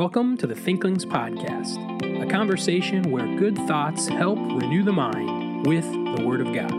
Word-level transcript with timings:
Welcome 0.00 0.38
to 0.38 0.46
the 0.46 0.54
Thinklings 0.54 1.04
Podcast, 1.04 1.76
a 2.22 2.26
conversation 2.26 3.10
where 3.10 3.26
good 3.36 3.54
thoughts 3.68 4.08
help 4.08 4.38
renew 4.38 4.82
the 4.82 4.94
mind 4.94 5.66
with 5.66 5.84
the 5.84 6.24
Word 6.26 6.40
of 6.40 6.54
God. 6.54 6.72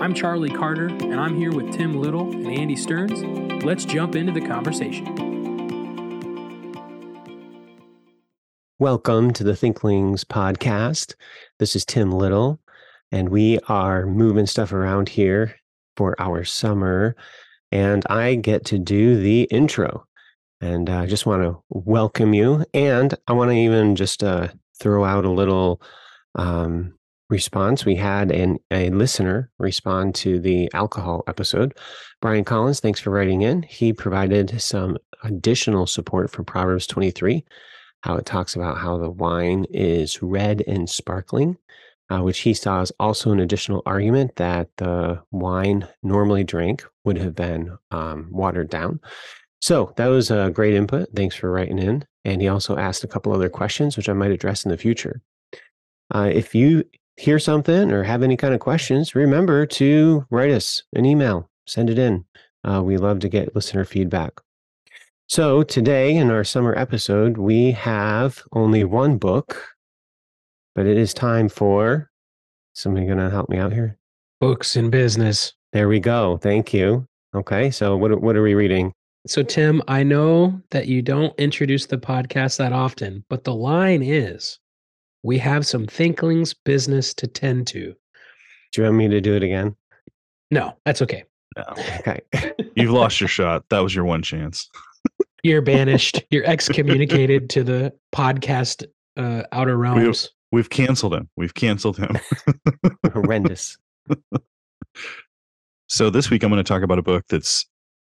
I'm 0.00 0.12
Charlie 0.12 0.50
Carter, 0.50 0.88
and 0.88 1.20
I'm 1.20 1.36
here 1.36 1.52
with 1.52 1.72
Tim 1.72 1.92
Little 1.92 2.32
and 2.32 2.48
Andy 2.48 2.74
Stearns. 2.74 3.22
Let's 3.62 3.84
jump 3.84 4.16
into 4.16 4.32
the 4.32 4.44
conversation. 4.44 5.04
Welcome 8.80 9.32
to 9.34 9.44
the 9.44 9.54
Thinklings 9.54 10.24
Podcast. 10.24 11.14
This 11.60 11.76
is 11.76 11.84
Tim 11.84 12.10
Little, 12.10 12.58
and 13.12 13.28
we 13.28 13.60
are 13.68 14.04
moving 14.04 14.46
stuff 14.46 14.72
around 14.72 15.10
here 15.10 15.54
for 15.96 16.20
our 16.20 16.42
summer. 16.42 17.14
And 17.70 18.04
I 18.10 18.34
get 18.34 18.64
to 18.64 18.80
do 18.80 19.16
the 19.16 19.42
intro. 19.42 20.08
And 20.64 20.88
I 20.88 21.04
just 21.04 21.26
want 21.26 21.42
to 21.42 21.62
welcome 21.68 22.32
you. 22.32 22.64
And 22.72 23.14
I 23.28 23.34
want 23.34 23.50
to 23.50 23.54
even 23.54 23.96
just 23.96 24.24
uh, 24.24 24.48
throw 24.80 25.04
out 25.04 25.26
a 25.26 25.30
little 25.30 25.82
um, 26.36 26.94
response. 27.28 27.84
We 27.84 27.96
had 27.96 28.32
an, 28.32 28.56
a 28.70 28.88
listener 28.88 29.50
respond 29.58 30.14
to 30.16 30.40
the 30.40 30.70
alcohol 30.72 31.22
episode. 31.28 31.76
Brian 32.22 32.44
Collins, 32.44 32.80
thanks 32.80 32.98
for 32.98 33.10
writing 33.10 33.42
in. 33.42 33.62
He 33.62 33.92
provided 33.92 34.58
some 34.58 34.96
additional 35.22 35.86
support 35.86 36.30
for 36.30 36.44
Proverbs 36.44 36.86
23, 36.86 37.44
how 38.00 38.16
it 38.16 38.24
talks 38.24 38.56
about 38.56 38.78
how 38.78 38.96
the 38.96 39.10
wine 39.10 39.66
is 39.68 40.22
red 40.22 40.64
and 40.66 40.88
sparkling. 40.88 41.58
Uh, 42.10 42.20
which 42.20 42.40
he 42.40 42.52
saw 42.52 42.82
as 42.82 42.92
also 43.00 43.32
an 43.32 43.40
additional 43.40 43.82
argument 43.86 44.36
that 44.36 44.68
the 44.76 45.18
wine 45.30 45.88
normally 46.02 46.44
drank 46.44 46.84
would 47.02 47.16
have 47.16 47.34
been 47.34 47.78
um, 47.90 48.28
watered 48.30 48.68
down. 48.68 49.00
So 49.64 49.94
that 49.96 50.08
was 50.08 50.30
a 50.30 50.50
great 50.50 50.74
input. 50.74 51.08
Thanks 51.16 51.34
for 51.34 51.50
writing 51.50 51.78
in. 51.78 52.04
And 52.26 52.42
he 52.42 52.48
also 52.48 52.76
asked 52.76 53.02
a 53.02 53.06
couple 53.06 53.32
other 53.32 53.48
questions, 53.48 53.96
which 53.96 54.10
I 54.10 54.12
might 54.12 54.30
address 54.30 54.62
in 54.62 54.70
the 54.70 54.76
future. 54.76 55.22
Uh, 56.14 56.28
if 56.30 56.54
you 56.54 56.84
hear 57.16 57.38
something 57.38 57.90
or 57.90 58.02
have 58.02 58.22
any 58.22 58.36
kind 58.36 58.52
of 58.52 58.60
questions, 58.60 59.14
remember 59.14 59.64
to 59.64 60.26
write 60.28 60.50
us 60.50 60.82
an 60.92 61.06
email, 61.06 61.48
send 61.66 61.88
it 61.88 61.98
in. 61.98 62.26
Uh, 62.62 62.82
we 62.84 62.98
love 62.98 63.20
to 63.20 63.28
get 63.30 63.54
listener 63.54 63.86
feedback. 63.86 64.38
So 65.30 65.62
today 65.62 66.14
in 66.14 66.30
our 66.30 66.44
summer 66.44 66.76
episode, 66.76 67.38
we 67.38 67.70
have 67.70 68.42
only 68.52 68.84
one 68.84 69.16
book, 69.16 69.66
but 70.74 70.84
it 70.84 70.98
is 70.98 71.14
time 71.14 71.48
for 71.48 72.10
somebody 72.74 73.06
going 73.06 73.16
to 73.16 73.30
help 73.30 73.48
me 73.48 73.56
out 73.56 73.72
here. 73.72 73.96
Books 74.42 74.76
in 74.76 74.90
business. 74.90 75.54
There 75.72 75.88
we 75.88 76.00
go. 76.00 76.36
Thank 76.36 76.74
you. 76.74 77.08
Okay, 77.34 77.70
so 77.70 77.96
what 77.96 78.20
what 78.20 78.36
are 78.36 78.42
we 78.42 78.52
reading? 78.52 78.92
So, 79.26 79.42
Tim, 79.42 79.82
I 79.88 80.02
know 80.02 80.60
that 80.70 80.86
you 80.86 81.00
don't 81.00 81.38
introduce 81.40 81.86
the 81.86 81.96
podcast 81.96 82.58
that 82.58 82.74
often, 82.74 83.24
but 83.30 83.44
the 83.44 83.54
line 83.54 84.02
is 84.02 84.58
we 85.22 85.38
have 85.38 85.66
some 85.66 85.86
Thinklings 85.86 86.52
business 86.52 87.14
to 87.14 87.26
tend 87.26 87.66
to. 87.68 87.94
Do 88.72 88.82
you 88.82 88.84
want 88.84 88.96
me 88.96 89.08
to 89.08 89.22
do 89.22 89.34
it 89.34 89.42
again? 89.42 89.76
No, 90.50 90.76
that's 90.84 91.00
okay. 91.00 91.24
No. 91.56 91.64
Okay. 92.00 92.20
You've 92.76 92.90
lost 92.90 93.18
your 93.18 93.28
shot. 93.28 93.64
That 93.70 93.78
was 93.78 93.94
your 93.94 94.04
one 94.04 94.22
chance. 94.22 94.68
You're 95.42 95.62
banished. 95.62 96.22
You're 96.30 96.44
excommunicated 96.44 97.48
to 97.50 97.64
the 97.64 97.94
podcast 98.14 98.84
uh, 99.16 99.44
outer 99.52 99.78
realms. 99.78 100.30
We've 100.52 100.68
canceled 100.68 101.14
him. 101.14 101.30
We've 101.36 101.54
canceled 101.54 101.96
him. 101.96 102.18
Horrendous. 103.10 103.78
so 105.88 106.10
this 106.10 106.28
week 106.28 106.42
I'm 106.42 106.50
going 106.50 106.62
to 106.62 106.68
talk 106.68 106.82
about 106.82 106.98
a 106.98 107.02
book 107.02 107.24
that's 107.28 107.66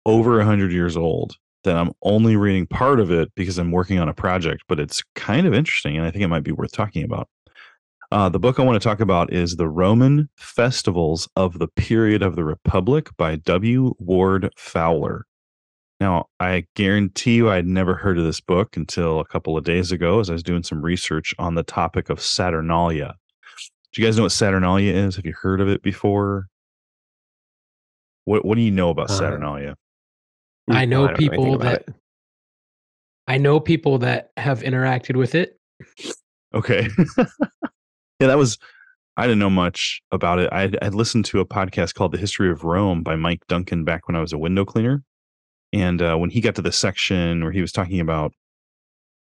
over 0.05 0.37
100 0.37 0.71
years 0.71 0.97
old 0.97 1.35
that 1.63 1.77
I'm 1.77 1.93
only 2.03 2.35
reading 2.35 2.67
part 2.67 2.99
of 2.99 3.11
it 3.11 3.31
because 3.35 3.57
I'm 3.57 3.71
working 3.71 3.99
on 3.99 4.09
a 4.09 4.13
project, 4.13 4.63
but 4.67 4.79
it's 4.79 5.01
kind 5.15 5.47
of 5.47 5.53
interesting 5.53 5.97
and 5.97 6.05
I 6.05 6.11
think 6.11 6.23
it 6.23 6.27
might 6.27 6.43
be 6.43 6.51
worth 6.51 6.73
talking 6.73 7.03
about. 7.03 7.29
Uh, 8.11 8.29
the 8.29 8.39
book 8.39 8.59
I 8.59 8.63
want 8.63 8.79
to 8.79 8.87
talk 8.87 8.99
about 8.99 9.33
is 9.33 9.55
The 9.55 9.67
Roman 9.67 10.29
Festivals 10.37 11.27
of 11.35 11.57
the 11.57 11.67
Period 11.67 12.21
of 12.21 12.35
the 12.35 12.43
Republic 12.43 13.09
by 13.17 13.37
W. 13.37 13.95
Ward 13.97 14.53
Fowler. 14.57 15.25
Now, 15.99 16.27
I 16.39 16.65
guarantee 16.75 17.35
you 17.35 17.49
I'd 17.49 17.65
never 17.65 17.95
heard 17.95 18.17
of 18.19 18.25
this 18.25 18.41
book 18.41 18.75
until 18.77 19.19
a 19.19 19.25
couple 19.25 19.57
of 19.57 19.63
days 19.63 19.91
ago 19.91 20.19
as 20.19 20.29
I 20.29 20.33
was 20.33 20.43
doing 20.43 20.61
some 20.63 20.81
research 20.81 21.33
on 21.39 21.55
the 21.55 21.63
topic 21.63 22.09
of 22.09 22.21
Saturnalia. 22.21 23.15
Do 23.93 24.01
you 24.01 24.07
guys 24.07 24.17
know 24.17 24.23
what 24.23 24.31
Saturnalia 24.31 24.93
is? 24.93 25.15
Have 25.15 25.25
you 25.25 25.33
heard 25.33 25.61
of 25.61 25.69
it 25.69 25.81
before? 25.81 26.47
What 28.25 28.43
What 28.45 28.55
do 28.55 28.61
you 28.61 28.71
know 28.71 28.89
about 28.89 29.09
Uh, 29.09 29.13
Saturnalia? 29.13 29.75
I 30.69 30.85
know 30.85 31.01
Well, 31.01 31.07
don't 31.07 31.17
people 31.17 31.55
about 31.55 31.63
that 31.63 31.81
it. 31.87 31.93
I 33.27 33.37
know 33.37 33.59
people 33.59 33.99
that 33.99 34.31
have 34.37 34.61
interacted 34.61 35.15
with 35.15 35.35
it. 35.35 35.59
Okay. 36.53 36.87
yeah, 37.17 38.27
that 38.27 38.37
was. 38.37 38.57
I 39.15 39.23
didn't 39.23 39.39
know 39.39 39.49
much 39.49 40.01
about 40.11 40.39
it. 40.39 40.51
I 40.51 40.71
I 40.81 40.89
listened 40.89 41.25
to 41.25 41.39
a 41.39 41.45
podcast 41.45 41.93
called 41.93 42.11
"The 42.11 42.17
History 42.17 42.49
of 42.49 42.63
Rome" 42.63 43.03
by 43.03 43.15
Mike 43.15 43.45
Duncan 43.47 43.83
back 43.83 44.07
when 44.07 44.15
I 44.15 44.21
was 44.21 44.33
a 44.33 44.37
window 44.37 44.65
cleaner, 44.65 45.03
and 45.71 46.01
uh, 46.01 46.15
when 46.17 46.29
he 46.29 46.41
got 46.41 46.55
to 46.55 46.61
the 46.61 46.71
section 46.71 47.43
where 47.43 47.51
he 47.51 47.61
was 47.61 47.71
talking 47.71 47.99
about 47.99 48.33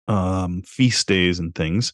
um, 0.08 0.62
feast 0.64 1.08
days 1.08 1.40
and 1.40 1.54
things, 1.54 1.94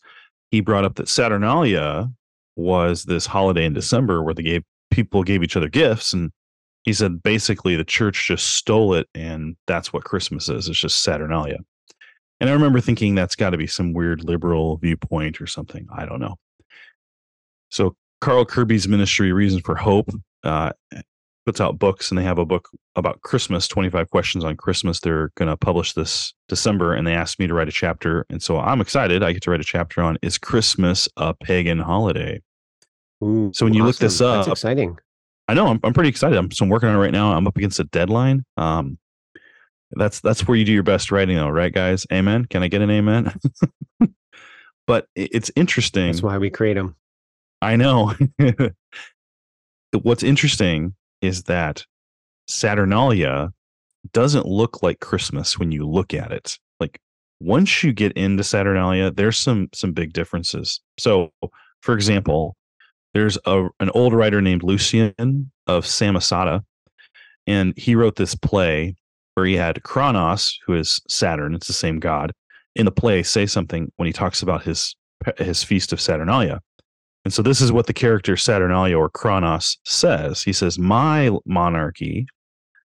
he 0.52 0.62
brought 0.62 0.86
up 0.86 0.96
that 0.96 1.10
Saturnalia 1.10 2.10
was 2.56 3.06
this 3.06 3.26
holiday 3.26 3.66
in 3.66 3.74
December 3.74 4.22
where 4.22 4.34
they 4.34 4.44
gave 4.44 4.64
people 4.92 5.24
gave 5.24 5.44
each 5.44 5.58
other 5.58 5.70
gifts, 5.70 6.14
and 6.14 6.32
he 6.84 6.94
said 6.94 7.22
basically 7.24 7.76
the 7.76 7.84
church 7.84 8.28
just 8.28 8.56
stole 8.56 8.94
it, 8.96 9.08
and 9.14 9.56
that's 9.68 9.92
what 9.94 10.04
Christmas 10.04 10.50
is. 10.50 10.68
It's 10.68 10.80
just 10.80 11.02
Saturnalia. 11.04 11.58
And 12.40 12.50
I 12.50 12.54
remember 12.54 12.82
thinking 12.82 13.14
that's 13.14 13.36
got 13.36 13.52
to 13.52 13.58
be 13.58 13.68
some 13.68 13.94
weird 13.94 14.24
liberal 14.24 14.78
viewpoint 14.78 15.40
or 15.40 15.46
something. 15.48 15.88
I 15.96 16.06
don't 16.06 16.20
know. 16.20 16.38
So 17.70 17.96
Carl 18.20 18.46
Kerby's 18.46 18.88
ministry, 18.88 19.32
Reason 19.32 19.62
for 19.62 19.76
Hope, 19.76 20.10
uh, 20.44 20.72
puts 21.46 21.62
out 21.62 21.80
books, 21.80 22.10
and 22.12 22.18
they 22.18 22.24
have 22.24 22.38
a 22.38 22.46
book 22.46 22.70
about 22.96 23.22
Christmas, 23.22 23.68
25 23.68 24.10
questions 24.10 24.44
on 24.44 24.58
Christmas. 24.58 25.00
They're 25.00 25.32
going 25.36 25.50
to 25.50 25.58
publish 25.58 25.94
this 25.94 26.34
December, 26.48 26.94
and 26.94 27.06
they 27.08 27.14
asked 27.14 27.40
me 27.40 27.48
to 27.48 27.54
write 27.54 27.68
a 27.68 27.72
chapter. 27.72 28.26
And 28.30 28.42
so 28.42 28.60
I'm 28.60 28.82
excited. 28.82 29.24
I 29.24 29.32
get 29.34 29.44
to 29.44 29.52
write 29.52 29.60
a 29.62 29.64
chapter 29.64 30.02
on 30.02 30.18
Is 30.22 30.38
Christmas 30.38 31.08
a 31.18 31.34
Pagan 31.34 31.80
Holiday? 31.80 32.42
Ooh, 33.24 33.52
So 33.54 33.66
when 33.66 33.74
you 33.74 33.84
look 33.86 33.98
this 33.98 34.20
awesome. 34.22 34.36
that's 34.38 34.48
up- 34.48 34.52
exciting. 34.54 34.98
I 35.48 35.54
know 35.54 35.68
I'm, 35.68 35.80
I'm 35.84 35.94
pretty 35.94 36.10
excited. 36.10 36.38
I'm, 36.38 36.52
so 36.52 36.66
I'm 36.66 36.70
working 36.70 36.90
on 36.90 36.96
it 36.96 37.00
right 37.00 37.12
now. 37.12 37.34
I'm 37.34 37.48
up 37.48 37.58
against 37.58 37.80
a 37.80 37.84
deadline. 37.86 38.46
Um, 38.58 38.98
that's 39.94 40.22
that's 40.22 40.48
where 40.48 40.58
you 40.58 40.64
do 40.64 40.72
your 40.72 40.84
best 40.84 41.12
writing, 41.12 41.36
though, 41.36 41.50
right, 41.50 41.74
guys? 41.74 42.08
Amen. 42.14 42.46
Can 42.46 42.64
I 42.64 42.70
get 42.70 42.82
an 42.82 42.90
amen? 42.90 43.34
but 44.88 45.08
it's 45.16 45.52
interesting. 45.56 46.08
That's 46.08 46.24
why 46.24 46.38
we 46.38 46.50
create 46.50 46.76
them. 46.76 46.96
I 47.62 47.76
know. 47.76 48.14
What's 50.02 50.24
interesting 50.24 50.96
is 51.22 51.44
that 51.44 51.86
Saturnalia 52.48 53.52
doesn't 54.14 54.46
look 54.46 54.82
like 54.82 55.00
Christmas 55.00 55.60
when 55.60 55.72
you 55.72 55.88
look 55.88 56.14
at 56.14 56.32
it. 56.32 56.58
Like 56.80 57.00
once 57.40 57.84
you 57.84 57.94
get 57.94 58.14
into 58.14 58.44
Saturnalia, 58.44 59.12
there's 59.12 59.38
some 59.38 59.70
some 59.74 59.92
big 59.92 60.14
differences. 60.14 60.80
So, 60.98 61.32
for 61.82 61.94
example, 61.94 62.56
there's 63.14 63.38
a 63.46 63.68
an 63.80 63.90
old 63.94 64.14
writer 64.14 64.42
named 64.42 64.64
Lucian 64.64 65.52
of 65.68 65.86
Samosata, 65.86 66.64
and 67.48 67.74
he 67.78 67.96
wrote 67.96 68.16
this 68.16 68.36
play 68.36 68.96
where 69.36 69.46
he 69.46 69.56
had 69.56 69.84
Kronos, 69.84 70.60
who 70.66 70.74
is 70.74 71.02
Saturn, 71.08 71.56
it's 71.56 71.68
the 71.68 71.74
same 71.74 72.00
god, 72.00 72.34
in 72.76 72.86
the 72.86 72.92
play 72.92 73.24
say 73.24 73.46
something 73.46 73.92
when 73.98 74.08
he 74.08 74.14
talks 74.14 74.42
about 74.42 74.64
his 74.64 74.96
his 75.38 75.64
feast 75.64 75.94
of 75.94 76.02
Saturnalia. 76.02 76.62
And 77.24 77.34
so 77.34 77.42
this 77.42 77.62
is 77.62 77.72
what 77.72 77.88
the 77.88 77.94
character 77.94 78.36
Saturnalia 78.36 78.98
or 78.98 79.10
Kronos 79.10 79.78
says. 79.86 80.42
He 80.42 80.54
says, 80.54 80.80
My 80.80 81.32
monarchy 81.46 82.26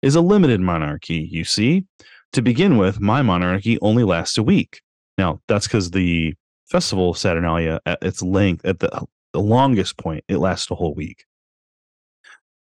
is 0.00 0.14
a 0.14 0.20
limited 0.20 0.60
monarchy, 0.60 1.28
you 1.30 1.44
see. 1.44 1.84
To 2.32 2.40
begin 2.40 2.78
with, 2.78 2.98
my 2.98 3.20
monarchy 3.20 3.78
only 3.82 4.04
lasts 4.04 4.38
a 4.38 4.42
week. 4.42 4.80
Now, 5.18 5.40
that's 5.48 5.66
because 5.66 5.90
the 5.90 6.34
festival 6.66 7.10
of 7.10 7.18
Saturnalia, 7.18 7.80
at 7.84 8.02
its 8.02 8.22
length, 8.22 8.64
at 8.64 8.80
the, 8.80 9.06
the 9.32 9.40
longest 9.40 9.96
point, 9.96 10.24
it 10.28 10.38
lasts 10.38 10.70
a 10.70 10.74
whole 10.74 10.94
week. 10.94 11.24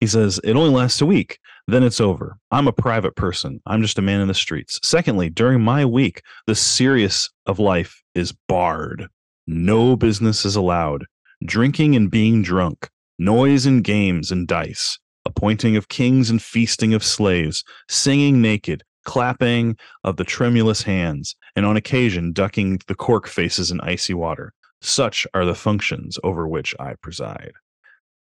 He 0.01 0.07
says, 0.07 0.41
It 0.43 0.57
only 0.57 0.71
lasts 0.71 1.01
a 1.01 1.07
week. 1.07 1.39
Then 1.69 1.85
it's 1.85 2.01
over. 2.01 2.37
I'm 2.51 2.67
a 2.67 2.73
private 2.73 3.15
person. 3.15 3.61
I'm 3.67 3.83
just 3.83 3.99
a 3.99 4.03
man 4.03 4.21
in 4.21 4.29
the 4.29 4.35
streets. 4.35 4.81
Secondly, 4.83 5.31
during 5.31 5.63
my 5.63 5.85
week, 5.85 6.23
the 6.47 6.57
serious 6.57 7.31
of 7.47 7.61
life 7.61 8.03
is 8.15 8.35
barred. 8.49 9.07
No 9.47 9.97
business 9.97 10.45
is 10.45 10.57
allowed 10.57 11.05
drinking 11.45 11.97
and 11.97 12.11
being 12.11 12.43
drunk, 12.43 12.89
noise 13.19 13.67
and 13.67 13.83
games 13.85 14.31
and 14.31 14.47
dice, 14.47 14.99
appointing 15.25 15.77
of 15.77 15.89
kings 15.89 16.31
and 16.31 16.43
feasting 16.43 16.95
of 16.95 17.05
slaves, 17.05 17.65
singing 17.89 18.41
naked, 18.41 18.83
clapping 19.05 19.77
of 20.05 20.17
the 20.17 20.25
tremulous 20.25 20.83
hands, 20.83 21.37
and 21.57 21.67
on 21.67 21.77
occasion 21.77 22.33
ducking 22.33 22.81
the 22.87 22.95
cork 22.95 23.27
faces 23.27 23.71
in 23.71 23.81
icy 23.81 24.15
water. 24.15 24.53
Such 24.83 25.27
are 25.33 25.45
the 25.45 25.55
functions 25.55 26.19
over 26.25 26.47
which 26.47 26.75
I 26.79 26.95
preside. 27.03 27.53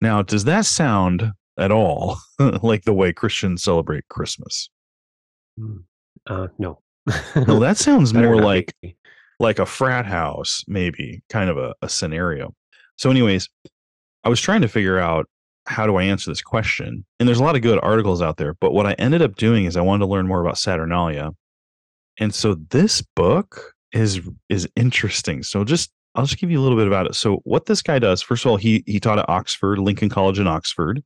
Now, 0.00 0.22
does 0.22 0.44
that 0.44 0.66
sound 0.66 1.32
at 1.58 1.70
all 1.70 2.18
like 2.38 2.84
the 2.84 2.94
way 2.94 3.12
Christians 3.12 3.62
celebrate 3.62 4.08
Christmas? 4.08 4.68
Uh, 6.26 6.48
no. 6.58 6.80
No, 7.46 7.60
that 7.60 7.76
sounds 7.76 8.12
more 8.12 8.36
like 8.36 8.74
like 9.38 9.58
a 9.58 9.66
frat 9.66 10.06
house, 10.06 10.64
maybe 10.66 11.22
kind 11.28 11.50
of 11.50 11.58
a, 11.58 11.74
a 11.82 11.88
scenario. 11.88 12.54
So, 12.96 13.10
anyways, 13.10 13.48
I 14.24 14.28
was 14.28 14.40
trying 14.40 14.62
to 14.62 14.68
figure 14.68 14.98
out 14.98 15.28
how 15.66 15.86
do 15.86 15.96
I 15.96 16.04
answer 16.04 16.30
this 16.30 16.42
question? 16.42 17.04
And 17.20 17.28
there's 17.28 17.38
a 17.38 17.44
lot 17.44 17.56
of 17.56 17.62
good 17.62 17.78
articles 17.82 18.22
out 18.22 18.38
there, 18.38 18.54
but 18.54 18.72
what 18.72 18.86
I 18.86 18.94
ended 18.94 19.20
up 19.20 19.36
doing 19.36 19.66
is 19.66 19.76
I 19.76 19.82
wanted 19.82 20.04
to 20.04 20.10
learn 20.10 20.26
more 20.26 20.40
about 20.40 20.58
Saturnalia. 20.58 21.32
And 22.18 22.34
so 22.34 22.56
this 22.70 23.02
book 23.14 23.74
is 23.92 24.20
is 24.48 24.68
interesting. 24.74 25.42
So 25.42 25.64
just 25.64 25.90
I'll 26.16 26.24
just 26.24 26.38
give 26.38 26.50
you 26.50 26.58
a 26.58 26.62
little 26.62 26.78
bit 26.78 26.86
about 26.86 27.06
it. 27.06 27.14
So 27.14 27.36
what 27.44 27.66
this 27.66 27.82
guy 27.82 27.98
does, 27.98 28.22
first 28.22 28.44
of 28.44 28.50
all, 28.50 28.56
he 28.56 28.82
he 28.86 28.98
taught 28.98 29.18
at 29.18 29.28
Oxford, 29.28 29.78
Lincoln 29.78 30.08
College 30.08 30.38
in 30.38 30.46
Oxford, 30.46 31.02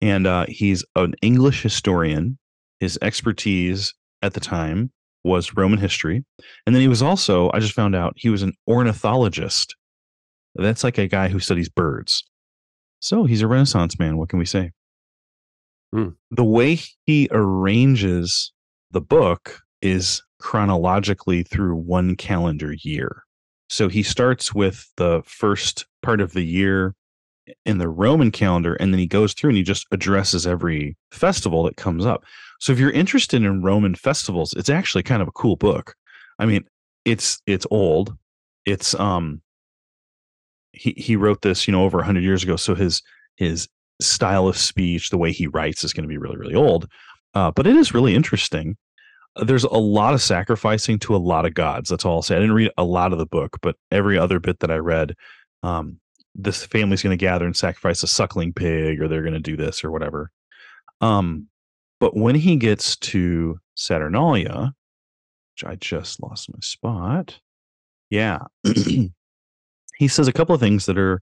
and 0.00 0.26
uh, 0.26 0.46
he's 0.48 0.84
an 0.96 1.14
English 1.22 1.62
historian. 1.62 2.38
His 2.80 2.98
expertise 3.02 3.94
at 4.22 4.34
the 4.34 4.40
time 4.40 4.92
was 5.24 5.56
Roman 5.56 5.78
history, 5.78 6.24
and 6.66 6.74
then 6.74 6.82
he 6.82 6.88
was 6.88 7.02
also 7.02 7.50
I 7.52 7.58
just 7.58 7.72
found 7.72 7.96
out 7.96 8.14
he 8.16 8.28
was 8.30 8.42
an 8.42 8.52
ornithologist. 8.68 9.74
That's 10.54 10.84
like 10.84 10.98
a 10.98 11.08
guy 11.08 11.28
who 11.28 11.40
studies 11.40 11.68
birds. 11.68 12.24
So 13.00 13.24
he's 13.24 13.42
a 13.42 13.48
Renaissance 13.48 13.98
man. 13.98 14.16
What 14.16 14.28
can 14.28 14.38
we 14.38 14.46
say? 14.46 14.70
Hmm. 15.92 16.10
The 16.30 16.44
way 16.44 16.80
he 17.06 17.28
arranges 17.32 18.52
the 18.92 19.00
book 19.00 19.60
is 19.82 20.22
chronologically 20.38 21.42
through 21.42 21.76
one 21.76 22.14
calendar 22.16 22.74
year. 22.82 23.23
So 23.74 23.88
he 23.88 24.04
starts 24.04 24.54
with 24.54 24.88
the 24.98 25.20
first 25.26 25.86
part 26.00 26.20
of 26.20 26.32
the 26.32 26.44
year 26.44 26.94
in 27.66 27.78
the 27.78 27.88
Roman 27.88 28.30
calendar, 28.30 28.74
and 28.74 28.94
then 28.94 29.00
he 29.00 29.08
goes 29.08 29.34
through 29.34 29.50
and 29.50 29.56
he 29.56 29.64
just 29.64 29.88
addresses 29.90 30.46
every 30.46 30.96
festival 31.10 31.64
that 31.64 31.76
comes 31.76 32.06
up. 32.06 32.22
So 32.60 32.72
if 32.72 32.78
you're 32.78 32.92
interested 32.92 33.42
in 33.42 33.64
Roman 33.64 33.96
festivals, 33.96 34.52
it's 34.52 34.70
actually 34.70 35.02
kind 35.02 35.20
of 35.20 35.26
a 35.26 35.32
cool 35.32 35.56
book. 35.56 35.96
I 36.38 36.46
mean, 36.46 36.64
it's 37.04 37.42
it's 37.48 37.66
old. 37.68 38.16
It's 38.64 38.94
um 38.94 39.42
he 40.70 40.94
he 40.96 41.16
wrote 41.16 41.42
this, 41.42 41.66
you 41.66 41.72
know, 41.72 41.82
over 41.82 41.98
100 41.98 42.22
years 42.22 42.44
ago, 42.44 42.54
so 42.54 42.76
his 42.76 43.02
his 43.34 43.68
style 44.00 44.46
of 44.46 44.56
speech, 44.56 45.10
the 45.10 45.18
way 45.18 45.32
he 45.32 45.48
writes 45.48 45.82
is 45.82 45.92
going 45.92 46.04
to 46.04 46.08
be 46.08 46.18
really 46.18 46.36
really 46.36 46.54
old. 46.54 46.86
Uh, 47.34 47.50
but 47.50 47.66
it 47.66 47.74
is 47.74 47.92
really 47.92 48.14
interesting. 48.14 48.76
There's 49.36 49.64
a 49.64 49.70
lot 49.70 50.14
of 50.14 50.22
sacrificing 50.22 50.98
to 51.00 51.16
a 51.16 51.18
lot 51.18 51.46
of 51.46 51.54
gods. 51.54 51.90
That's 51.90 52.04
all 52.04 52.16
I'll 52.16 52.22
say. 52.22 52.36
I 52.36 52.40
didn't 52.40 52.54
read 52.54 52.70
a 52.78 52.84
lot 52.84 53.12
of 53.12 53.18
the 53.18 53.26
book, 53.26 53.58
but 53.62 53.76
every 53.90 54.16
other 54.16 54.38
bit 54.38 54.60
that 54.60 54.70
I 54.70 54.76
read, 54.76 55.14
um, 55.62 55.98
this 56.34 56.64
family's 56.64 57.02
going 57.02 57.16
to 57.16 57.24
gather 57.24 57.44
and 57.44 57.56
sacrifice 57.56 58.02
a 58.02 58.06
suckling 58.06 58.52
pig, 58.52 59.00
or 59.00 59.08
they're 59.08 59.22
going 59.22 59.34
to 59.34 59.40
do 59.40 59.56
this 59.56 59.84
or 59.84 59.90
whatever. 59.90 60.30
Um, 61.00 61.48
but 62.00 62.16
when 62.16 62.34
he 62.34 62.56
gets 62.56 62.96
to 62.96 63.58
Saturnalia, 63.74 64.72
which 65.54 65.64
I 65.64 65.76
just 65.76 66.22
lost 66.22 66.52
my 66.52 66.58
spot, 66.60 67.38
yeah, 68.10 68.40
he 68.64 70.08
says 70.08 70.28
a 70.28 70.32
couple 70.32 70.54
of 70.54 70.60
things 70.60 70.86
that 70.86 70.98
are 70.98 71.20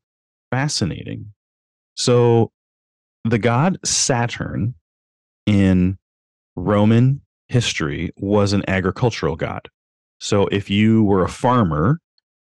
fascinating. 0.50 1.32
So, 1.94 2.50
the 3.24 3.38
god 3.38 3.78
Saturn 3.84 4.74
in 5.46 5.98
Roman 6.56 7.20
history 7.52 8.10
was 8.16 8.52
an 8.52 8.64
agricultural 8.68 9.36
god. 9.36 9.68
So, 10.18 10.46
if 10.48 10.70
you 10.70 11.04
were 11.04 11.24
a 11.24 11.28
farmer, 11.28 12.00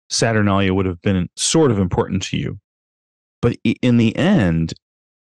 Saturnalia 0.09 0.75
would 0.75 0.87
have 0.87 1.01
been 1.03 1.29
sort 1.37 1.71
of 1.71 1.79
important 1.79 2.23
to 2.25 2.37
you. 2.37 2.59
But 3.43 3.57
in 3.83 3.97
the 3.97 4.15
end, 4.17 4.75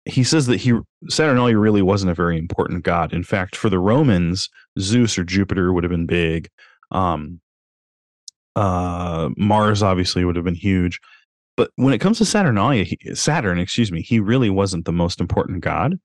he 0.06 0.24
says 0.24 0.48
that 0.48 0.58
he 0.58 0.74
Saturnalia 1.10 1.58
really 1.58 1.82
wasn't 1.82 2.12
a 2.12 2.16
very 2.16 2.38
important 2.38 2.84
god. 2.84 3.14
In 3.14 3.24
fact, 3.24 3.56
for 3.56 3.70
the 3.70 3.80
Romans, 3.80 4.50
Zeus 4.80 5.18
or 5.18 5.24
Jupiter 5.24 5.72
would 5.72 5.84
have 5.84 5.92
been 5.92 6.06
big. 6.06 6.50
Um, 6.92 7.40
uh, 8.56 9.30
Mars 9.38 9.82
obviously 9.82 10.26
would 10.26 10.36
have 10.36 10.46
been 10.46 10.54
huge, 10.56 11.00
but 11.56 11.72
when 11.76 11.94
it 11.94 12.00
comes 12.00 12.18
to 12.18 12.26
Saturnalia, 12.26 12.86
Saturn, 13.16 13.60
excuse 13.60 13.92
me, 13.92 14.02
he 14.02 14.20
really 14.20 14.50
wasn't 14.50 14.86
the 14.86 14.92
most 14.92 15.20
important 15.20 15.62
god. 15.62 16.00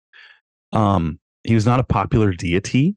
Um, 0.73 1.19
he 1.45 1.55
was 1.55 1.67
not 1.67 1.81
a 1.81 1.85
popular 1.85 2.33
deity, 2.33 2.97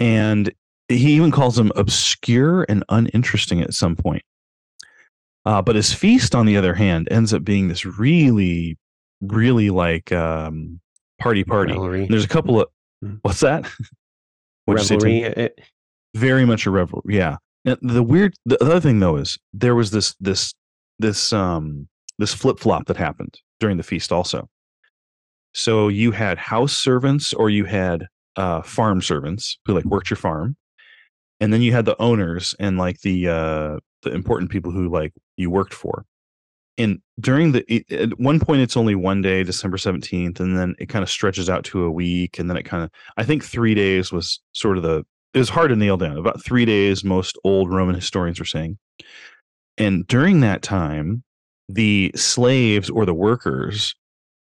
and 0.00 0.52
he 0.88 1.12
even 1.14 1.30
calls 1.30 1.56
him 1.56 1.70
obscure 1.76 2.66
and 2.68 2.82
uninteresting 2.88 3.60
at 3.60 3.74
some 3.74 3.94
point. 3.94 4.22
Uh, 5.46 5.62
but 5.62 5.76
his 5.76 5.92
feast, 5.92 6.34
on 6.34 6.46
the 6.46 6.56
other 6.56 6.74
hand, 6.74 7.06
ends 7.10 7.32
up 7.32 7.44
being 7.44 7.68
this 7.68 7.86
really, 7.86 8.76
really 9.20 9.70
like 9.70 10.10
um, 10.12 10.80
party 11.20 11.44
party. 11.44 11.72
Revelry. 11.72 12.06
There's 12.08 12.24
a 12.24 12.28
couple 12.28 12.60
of 12.60 12.68
Hmm. 13.02 13.14
what's 13.22 13.40
that? 13.40 13.64
What'd 14.66 14.82
you 14.82 14.86
say, 14.86 14.96
Tim? 14.98 15.22
Revelry. 15.22 15.44
It- 15.44 15.60
very 16.16 16.44
much 16.44 16.66
a 16.66 16.70
revel 16.72 17.04
yeah 17.08 17.36
And 17.64 17.78
the 17.82 18.02
weird 18.02 18.34
the 18.44 18.60
other 18.60 18.80
thing 18.80 18.98
though 18.98 19.14
is 19.14 19.38
there 19.52 19.76
was 19.76 19.92
this 19.92 20.16
this 20.18 20.52
this 20.98 21.32
um 21.32 21.86
this 22.18 22.34
flip-flop 22.34 22.86
that 22.86 22.96
happened 22.96 23.38
during 23.60 23.76
the 23.76 23.84
feast 23.84 24.10
also 24.10 24.48
so 25.54 25.86
you 25.86 26.10
had 26.10 26.36
house 26.36 26.76
servants 26.76 27.32
or 27.32 27.48
you 27.48 27.64
had 27.64 28.08
uh 28.36 28.62
farm 28.62 29.02
servants 29.02 29.58
who 29.64 29.74
like 29.74 29.84
worked 29.84 30.10
your 30.10 30.16
farm 30.16 30.56
and 31.40 31.52
then 31.52 31.62
you 31.62 31.72
had 31.72 31.86
the 31.86 32.00
owners 32.00 32.54
and 32.60 32.78
like 32.78 33.00
the 33.00 33.28
uh 33.28 33.78
the 34.02 34.12
important 34.12 34.50
people 34.50 34.70
who 34.70 34.88
like 34.88 35.12
you 35.36 35.50
worked 35.50 35.74
for. 35.74 36.04
And 36.78 37.00
during 37.18 37.52
the 37.52 37.84
at 37.90 38.18
one 38.18 38.40
point 38.40 38.62
it's 38.62 38.76
only 38.76 38.94
one 38.94 39.20
day 39.20 39.42
december 39.42 39.76
17th 39.76 40.40
and 40.40 40.56
then 40.56 40.74
it 40.78 40.88
kind 40.88 41.02
of 41.02 41.10
stretches 41.10 41.50
out 41.50 41.64
to 41.64 41.84
a 41.84 41.90
week 41.90 42.38
and 42.38 42.48
then 42.48 42.56
it 42.56 42.62
kind 42.62 42.82
of 42.82 42.90
i 43.18 43.24
think 43.24 43.44
three 43.44 43.74
days 43.74 44.10
was 44.10 44.40
sort 44.52 44.78
of 44.78 44.82
the 44.82 45.04
it 45.34 45.38
was 45.38 45.50
hard 45.50 45.68
to 45.68 45.76
nail 45.76 45.98
down 45.98 46.16
about 46.16 46.42
three 46.42 46.64
days 46.64 47.04
most 47.04 47.36
old 47.44 47.70
roman 47.70 47.94
historians 47.94 48.38
were 48.38 48.46
saying. 48.46 48.78
And 49.76 50.06
during 50.06 50.40
that 50.40 50.62
time 50.62 51.22
the 51.68 52.12
slaves 52.16 52.88
or 52.88 53.04
the 53.04 53.14
workers 53.14 53.94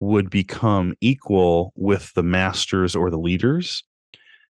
would 0.01 0.31
become 0.31 0.95
equal 1.01 1.73
with 1.77 2.13
the 2.15 2.23
masters 2.23 2.95
or 2.95 3.11
the 3.11 3.19
leaders 3.19 3.83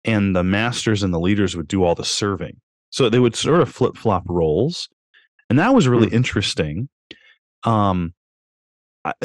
and 0.05 0.35
the 0.35 0.43
masters 0.43 1.03
and 1.03 1.13
the 1.13 1.19
leaders 1.19 1.55
would 1.55 1.67
do 1.67 1.83
all 1.83 1.95
the 1.95 2.05
serving 2.05 2.59
so 2.89 3.09
they 3.09 3.19
would 3.19 3.35
sort 3.35 3.61
of 3.61 3.69
flip-flop 3.69 4.23
roles 4.27 4.87
and 5.49 5.59
that 5.59 5.73
was 5.73 5.87
really 5.87 6.07
Hmm. 6.09 6.15
interesting 6.15 6.89
um 7.63 8.13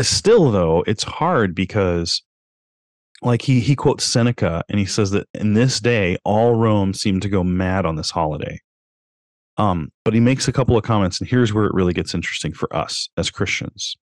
still 0.01 0.51
though 0.51 0.83
it's 0.87 1.05
hard 1.05 1.55
because 1.55 2.23
like 3.23 3.43
he 3.43 3.61
he 3.61 3.75
quotes 3.75 4.05
Seneca 4.05 4.63
and 4.69 4.79
he 4.79 4.87
says 4.87 5.11
that 5.11 5.27
in 5.35 5.55
this 5.55 5.81
day 5.81 6.17
all 6.25 6.55
Rome 6.55 6.95
seemed 6.95 7.23
to 7.23 7.29
go 7.29 7.43
mad 7.45 7.85
on 7.85 7.97
this 7.97 8.11
holiday. 8.11 8.61
Um, 9.57 9.91
but 10.05 10.15
he 10.15 10.21
makes 10.21 10.47
a 10.47 10.53
couple 10.53 10.77
of 10.77 10.85
comments, 10.85 11.19
and 11.21 11.29
here's 11.29 11.53
where 11.53 11.65
it 11.65 11.75
really 11.75 11.93
gets 11.93 12.15
interesting 12.15 12.53
for 12.53 12.73
us 12.75 13.09
as 13.17 13.29
Christians. 13.29 13.97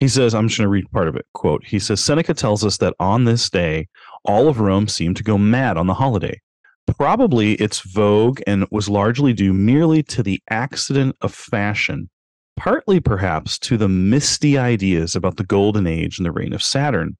He 0.00 0.08
says, 0.08 0.34
I'm 0.34 0.48
just 0.48 0.58
going 0.58 0.66
to 0.66 0.70
read 0.70 0.90
part 0.92 1.08
of 1.08 1.16
it. 1.16 1.26
Quote, 1.34 1.64
he 1.64 1.78
says, 1.78 2.00
Seneca 2.02 2.34
tells 2.34 2.64
us 2.64 2.76
that 2.78 2.94
on 3.00 3.24
this 3.24 3.50
day, 3.50 3.88
all 4.24 4.48
of 4.48 4.60
Rome 4.60 4.86
seemed 4.88 5.16
to 5.16 5.24
go 5.24 5.36
mad 5.36 5.76
on 5.76 5.86
the 5.86 5.94
holiday. 5.94 6.40
Probably 6.96 7.54
its 7.54 7.80
vogue 7.80 8.40
and 8.46 8.64
was 8.70 8.88
largely 8.88 9.32
due 9.32 9.52
merely 9.52 10.02
to 10.04 10.22
the 10.22 10.40
accident 10.48 11.16
of 11.20 11.34
fashion, 11.34 12.08
partly 12.56 13.00
perhaps 13.00 13.58
to 13.60 13.76
the 13.76 13.88
misty 13.88 14.56
ideas 14.56 15.14
about 15.14 15.36
the 15.36 15.44
golden 15.44 15.86
age 15.86 16.18
and 16.18 16.24
the 16.24 16.32
reign 16.32 16.52
of 16.52 16.62
Saturn 16.62 17.16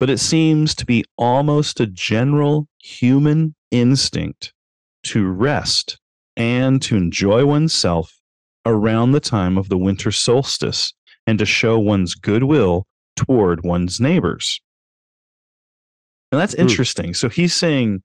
but 0.00 0.10
it 0.10 0.18
seems 0.18 0.74
to 0.74 0.86
be 0.86 1.04
almost 1.18 1.78
a 1.78 1.86
general 1.86 2.66
human 2.82 3.54
instinct 3.70 4.52
to 5.04 5.28
rest 5.28 5.98
and 6.36 6.80
to 6.82 6.96
enjoy 6.96 7.44
oneself 7.44 8.18
around 8.64 9.12
the 9.12 9.20
time 9.20 9.58
of 9.58 9.68
the 9.68 9.76
winter 9.76 10.10
solstice 10.10 10.94
and 11.26 11.38
to 11.38 11.46
show 11.46 11.78
one's 11.78 12.14
goodwill 12.14 12.86
toward 13.16 13.64
one's 13.64 14.00
neighbors. 14.00 14.60
And 16.32 16.40
that's 16.40 16.54
Hmm. 16.54 16.62
interesting. 16.62 17.14
So 17.14 17.28
he's 17.28 17.54
saying 17.54 18.02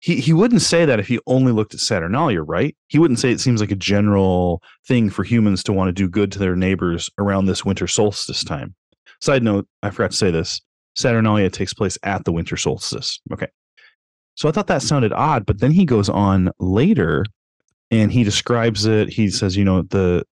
he, 0.00 0.16
he 0.16 0.32
wouldn't 0.34 0.60
say 0.62 0.84
that 0.84 1.00
if 1.00 1.08
he 1.08 1.18
only 1.26 1.50
looked 1.50 1.72
at 1.74 1.80
Saturnalia, 1.80 2.42
right? 2.42 2.76
He 2.88 2.98
wouldn't 2.98 3.18
say 3.18 3.32
it 3.32 3.40
seems 3.40 3.60
like 3.60 3.70
a 3.70 3.76
general 3.76 4.62
thing 4.86 5.08
for 5.08 5.24
humans 5.24 5.62
to 5.64 5.72
want 5.72 5.88
to 5.88 5.92
do 5.92 6.08
good 6.08 6.30
to 6.32 6.38
their 6.38 6.56
neighbors 6.56 7.08
around 7.18 7.46
this 7.46 7.64
winter 7.64 7.86
solstice 7.86 8.44
time. 8.44 8.74
Side 9.22 9.42
note, 9.42 9.66
I 9.82 9.90
forgot 9.90 10.10
to 10.10 10.16
say 10.16 10.30
this. 10.30 10.60
Saturnalia 10.94 11.48
takes 11.50 11.72
place 11.72 11.96
at 12.02 12.24
the 12.24 12.32
winter 12.32 12.56
solstice. 12.56 13.18
Okay. 13.32 13.48
So 14.34 14.48
I 14.48 14.52
thought 14.52 14.66
that 14.66 14.82
sounded 14.82 15.12
odd, 15.12 15.46
but 15.46 15.60
then 15.60 15.70
he 15.70 15.84
goes 15.86 16.08
on 16.08 16.50
later 16.58 17.24
and 17.90 18.12
he 18.12 18.24
describes 18.24 18.84
it. 18.84 19.08
He 19.08 19.30
says, 19.30 19.56
you 19.56 19.64
know, 19.64 19.82
the, 19.82 19.88
the 19.88 20.24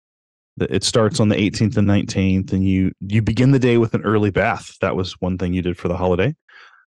it 0.60 0.84
starts 0.84 1.20
on 1.20 1.28
the 1.28 1.36
18th 1.36 1.76
and 1.76 1.88
19th 1.88 2.52
and 2.52 2.66
you 2.66 2.92
you 3.00 3.22
begin 3.22 3.52
the 3.52 3.58
day 3.58 3.78
with 3.78 3.94
an 3.94 4.02
early 4.02 4.30
bath. 4.30 4.76
That 4.80 4.96
was 4.96 5.12
one 5.20 5.38
thing 5.38 5.52
you 5.54 5.62
did 5.62 5.78
for 5.78 5.88
the 5.88 5.96
holiday. 5.96 6.34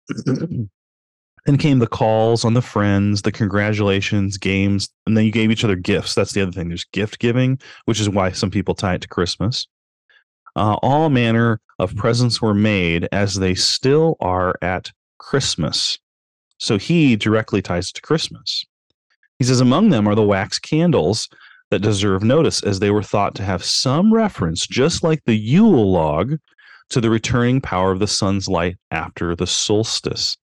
then 1.45 1.57
came 1.57 1.79
the 1.79 1.87
calls 1.87 2.45
on 2.45 2.53
the 2.53 2.61
friends, 2.61 3.21
the 3.21 3.31
congratulations, 3.31 4.37
games, 4.37 4.89
and 5.05 5.17
then 5.17 5.25
you 5.25 5.31
gave 5.31 5.51
each 5.51 5.63
other 5.63 5.75
gifts. 5.75 6.15
That's 6.15 6.33
the 6.33 6.41
other 6.41 6.51
thing. 6.51 6.69
There's 6.69 6.85
gift 6.85 7.19
giving, 7.19 7.59
which 7.85 7.99
is 7.99 8.09
why 8.09 8.31
some 8.31 8.51
people 8.51 8.75
tie 8.75 8.95
it 8.95 9.01
to 9.01 9.07
Christmas. 9.07 9.67
Uh, 10.55 10.75
all 10.81 11.09
manner 11.09 11.59
of 11.79 11.95
presents 11.95 12.41
were 12.41 12.53
made 12.53 13.07
as 13.11 13.35
they 13.35 13.55
still 13.55 14.15
are 14.19 14.55
at 14.61 14.91
Christmas. 15.17 15.97
So 16.59 16.77
he 16.77 17.15
directly 17.15 17.61
ties 17.61 17.89
it 17.89 17.95
to 17.95 18.01
Christmas. 18.01 18.63
He 19.39 19.45
says, 19.45 19.59
Among 19.59 19.89
them 19.89 20.07
are 20.07 20.15
the 20.15 20.23
wax 20.23 20.59
candles 20.59 21.27
that 21.73 21.81
deserve 21.81 22.23
notice, 22.23 22.61
as 22.61 22.79
they 22.79 22.91
were 22.91 23.01
thought 23.01 23.33
to 23.33 23.41
have 23.41 23.63
some 23.63 24.13
reference, 24.13 24.67
just 24.67 25.03
like 25.03 25.23
the 25.25 25.35
Yule 25.35 25.91
log, 25.91 26.37
to 26.89 27.01
the 27.01 27.09
returning 27.09 27.59
power 27.59 27.91
of 27.91 27.97
the 27.97 28.05
sun's 28.05 28.47
light 28.47 28.77
after 28.91 29.35
the 29.35 29.47
solstice. 29.47 30.37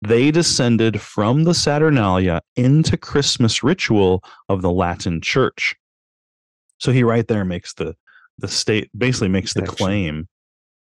They 0.00 0.30
descended 0.30 1.00
from 1.00 1.42
the 1.42 1.54
Saturnalia 1.54 2.40
into 2.54 2.96
Christmas 2.96 3.64
ritual 3.64 4.22
of 4.48 4.62
the 4.62 4.70
Latin 4.70 5.20
Church. 5.20 5.74
So 6.78 6.92
he 6.92 7.02
right 7.02 7.26
there 7.26 7.44
makes 7.44 7.74
the 7.74 7.96
the 8.38 8.46
state 8.46 8.90
basically 8.96 9.28
makes 9.28 9.52
the 9.52 9.62
claim 9.62 10.28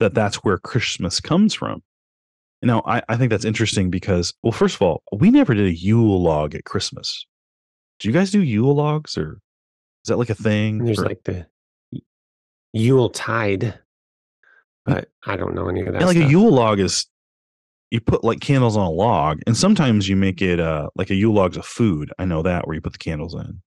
that 0.01 0.13
that's 0.13 0.43
where 0.43 0.57
Christmas 0.57 1.21
comes 1.21 1.53
from. 1.53 1.81
Now, 2.61 2.83
I, 2.85 3.01
I 3.07 3.15
think 3.15 3.29
that's 3.29 3.45
interesting 3.45 3.89
because, 3.89 4.33
well, 4.43 4.51
first 4.51 4.75
of 4.75 4.81
all, 4.81 5.01
we 5.13 5.31
never 5.31 5.53
did 5.53 5.65
a 5.65 5.73
Yule 5.73 6.21
log 6.21 6.55
at 6.55 6.65
Christmas. 6.65 7.25
Do 7.99 8.09
you 8.09 8.13
guys 8.13 8.31
do 8.31 8.43
Yule 8.43 8.75
logs 8.75 9.17
or 9.17 9.39
is 10.07 10.09
that 10.09 10.17
like 10.17 10.29
a 10.29 10.35
thing? 10.35 10.85
There's 10.85 10.99
Or- 10.99 11.05
like 11.05 11.21
the 11.25 11.45
Yule 12.71 13.09
tide, 13.09 13.77
but 14.85 15.09
I 15.25 15.35
don't 15.35 15.53
know 15.53 15.67
any 15.67 15.81
of 15.81 15.87
that. 15.91 15.99
Yeah, 15.99 16.07
like 16.07 16.15
a. 16.15 16.29
Yule 16.29 16.49
log 16.49 16.79
is 16.79 17.05
you 17.91 17.99
put 17.99 18.23
like 18.23 18.39
candles 18.39 18.77
on 18.77 18.85
a 18.85 18.89
log, 18.89 19.41
and 19.45 19.57
sometimes 19.57 20.07
you 20.07 20.15
make 20.15 20.41
it 20.41 20.61
uh 20.61 20.87
like 20.95 21.09
a 21.09 21.15
Yule 21.15 21.33
log's 21.33 21.57
a 21.57 21.63
food. 21.63 22.09
I 22.17 22.23
know 22.23 22.41
that 22.43 22.65
where 22.67 22.75
you 22.75 22.81
put 22.81 22.93
the 22.93 22.99
candles 22.99 23.33
in, 23.35 23.61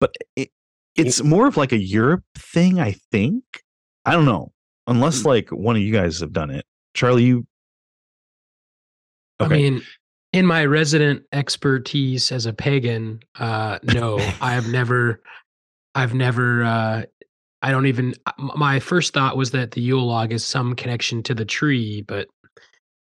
but 0.00 0.12
it 0.34 0.50
it's 0.96 1.22
more 1.22 1.46
of 1.46 1.56
like 1.56 1.70
a 1.70 1.78
Europe 1.78 2.24
thing. 2.36 2.80
I 2.80 2.96
think 3.12 3.44
I 4.04 4.12
don't 4.14 4.24
know 4.24 4.52
unless 4.88 5.22
Hmm. 5.22 5.28
like 5.28 5.50
one 5.50 5.76
of 5.76 5.82
you 5.82 5.92
guys 5.92 6.18
have 6.20 6.32
done 6.32 6.50
it. 6.50 6.64
Charlie, 6.94 7.22
you 7.24 7.46
I 9.38 9.46
mean, 9.46 9.82
in 10.32 10.46
my 10.46 10.64
resident 10.64 11.22
expertise 11.32 12.30
as 12.32 12.46
a 12.46 12.52
pagan, 12.52 13.20
uh, 13.38 13.78
no, 13.82 14.18
I 14.40 14.52
have 14.52 14.68
never, 14.68 15.22
I've 15.94 16.14
never, 16.14 16.64
uh, 16.64 17.02
I 17.62 17.70
don't 17.70 17.86
even, 17.86 18.14
my 18.38 18.78
first 18.78 19.14
thought 19.14 19.36
was 19.36 19.50
that 19.52 19.72
the 19.72 19.80
Yule 19.80 20.06
log 20.06 20.32
is 20.32 20.44
some 20.44 20.74
connection 20.74 21.22
to 21.24 21.34
the 21.34 21.44
tree, 21.44 22.02
but 22.02 22.28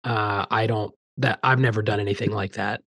uh, 0.03 0.45
I 0.49 0.67
don't, 0.67 0.93
that 1.17 1.39
I've 1.43 1.59
never 1.59 1.81
done 1.81 1.99
anything 1.99 2.31
like 2.31 2.53
that. 2.53 2.81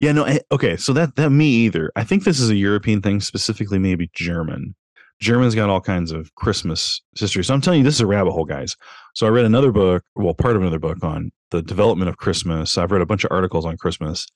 Yeah, 0.00 0.12
no, 0.12 0.24
eh, 0.24 0.38
okay. 0.52 0.76
So 0.76 0.92
that 0.92 1.16
that 1.16 1.30
me 1.30 1.46
either. 1.46 1.90
I 1.96 2.04
think 2.04 2.22
this 2.22 2.38
is 2.38 2.50
a 2.50 2.56
European 2.56 3.02
thing, 3.02 3.20
specifically 3.20 3.78
maybe 3.78 4.10
German. 4.14 4.74
German's 5.20 5.56
got 5.56 5.68
all 5.68 5.80
kinds 5.80 6.12
of 6.12 6.32
Christmas 6.36 7.02
history. 7.18 7.42
So 7.42 7.52
I'm 7.52 7.60
telling 7.60 7.80
you, 7.80 7.84
this 7.84 7.96
is 7.96 8.00
a 8.00 8.06
rabbit 8.06 8.30
hole, 8.30 8.44
guys. 8.44 8.76
So 9.14 9.26
I 9.26 9.30
read 9.30 9.44
another 9.44 9.72
book, 9.72 10.04
well, 10.14 10.34
part 10.34 10.54
of 10.54 10.62
another 10.62 10.78
book 10.78 11.02
on 11.02 11.32
the 11.50 11.62
development 11.62 12.08
of 12.08 12.16
Christmas. 12.16 12.76
I've 12.76 12.92
read 12.92 13.02
a 13.02 13.06
bunch 13.06 13.24
of 13.24 13.32
articles 13.32 13.64
on 13.64 13.76
Christmas. 13.76 14.26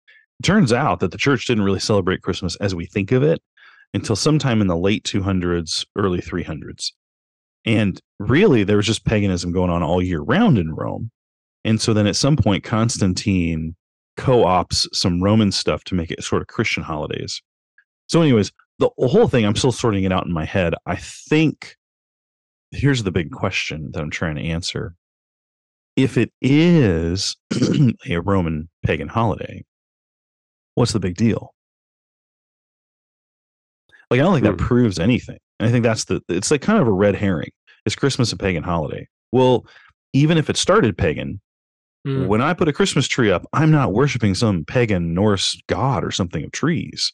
It 0.41 0.45
turns 0.45 0.73
out 0.73 1.01
that 1.01 1.11
the 1.11 1.19
church 1.19 1.47
didn't 1.47 1.65
really 1.65 1.81
celebrate 1.81 2.23
Christmas 2.23 2.57
as 2.57 2.75
we 2.75 2.87
think 2.87 3.13
of 3.13 3.23
it 3.23 3.41
until 3.95 4.17
sometime 4.17 4.61
in 4.61 4.67
the 4.67 4.77
late 4.77 5.05
200s, 5.05 5.85
early 5.97 6.21
300s. 6.21 6.93
And 7.65 8.01
really, 8.19 8.65
there 8.65 8.77
was 8.77 8.87
just 8.87 9.05
paganism 9.05 9.53
going 9.53 9.71
on 9.71 9.83
all 9.83 10.03
year 10.03 10.21
round 10.21 10.59
in 10.59 10.75
Rome. 10.75 11.11
And 11.65 11.81
so 11.81 11.95
then 11.95 12.07
at 12.07 12.17
some 12.17 12.37
point, 12.37 12.65
Constantine 12.65 13.77
co-ops 14.17 14.89
some 14.93 15.23
Roman 15.23 15.53
stuff 15.53 15.85
to 15.85 15.95
make 15.95 16.11
it 16.11 16.25
sort 16.25 16.43
of 16.43 16.49
Christian 16.49 16.83
holidays. 16.83 17.41
So, 18.09 18.21
anyways, 18.21 18.53
the 18.79 18.91
whole 18.99 19.29
thing 19.29 19.45
I'm 19.45 19.55
still 19.55 19.73
sorting 19.73 20.05
it 20.05 20.13
out 20.13 20.27
in 20.27 20.33
my 20.33 20.45
head. 20.45 20.75
I 20.87 20.97
think 20.97 21.77
here's 22.73 23.05
the 23.05 23.13
big 23.13 23.31
question 23.31 23.91
that 23.93 24.03
I'm 24.03 24.11
trying 24.11 24.37
to 24.37 24.43
answer. 24.43 24.95
If 25.97 26.17
it 26.17 26.33
is 26.41 27.37
a 28.09 28.19
Roman 28.19 28.69
pagan 28.85 29.09
holiday, 29.09 29.65
what's 30.75 30.93
the 30.93 31.01
big 31.01 31.17
deal? 31.17 31.55
Like, 34.11 34.21
I 34.21 34.25
don't 34.25 34.35
think 34.35 34.45
that 34.45 34.53
Hmm. 34.61 34.67
proves 34.67 34.99
anything. 34.99 35.39
And 35.59 35.69
I 35.69 35.73
think 35.73 35.85
that's 35.85 36.05
the, 36.05 36.21
it's 36.29 36.51
like 36.51 36.61
kind 36.63 36.81
of 36.81 36.87
a 36.87 36.93
red 36.93 37.15
herring. 37.15 37.51
Is 37.87 37.95
Christmas 37.95 38.33
a 38.33 38.37
pagan 38.37 38.63
holiday? 38.63 39.09
Well, 39.33 39.67
even 40.13 40.39
if 40.39 40.51
it 40.51 40.57
started 40.57 40.97
pagan, 40.97 41.41
Mm. 42.07 42.27
when 42.27 42.41
I 42.43 42.53
put 42.53 42.67
a 42.67 42.73
Christmas 42.73 43.07
tree 43.07 43.31
up, 43.31 43.47
I'm 43.53 43.71
not 43.71 43.93
worshiping 43.93 44.35
some 44.35 44.65
pagan 44.65 45.15
Norse 45.15 45.57
god 45.69 46.03
or 46.03 46.11
something 46.11 46.43
of 46.43 46.51
trees. 46.51 47.13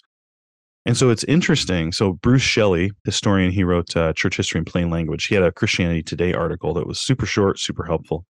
And 0.86 0.96
so 0.96 1.10
it's 1.10 1.24
interesting. 1.24 1.92
So 1.92 2.14
Bruce 2.14 2.40
Shelley, 2.40 2.92
historian, 3.04 3.50
he 3.50 3.64
wrote 3.64 3.94
uh, 3.94 4.14
Church 4.14 4.38
History 4.38 4.58
in 4.60 4.64
Plain 4.64 4.88
Language. 4.88 5.26
He 5.26 5.34
had 5.34 5.44
a 5.44 5.52
Christianity 5.52 6.02
Today 6.02 6.32
article 6.32 6.72
that 6.72 6.86
was 6.86 6.98
super 6.98 7.26
short, 7.26 7.58
super 7.58 7.84
helpful. 7.84 8.24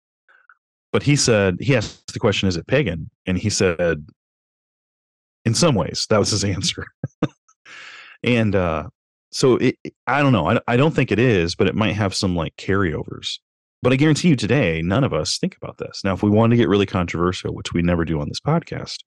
But 0.95 1.03
he 1.03 1.17
said 1.17 1.57
he 1.59 1.75
asked 1.75 2.13
the 2.13 2.19
question, 2.19 2.47
"Is 2.47 2.55
it 2.55 2.67
pagan?" 2.67 3.09
And 3.25 3.37
he 3.37 3.49
said, 3.49 4.07
"In 5.43 5.53
some 5.53 5.75
ways, 5.75 6.07
that 6.09 6.19
was 6.19 6.31
his 6.31 6.43
answer." 6.55 6.85
and 8.23 8.55
uh, 8.55 8.87
so 9.29 9.57
it, 9.57 9.75
I 10.07 10.21
don't 10.21 10.31
know. 10.31 10.49
I, 10.51 10.61
I 10.69 10.77
don't 10.77 10.95
think 10.95 11.11
it 11.11 11.19
is, 11.19 11.53
but 11.53 11.67
it 11.67 11.75
might 11.75 11.97
have 11.97 12.15
some 12.15 12.33
like 12.33 12.55
carryovers. 12.55 13.39
But 13.81 13.91
I 13.91 13.97
guarantee 13.97 14.29
you 14.29 14.37
today, 14.37 14.81
none 14.81 15.03
of 15.03 15.11
us 15.13 15.37
think 15.37 15.57
about 15.57 15.79
this. 15.79 15.99
Now, 16.05 16.13
if 16.13 16.23
we 16.23 16.29
want 16.29 16.51
to 16.51 16.55
get 16.55 16.69
really 16.69 16.85
controversial, 16.85 17.53
which 17.53 17.73
we 17.73 17.81
never 17.81 18.05
do 18.05 18.21
on 18.21 18.29
this 18.29 18.39
podcast, 18.39 18.99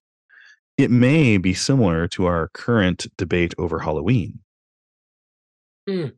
it 0.77 0.91
may 0.91 1.39
be 1.39 1.55
similar 1.55 2.07
to 2.09 2.27
our 2.27 2.51
current 2.53 3.07
debate 3.17 3.55
over 3.57 3.79
Halloween. 3.79 4.41
Hmm. 5.89 6.09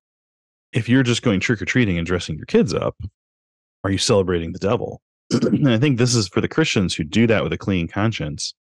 If 0.73 0.89
you're 0.89 1.05
just 1.05 1.23
going 1.23 1.39
trick 1.39 1.63
or 1.63 1.65
treating 1.65 1.97
and 1.97 2.09
dressing 2.09 2.35
your 2.35 2.47
kids 2.47 2.75
up, 2.75 2.97
are 3.85 3.91
you 3.93 3.99
celebrating 3.99 4.51
the 4.51 4.59
devil? 4.59 5.01
And 5.31 5.69
I 5.69 5.79
think 5.79 5.99
this 5.99 6.15
is 6.15 6.29
for 6.29 6.41
the 6.41 6.49
Christians 6.49 6.95
who 6.95 7.05
do 7.05 7.27
that 7.27 7.43
with 7.43 7.53
a 7.53 7.59
clean 7.59 7.89
conscience. 7.89 8.55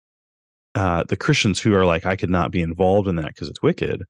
Uh, 0.74 1.04
the 1.08 1.16
Christians 1.16 1.60
who 1.60 1.74
are 1.74 1.86
like, 1.86 2.04
I 2.04 2.16
could 2.16 2.30
not 2.30 2.50
be 2.50 2.60
involved 2.60 3.08
in 3.08 3.16
that 3.16 3.28
because 3.28 3.48
it's 3.48 3.62
wicked. 3.62 4.02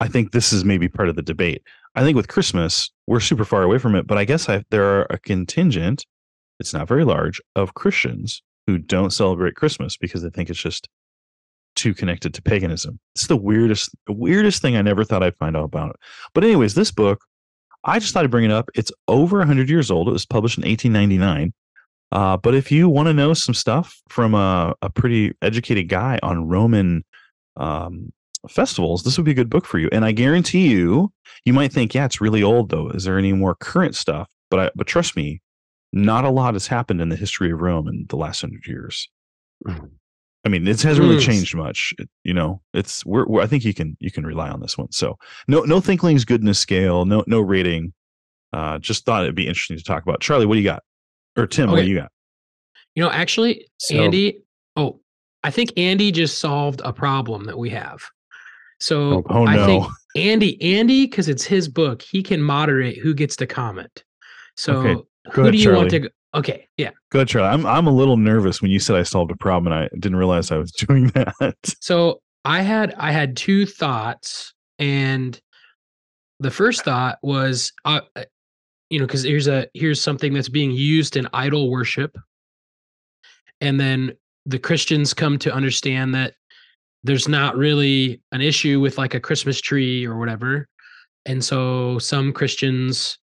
I 0.00 0.08
think 0.08 0.32
this 0.32 0.52
is 0.52 0.64
maybe 0.64 0.88
part 0.88 1.08
of 1.08 1.16
the 1.16 1.22
debate. 1.22 1.62
I 1.94 2.02
think 2.02 2.16
with 2.16 2.28
Christmas, 2.28 2.90
we're 3.06 3.20
super 3.20 3.44
far 3.44 3.62
away 3.62 3.78
from 3.78 3.94
it, 3.94 4.06
but 4.06 4.18
I 4.18 4.24
guess 4.24 4.48
I, 4.48 4.64
there 4.70 4.84
are 4.84 5.06
a 5.10 5.18
contingent, 5.18 6.06
it's 6.58 6.72
not 6.72 6.88
very 6.88 7.04
large, 7.04 7.40
of 7.54 7.74
Christians 7.74 8.42
who 8.66 8.78
don't 8.78 9.12
celebrate 9.12 9.54
Christmas 9.54 9.96
because 9.96 10.22
they 10.22 10.30
think 10.30 10.50
it's 10.50 10.60
just 10.60 10.88
too 11.76 11.94
connected 11.94 12.34
to 12.34 12.42
paganism. 12.42 12.98
It's 13.14 13.26
the 13.26 13.36
weirdest, 13.36 13.90
weirdest 14.08 14.60
thing 14.60 14.76
I 14.76 14.82
never 14.82 15.04
thought 15.04 15.22
I'd 15.22 15.36
find 15.36 15.56
out 15.56 15.64
about. 15.64 15.90
It. 15.90 15.96
But 16.34 16.44
anyways, 16.44 16.74
this 16.74 16.90
book, 16.90 17.20
I 17.84 17.98
just 17.98 18.12
thought 18.14 18.24
I'd 18.24 18.30
bring 18.30 18.44
it 18.44 18.50
up. 18.50 18.70
It's 18.74 18.92
over 19.08 19.38
100 19.38 19.68
years 19.68 19.90
old. 19.90 20.08
It 20.08 20.12
was 20.12 20.26
published 20.26 20.58
in 20.58 20.64
1899. 20.64 21.52
Uh, 22.12 22.36
but 22.36 22.54
if 22.54 22.70
you 22.70 22.88
want 22.88 23.06
to 23.08 23.12
know 23.14 23.32
some 23.34 23.54
stuff 23.54 24.00
from 24.08 24.34
a, 24.34 24.74
a 24.82 24.90
pretty 24.90 25.32
educated 25.42 25.88
guy 25.88 26.18
on 26.22 26.46
Roman 26.46 27.04
um, 27.56 28.12
festivals, 28.48 29.02
this 29.02 29.16
would 29.16 29.24
be 29.24 29.30
a 29.30 29.34
good 29.34 29.50
book 29.50 29.64
for 29.64 29.78
you. 29.78 29.88
And 29.92 30.04
I 30.04 30.12
guarantee 30.12 30.68
you, 30.68 31.10
you 31.44 31.52
might 31.52 31.72
think, 31.72 31.94
yeah, 31.94 32.04
it's 32.04 32.20
really 32.20 32.42
old 32.42 32.68
though. 32.70 32.90
Is 32.90 33.04
there 33.04 33.18
any 33.18 33.32
more 33.32 33.54
current 33.54 33.94
stuff? 33.96 34.30
But 34.50 34.60
I, 34.60 34.70
but 34.74 34.86
trust 34.86 35.16
me, 35.16 35.40
not 35.92 36.24
a 36.24 36.30
lot 36.30 36.54
has 36.54 36.66
happened 36.66 37.00
in 37.00 37.08
the 37.08 37.16
history 37.16 37.50
of 37.50 37.60
Rome 37.60 37.88
in 37.88 38.04
the 38.08 38.16
last 38.16 38.42
hundred 38.42 38.66
years. 38.66 39.08
Mhm. 39.66 39.90
I 40.44 40.48
mean, 40.48 40.66
it 40.66 40.82
hasn't 40.82 41.06
really 41.06 41.16
Mm. 41.22 41.26
changed 41.26 41.54
much. 41.54 41.94
It- 41.98 42.10
you 42.24 42.34
know, 42.34 42.60
it's 42.74 43.06
we're, 43.06 43.26
we're 43.26 43.40
I 43.42 43.46
think 43.46 43.64
you 43.64 43.72
can 43.72 43.96
you 44.00 44.10
can 44.10 44.26
rely 44.26 44.50
on 44.50 44.60
this 44.60 44.76
one. 44.76 44.90
So 44.92 45.16
no 45.48 45.60
no 45.62 45.80
thinklings 45.80 46.24
goodness 46.26 46.58
scale, 46.58 47.04
no 47.06 47.24
no 47.26 47.40
rating. 47.40 47.94
Uh, 48.52 48.78
just 48.78 49.06
thought 49.06 49.22
it'd 49.22 49.34
be 49.34 49.46
interesting 49.48 49.78
to 49.78 49.84
talk 49.84 50.02
about. 50.02 50.20
Charlie, 50.20 50.44
what 50.44 50.56
do 50.56 50.60
you 50.60 50.66
got? 50.68 50.82
Or 51.36 51.46
Tim, 51.46 51.70
what 51.70 51.78
Okay. 51.78 51.86
do 51.86 51.90
you 51.92 51.98
got? 52.00 52.10
You 52.94 53.02
know, 53.02 53.10
actually, 53.10 53.66
So- 53.78 53.96
Andy, 53.96 54.40
oh, 54.76 55.00
I 55.44 55.50
think 55.50 55.72
Andy 55.76 56.12
just 56.12 56.38
solved 56.38 56.80
a 56.84 56.92
problem 56.92 57.44
that 57.44 57.58
we 57.58 57.70
have. 57.70 58.02
So 58.80 59.22
Oh 59.28 59.46
I 59.46 59.56
no, 59.56 59.66
think 59.66 59.86
Andy, 60.16 60.60
Andy, 60.76 61.06
because 61.06 61.28
it's 61.28 61.44
his 61.44 61.68
book, 61.68 62.02
he 62.02 62.22
can 62.22 62.42
moderate 62.42 62.98
who 62.98 63.14
gets 63.14 63.36
to 63.36 63.46
comment. 63.46 64.04
So 64.56 64.76
Okay, 64.78 65.02
who 65.32 65.40
ahead, 65.42 65.52
do 65.52 65.58
you 65.58 65.72
want 65.74 65.90
to? 65.90 66.00
Go? 66.00 66.08
Okay, 66.34 66.66
yeah. 66.76 66.90
go 67.10 67.20
ahead, 67.20 67.28
Charlie. 67.28 67.48
I'm 67.48 67.64
I'm 67.66 67.86
a 67.86 67.92
little 67.92 68.16
nervous 68.16 68.60
when 68.60 68.70
you 68.70 68.78
said 68.78 68.96
I 68.96 69.02
solved 69.04 69.30
a 69.30 69.36
problem, 69.36 69.72
and 69.72 69.84
I 69.84 69.88
didn't 69.94 70.16
realize 70.16 70.50
I 70.50 70.56
was 70.58 70.72
doing 70.88 71.08
that. 71.08 71.54
So 71.80 72.20
I 72.44 72.62
had 72.62 72.94
I 72.98 73.12
had 73.12 73.36
two 73.36 73.66
thoughts, 73.66 74.52
and 74.78 75.38
the 76.40 76.50
first 76.50 76.84
thought 76.84 77.18
was, 77.22 77.72
uh, 77.84 78.00
you 78.92 78.98
know, 78.98 79.06
because 79.06 79.22
here's 79.22 79.48
a 79.48 79.66
here's 79.72 80.02
something 80.02 80.34
that's 80.34 80.50
being 80.50 80.70
used 80.70 81.16
in 81.16 81.26
idol 81.32 81.70
worship, 81.70 82.18
and 83.62 83.80
then 83.80 84.12
the 84.44 84.58
Christians 84.58 85.14
come 85.14 85.38
to 85.38 85.54
understand 85.54 86.14
that 86.14 86.34
there's 87.02 87.26
not 87.26 87.56
really 87.56 88.20
an 88.32 88.42
issue 88.42 88.80
with 88.80 88.98
like 88.98 89.14
a 89.14 89.20
Christmas 89.20 89.62
tree 89.62 90.06
or 90.06 90.18
whatever, 90.18 90.68
and 91.24 91.42
so 91.42 91.98
some 92.00 92.34
Christians 92.34 93.18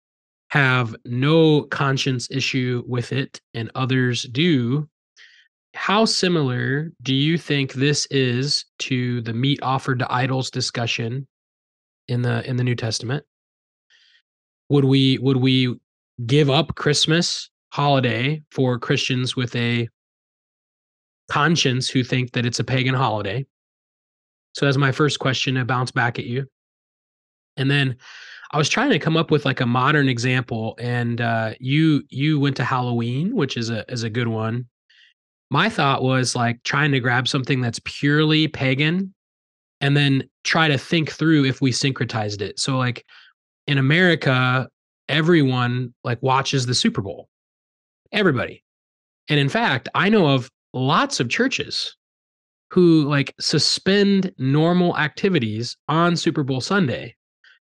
have 0.49 0.95
no 1.03 1.63
conscience 1.63 2.29
issue 2.29 2.83
with 2.85 3.11
it, 3.11 3.41
and 3.55 3.71
others 3.73 4.21
do. 4.31 4.87
How 5.73 6.05
similar 6.05 6.91
do 7.01 7.15
you 7.15 7.39
think 7.39 7.73
this 7.73 8.05
is 8.11 8.65
to 8.79 9.21
the 9.21 9.33
meat 9.33 9.59
offered 9.63 9.97
to 9.97 10.13
idols 10.13 10.51
discussion 10.51 11.27
in 12.07 12.21
the 12.21 12.47
in 12.47 12.55
the 12.55 12.63
New 12.63 12.75
Testament? 12.75 13.25
Would 14.69 14.85
we 14.85 15.17
would 15.19 15.37
we 15.37 15.79
give 16.25 16.49
up 16.49 16.75
Christmas 16.75 17.49
holiday 17.71 18.41
for 18.51 18.79
Christians 18.79 19.35
with 19.35 19.55
a 19.55 19.87
conscience 21.29 21.89
who 21.89 22.03
think 22.03 22.31
that 22.31 22.45
it's 22.45 22.59
a 22.59 22.63
pagan 22.63 22.95
holiday? 22.95 23.45
So 24.53 24.65
that's 24.65 24.77
my 24.77 24.91
first 24.91 25.19
question 25.19 25.55
to 25.55 25.65
bounce 25.65 25.91
back 25.91 26.17
at 26.17 26.25
you. 26.25 26.45
And 27.57 27.69
then 27.69 27.97
I 28.51 28.57
was 28.57 28.69
trying 28.69 28.91
to 28.91 28.99
come 28.99 29.17
up 29.17 29.31
with 29.31 29.43
like 29.43 29.59
a 29.59 29.65
modern 29.65 30.07
example, 30.07 30.75
and 30.79 31.19
uh, 31.19 31.53
you 31.59 32.03
you 32.09 32.39
went 32.39 32.55
to 32.57 32.63
Halloween, 32.63 33.35
which 33.35 33.57
is 33.57 33.69
a 33.69 33.83
is 33.91 34.03
a 34.03 34.09
good 34.09 34.27
one. 34.29 34.65
My 35.51 35.69
thought 35.69 36.03
was 36.03 36.35
like 36.35 36.63
trying 36.63 36.91
to 36.93 36.99
grab 36.99 37.27
something 37.27 37.61
that's 37.61 37.79
purely 37.83 38.47
pagan, 38.47 39.13
and 39.81 39.97
then 39.97 40.23
try 40.43 40.67
to 40.67 40.77
think 40.77 41.11
through 41.11 41.45
if 41.45 41.61
we 41.61 41.71
syncretized 41.71 42.41
it. 42.41 42.59
So 42.59 42.77
like 42.77 43.05
in 43.67 43.77
America, 43.77 44.69
everyone 45.09 45.93
like 46.03 46.21
watches 46.21 46.65
the 46.65 46.75
Super 46.75 47.01
Bowl, 47.01 47.29
everybody, 48.11 48.63
and 49.29 49.39
in 49.39 49.49
fact, 49.49 49.89
I 49.95 50.09
know 50.09 50.27
of 50.27 50.49
lots 50.73 51.19
of 51.19 51.29
churches 51.29 51.95
who 52.71 53.03
like 53.03 53.33
suspend 53.39 54.33
normal 54.37 54.97
activities 54.97 55.77
on 55.87 56.15
Super 56.15 56.43
Bowl 56.43 56.61
Sunday 56.61 57.15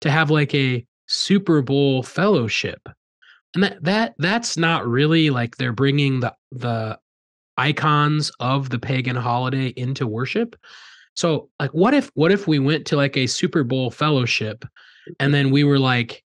to 0.01 0.11
have 0.11 0.31
like 0.31 0.55
a 0.55 0.87
Super 1.07 1.63
Bowl 1.63 2.03
fellowship. 2.03 2.81
And 3.55 3.65
that 3.65 3.83
that 3.83 4.15
that's 4.19 4.57
not 4.57 4.87
really 4.87 5.31
like 5.31 5.57
they're 5.57 5.73
bringing 5.73 6.21
the 6.21 6.35
the 6.53 6.99
icons 7.57 8.31
of 8.41 8.71
the 8.71 8.79
pagan 8.79 9.17
holiday 9.17 9.69
into 9.77 10.07
worship. 10.07 10.55
So 11.15 11.51
like 11.59 11.75
what 11.75 11.93
if 11.93 12.11
what 12.15 12.31
if 12.31 12.47
we 12.47 12.59
went 12.59 12.87
to 12.87 12.97
like 12.97 13.17
a 13.17 13.27
Super 13.27 13.65
Bowl 13.65 13.91
fellowship 13.91 14.65
and 15.19 15.35
then 15.35 15.51
we 15.51 15.65
were 15.65 15.79
like, 15.79 16.25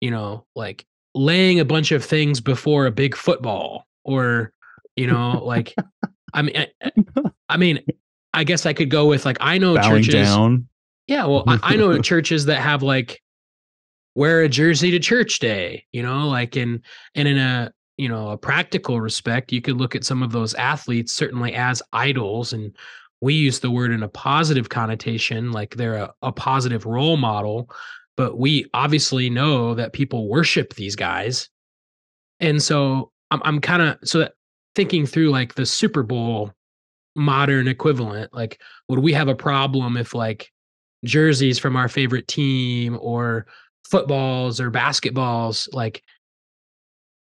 you 0.00 0.10
know, 0.10 0.44
like 0.54 0.84
laying 1.14 1.60
a 1.60 1.64
bunch 1.64 1.92
of 1.92 2.04
things 2.04 2.40
before 2.40 2.86
a 2.86 2.90
big 2.90 3.16
football 3.16 3.86
or 4.04 4.52
you 4.96 5.06
know, 5.06 5.42
like 5.44 5.74
I 6.34 6.42
mean 6.42 6.56
I, 6.56 6.90
I 7.48 7.56
mean 7.56 7.82
I 8.34 8.44
guess 8.44 8.66
I 8.66 8.72
could 8.74 8.90
go 8.90 9.06
with 9.06 9.24
like 9.24 9.38
I 9.40 9.58
know 9.58 9.74
Bowing 9.74 10.02
churches 10.02 10.28
down. 10.28 10.68
yeah, 11.06 11.24
well, 11.24 11.44
I, 11.46 11.58
I 11.62 11.76
know 11.76 11.98
churches 12.02 12.44
that 12.46 12.60
have 12.60 12.82
like 12.82 13.22
wear 14.14 14.42
a 14.42 14.48
jersey 14.48 14.90
to 14.90 14.98
church 14.98 15.38
day, 15.38 15.84
you 15.92 16.02
know, 16.02 16.28
like 16.28 16.56
in 16.56 16.82
and 17.14 17.26
in 17.28 17.38
a 17.38 17.72
you 17.96 18.08
know 18.08 18.30
a 18.30 18.38
practical 18.38 19.00
respect, 19.00 19.52
you 19.52 19.62
could 19.62 19.78
look 19.78 19.94
at 19.94 20.04
some 20.04 20.22
of 20.22 20.32
those 20.32 20.54
athletes 20.54 21.12
certainly 21.12 21.54
as 21.54 21.82
idols, 21.92 22.52
and 22.52 22.76
we 23.20 23.34
use 23.34 23.60
the 23.60 23.70
word 23.70 23.90
in 23.90 24.02
a 24.02 24.08
positive 24.08 24.68
connotation, 24.68 25.52
like 25.52 25.74
they're 25.74 25.94
a, 25.94 26.12
a 26.22 26.32
positive 26.32 26.84
role 26.84 27.16
model. 27.16 27.70
But 28.16 28.38
we 28.38 28.66
obviously 28.72 29.28
know 29.28 29.74
that 29.74 29.92
people 29.92 30.28
worship 30.28 30.74
these 30.74 30.96
guys, 30.96 31.48
and 32.40 32.62
so 32.62 33.12
I'm 33.30 33.42
I'm 33.44 33.60
kind 33.60 33.82
of 33.82 33.98
so 34.04 34.20
that 34.20 34.32
thinking 34.74 35.06
through 35.06 35.30
like 35.30 35.54
the 35.54 35.66
Super 35.66 36.02
Bowl 36.02 36.52
modern 37.14 37.68
equivalent, 37.68 38.32
like 38.32 38.60
would 38.88 39.00
we 39.00 39.12
have 39.12 39.28
a 39.28 39.34
problem 39.34 39.96
if 39.96 40.14
like 40.14 40.50
jerseys 41.04 41.58
from 41.58 41.76
our 41.76 41.88
favorite 41.88 42.28
team 42.28 42.98
or 43.00 43.46
footballs 43.84 44.60
or 44.60 44.70
basketballs 44.70 45.68
like 45.72 46.02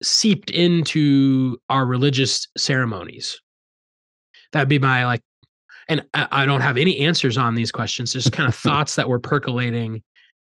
seeped 0.03 0.51
into 0.51 1.59
our 1.69 1.87
religious 1.87 2.49
ceremonies? 2.57 3.41
That'd 4.53 4.69
be 4.69 4.79
my 4.79 5.07
like 5.07 5.23
and 5.89 6.05
I, 6.15 6.29
I 6.31 6.47
don't 6.47 6.61
have 6.61 6.77
any 6.77 6.99
answers 7.01 7.37
on 7.37 7.55
these 7.55 7.73
questions 7.73 8.13
just 8.13 8.33
kind 8.33 8.49
of 8.49 8.55
thoughts 8.57 8.97
that 8.97 9.09
were 9.09 9.21
percolating 9.21 10.03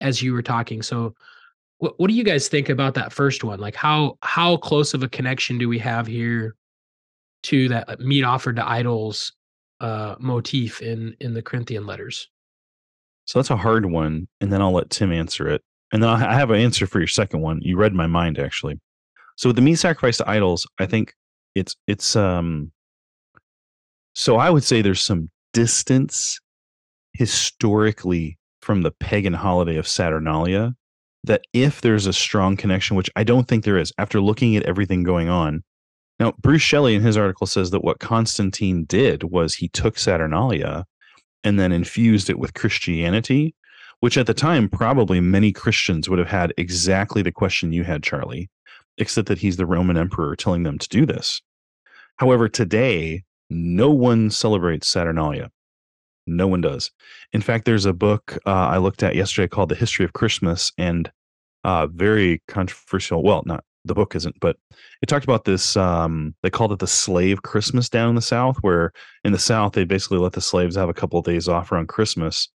as 0.02 0.22
you 0.22 0.34
were 0.34 0.42
talking 0.42 0.82
so 0.82 1.14
what, 1.78 2.00
what 2.00 2.10
do 2.10 2.14
you 2.14 2.24
guys 2.24 2.48
think 2.48 2.70
about 2.70 2.94
that 2.94 3.14
first 3.14 3.44
one 3.44 3.60
like 3.60 3.76
how 3.76 4.18
how 4.22 4.58
close 4.58 4.94
of 4.94 5.04
a 5.04 5.10
connection 5.10 5.58
do 5.58 5.70
we 5.70 5.80
have 5.80 6.06
here 6.08 6.56
to 7.44 7.70
that 7.70 7.90
uh, 7.90 7.96
meat 8.00 8.24
offered 8.24 8.56
to 8.58 8.68
idols 8.70 9.34
uh 9.80 10.16
motif 10.20 10.82
in 10.82 11.16
in 11.20 11.34
the 11.34 11.42
corinthian 11.42 11.86
letters 11.86 12.28
So 13.26 13.40
that's 13.40 13.50
a 13.52 13.56
hard 13.58 13.86
one, 13.86 14.28
and 14.42 14.52
then 14.52 14.62
I'll 14.62 14.74
let 14.74 14.90
Tim 14.90 15.12
answer 15.12 15.48
it. 15.48 15.62
And 15.94 16.02
then 16.04 16.10
I 16.10 16.34
have 16.34 16.52
an 16.52 16.60
answer 16.60 16.88
for 16.88 17.00
your 17.00 17.08
second 17.08 17.42
one. 17.42 17.62
You 17.62 17.78
read 17.78 17.94
my 17.94 18.08
mind 18.08 18.40
actually. 18.40 18.80
So 19.38 19.50
with 19.50 19.56
the 19.56 19.62
meat 19.62 19.76
sacrifice 19.76 20.18
to 20.18 20.30
idols, 20.30 20.68
I 20.80 20.86
think 20.86 21.14
it's 21.56 21.76
it's 21.88 22.16
um. 22.16 22.72
So 24.14 24.38
I 24.38 24.50
would 24.50 24.64
say 24.64 24.82
there's 24.82 25.02
some 25.02 25.30
distance 25.54 26.40
historically 27.14 28.38
from 28.62 28.82
the 28.82 28.92
pagan 28.92 29.34
holiday 29.34 29.78
of 29.78 29.88
Saturnalia. 29.88 30.76
That 31.24 31.42
if 31.54 31.82
there's 31.82 32.08
a 32.08 32.14
strong 32.14 32.58
connection, 32.58 32.96
which 32.98 33.12
I 33.16 33.24
don't 33.24 33.48
think 33.48 33.64
there 33.64 33.78
is, 33.78 33.94
after 33.98 34.20
looking 34.20 34.56
at 34.56 34.64
everything 34.64 35.04
going 35.04 35.30
on. 35.30 35.64
Now, 36.20 36.34
Bruce 36.40 36.62
Shelley 36.62 36.96
in 36.96 37.02
his 37.02 37.18
article 37.18 37.48
says 37.48 37.72
that 37.72 37.84
what 37.84 38.00
Constantine 38.00 38.86
did 38.86 39.24
was 39.24 39.56
he 39.56 39.68
took 39.68 39.98
Saturnalia 39.98 40.86
and 41.44 41.60
then 41.60 41.72
infused 41.72 42.30
it 42.30 42.40
with 42.40 42.54
Christianity, 42.54 43.56
which 44.00 44.18
at 44.18 44.28
the 44.28 44.34
time 44.34 44.70
probably 44.70 45.20
many 45.20 45.52
Christians 45.52 46.10
would 46.10 46.20
have 46.20 46.28
had 46.28 46.54
exactly 46.58 47.22
the 47.22 47.32
question 47.32 47.74
you 47.74 47.84
had, 47.84 48.04
Charlie, 48.04 48.50
except 48.98 49.28
that 49.28 49.40
he's 49.40 49.58
the 49.58 49.66
Roman 49.66 49.98
emperor 49.98 50.36
telling 50.36 50.64
them 50.64 50.78
to 50.78 50.90
do 50.90 51.06
this. 51.06 51.42
However, 52.18 52.48
today, 52.50 53.24
no 53.50 53.92
one 53.92 54.30
celebrates 54.30 54.88
Saturnalia. 54.88 55.52
No 56.28 56.48
one 56.48 56.62
does. 56.62 56.92
In 57.34 57.42
fact, 57.42 57.66
there's 57.66 57.86
a 57.86 57.94
book 57.94 58.38
uh, 58.46 58.50
I 58.50 58.78
looked 58.78 59.04
at 59.04 59.16
yesterday 59.16 59.48
called 59.48 59.70
The 59.70 59.76
History 59.76 60.06
of 60.06 60.14
Christmas, 60.14 60.72
and 60.78 61.12
uh, 61.64 61.88
very 61.88 62.42
controversial. 62.48 63.24
Well, 63.24 63.44
not 63.46 63.64
the 63.86 63.96
book 63.96 64.16
isn't, 64.16 64.40
but 64.40 64.58
it 65.02 65.08
talked 65.08 65.24
about 65.24 65.46
this. 65.46 65.76
Um, 65.76 66.36
they 66.44 66.50
called 66.50 66.72
it 66.72 66.80
the 66.80 66.88
slave 66.88 67.42
Christmas 67.42 67.90
down 67.90 68.10
in 68.10 68.16
the 68.16 68.22
South, 68.22 68.58
where 68.62 68.92
in 69.24 69.32
the 69.32 69.40
South 69.40 69.74
they 69.74 69.84
basically 69.84 70.20
let 70.20 70.34
the 70.34 70.42
slaves 70.42 70.76
have 70.76 70.90
a 70.90 70.94
couple 70.94 71.20
of 71.20 71.26
days 71.26 71.48
off 71.48 71.72
around 71.72 71.88
Christmas. 71.88 72.50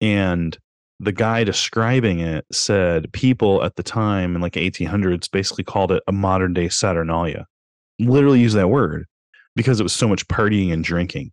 And 0.00 0.56
the 0.98 1.12
guy 1.12 1.44
describing 1.44 2.20
it 2.20 2.44
said 2.52 3.10
people 3.12 3.62
at 3.64 3.76
the 3.76 3.82
time 3.82 4.34
in 4.34 4.42
like 4.42 4.52
1800s 4.52 5.30
basically 5.30 5.64
called 5.64 5.92
it 5.92 6.02
a 6.06 6.12
modern 6.12 6.52
day 6.52 6.68
Saturnalia. 6.68 7.46
Literally 7.98 8.40
used 8.40 8.56
that 8.56 8.68
word 8.68 9.06
because 9.56 9.80
it 9.80 9.82
was 9.82 9.94
so 9.94 10.06
much 10.06 10.28
partying 10.28 10.72
and 10.72 10.84
drinking 10.84 11.32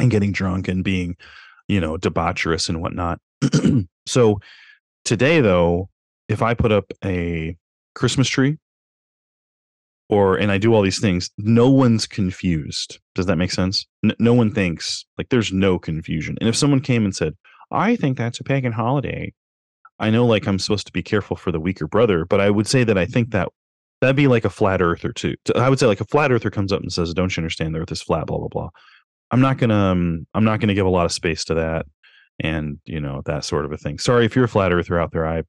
and 0.00 0.10
getting 0.10 0.32
drunk 0.32 0.68
and 0.68 0.84
being, 0.84 1.16
you 1.68 1.80
know, 1.80 1.96
debaucherous 1.96 2.68
and 2.68 2.80
whatnot. 2.80 3.18
so 4.06 4.40
today, 5.04 5.40
though, 5.40 5.88
if 6.28 6.42
I 6.42 6.54
put 6.54 6.72
up 6.72 6.92
a 7.04 7.56
Christmas 7.94 8.28
tree 8.28 8.58
or 10.08 10.36
and 10.36 10.50
I 10.50 10.58
do 10.58 10.74
all 10.74 10.82
these 10.82 11.00
things, 11.00 11.30
no 11.38 11.68
one's 11.70 12.06
confused. 12.06 12.98
Does 13.14 13.26
that 13.26 13.36
make 13.36 13.52
sense? 13.52 13.86
N- 14.04 14.16
no 14.18 14.34
one 14.34 14.52
thinks 14.52 15.04
like 15.18 15.28
there's 15.28 15.52
no 15.52 15.78
confusion. 15.78 16.36
And 16.40 16.48
if 16.48 16.56
someone 16.56 16.80
came 16.80 17.04
and 17.04 17.14
said, 17.14 17.34
"I 17.70 17.96
think 17.96 18.18
that's 18.18 18.40
a 18.40 18.44
pagan 18.44 18.72
holiday," 18.72 19.32
I 19.98 20.10
know 20.10 20.26
like 20.26 20.46
I'm 20.46 20.58
supposed 20.58 20.86
to 20.86 20.92
be 20.92 21.02
careful 21.02 21.36
for 21.36 21.52
the 21.52 21.60
weaker 21.60 21.86
brother, 21.86 22.24
but 22.24 22.40
I 22.40 22.50
would 22.50 22.66
say 22.66 22.84
that 22.84 22.98
I 22.98 23.06
think 23.06 23.30
that 23.30 23.48
that'd 24.00 24.16
be 24.16 24.28
like 24.28 24.44
a 24.44 24.50
flat 24.50 24.82
earther 24.82 25.12
too. 25.12 25.36
I 25.54 25.68
would 25.68 25.78
say 25.78 25.86
like 25.86 26.00
a 26.00 26.06
flat 26.06 26.32
earther 26.32 26.50
comes 26.50 26.72
up 26.72 26.80
and 26.82 26.92
says, 26.92 27.14
"Don't 27.14 27.36
you 27.36 27.40
understand 27.42 27.74
the 27.74 27.80
Earth 27.80 27.92
is 27.92 28.02
flat?" 28.02 28.26
Blah 28.26 28.38
blah 28.38 28.48
blah. 28.48 28.70
I'm 29.30 29.40
not 29.40 29.58
gonna 29.58 29.74
um, 29.92 30.26
I'm 30.34 30.44
not 30.44 30.60
gonna 30.60 30.74
give 30.74 30.86
a 30.86 30.90
lot 30.90 31.06
of 31.06 31.12
space 31.12 31.44
to 31.46 31.54
that, 31.54 31.86
and 32.40 32.78
you 32.84 33.00
know 33.00 33.22
that 33.26 33.44
sort 33.44 33.64
of 33.64 33.72
a 33.72 33.76
thing. 33.76 33.98
Sorry 33.98 34.24
if 34.24 34.34
you're 34.34 34.44
a 34.46 34.48
flat 34.48 34.72
earther 34.72 34.98
out 35.00 35.12
there. 35.12 35.26
I 35.26 35.42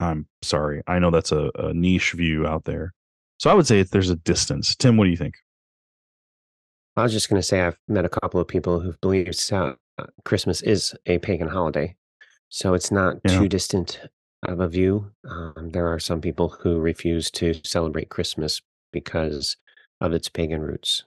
I'm 0.00 0.26
sorry. 0.42 0.82
I 0.86 0.98
know 0.98 1.10
that's 1.10 1.30
a, 1.32 1.50
a 1.56 1.72
niche 1.72 2.12
view 2.12 2.46
out 2.46 2.64
there. 2.64 2.92
So 3.38 3.50
I 3.50 3.54
would 3.54 3.66
say 3.66 3.82
there's 3.84 4.10
a 4.10 4.16
distance. 4.16 4.74
Tim, 4.74 4.96
what 4.96 5.04
do 5.04 5.10
you 5.10 5.16
think? 5.16 5.34
I 6.96 7.02
was 7.02 7.12
just 7.12 7.28
going 7.30 7.40
to 7.40 7.46
say 7.46 7.60
I've 7.62 7.78
met 7.88 8.04
a 8.04 8.08
couple 8.08 8.40
of 8.40 8.46
people 8.48 8.80
who 8.80 8.94
believe 9.00 9.34
Sa- 9.34 9.74
uh, 9.98 10.06
Christmas 10.24 10.60
is 10.62 10.94
a 11.06 11.18
pagan 11.18 11.48
holiday, 11.48 11.96
so 12.48 12.74
it's 12.74 12.90
not 12.90 13.16
Yeah. 13.24 13.38
too 13.38 13.48
distant 13.48 14.00
of 14.42 14.60
a 14.60 14.68
view. 14.68 15.10
Um, 15.28 15.70
there 15.72 15.86
are 15.86 15.98
some 15.98 16.20
people 16.20 16.48
who 16.60 16.78
refuse 16.80 17.30
to 17.32 17.54
celebrate 17.64 18.10
Christmas 18.10 18.60
because 18.92 19.56
of 20.00 20.12
its 20.12 20.28
pagan 20.28 20.60
roots. 20.60 21.04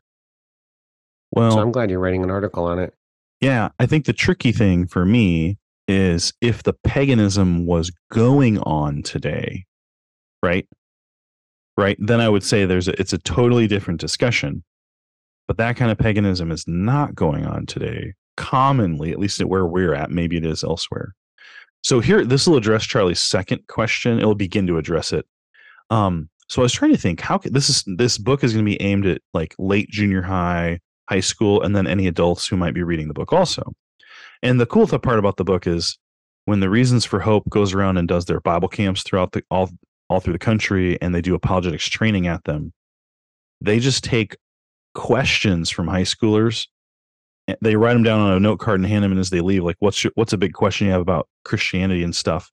Well, 1.35 1.51
so 1.51 1.59
I'm 1.59 1.71
glad 1.71 1.89
you're 1.89 1.99
writing 1.99 2.23
an 2.23 2.31
article 2.31 2.65
on 2.65 2.79
it. 2.79 2.93
Yeah, 3.41 3.69
I 3.79 3.85
think 3.85 4.05
the 4.05 4.13
tricky 4.13 4.51
thing 4.51 4.87
for 4.87 5.05
me 5.05 5.57
is 5.87 6.33
if 6.41 6.63
the 6.63 6.73
paganism 6.73 7.65
was 7.65 7.91
going 8.11 8.59
on 8.59 9.03
today, 9.03 9.65
right? 10.41 10.67
Right, 11.77 11.97
then 11.99 12.21
I 12.21 12.29
would 12.29 12.43
say 12.43 12.65
there's 12.65 12.87
a, 12.87 12.99
it's 12.99 13.11
a 13.11 13.17
totally 13.17 13.67
different 13.67 13.99
discussion. 13.99 14.63
But 15.47 15.57
that 15.57 15.75
kind 15.75 15.91
of 15.91 15.97
paganism 15.97 16.51
is 16.51 16.63
not 16.67 17.13
going 17.13 17.45
on 17.45 17.65
today. 17.65 18.13
Commonly, 18.37 19.11
at 19.11 19.19
least 19.19 19.41
at 19.41 19.49
where 19.49 19.65
we're 19.65 19.93
at, 19.93 20.09
maybe 20.09 20.37
it 20.37 20.45
is 20.45 20.63
elsewhere. 20.63 21.13
So 21.83 21.99
here, 21.99 22.25
this 22.25 22.47
will 22.47 22.57
address 22.57 22.83
Charlie's 22.85 23.21
second 23.21 23.67
question. 23.67 24.17
It'll 24.17 24.33
begin 24.33 24.65
to 24.67 24.77
address 24.77 25.13
it. 25.13 25.25
Um, 25.91 26.29
so 26.49 26.61
I 26.61 26.63
was 26.63 26.73
trying 26.73 26.93
to 26.93 26.97
think 26.97 27.19
how 27.21 27.37
could, 27.37 27.53
this 27.53 27.69
is 27.69 27.83
this 27.85 28.17
book 28.17 28.43
is 28.43 28.53
going 28.53 28.65
to 28.65 28.69
be 28.69 28.81
aimed 28.81 29.05
at 29.05 29.21
like 29.33 29.53
late 29.59 29.89
junior 29.89 30.23
high, 30.23 30.79
high 31.09 31.19
school, 31.19 31.61
and 31.61 31.75
then 31.75 31.87
any 31.87 32.07
adults 32.07 32.47
who 32.47 32.57
might 32.57 32.73
be 32.73 32.83
reading 32.83 33.07
the 33.07 33.13
book 33.13 33.33
also. 33.33 33.73
And 34.41 34.59
the 34.59 34.65
cool 34.65 34.87
part 34.87 35.19
about 35.19 35.37
the 35.37 35.43
book 35.43 35.67
is 35.67 35.97
when 36.45 36.59
the 36.59 36.69
Reasons 36.69 37.05
for 37.05 37.19
Hope 37.19 37.49
goes 37.49 37.73
around 37.73 37.97
and 37.97 38.07
does 38.07 38.25
their 38.25 38.39
Bible 38.39 38.67
camps 38.67 39.03
throughout 39.03 39.31
the 39.31 39.43
all 39.49 39.69
all 40.09 40.19
through 40.19 40.33
the 40.33 40.39
country, 40.39 41.01
and 41.01 41.15
they 41.15 41.21
do 41.21 41.33
apologetics 41.33 41.87
training 41.87 42.27
at 42.27 42.43
them. 42.43 42.71
They 43.61 43.79
just 43.79 44.03
take 44.03 44.37
questions 44.93 45.69
from 45.69 45.87
high 45.87 46.03
schoolers 46.03 46.67
they 47.61 47.75
write 47.75 47.93
them 47.93 48.03
down 48.03 48.19
on 48.19 48.33
a 48.33 48.39
note 48.39 48.59
card 48.59 48.79
and 48.79 48.89
hand 48.89 49.03
them 49.03 49.11
in 49.11 49.19
as 49.19 49.29
they 49.29 49.41
leave. 49.41 49.63
Like, 49.63 49.77
what's 49.79 50.03
your, 50.03 50.11
what's 50.15 50.33
a 50.33 50.37
big 50.37 50.53
question 50.53 50.87
you 50.87 50.93
have 50.93 51.01
about 51.01 51.27
Christianity 51.43 52.03
and 52.03 52.15
stuff? 52.15 52.51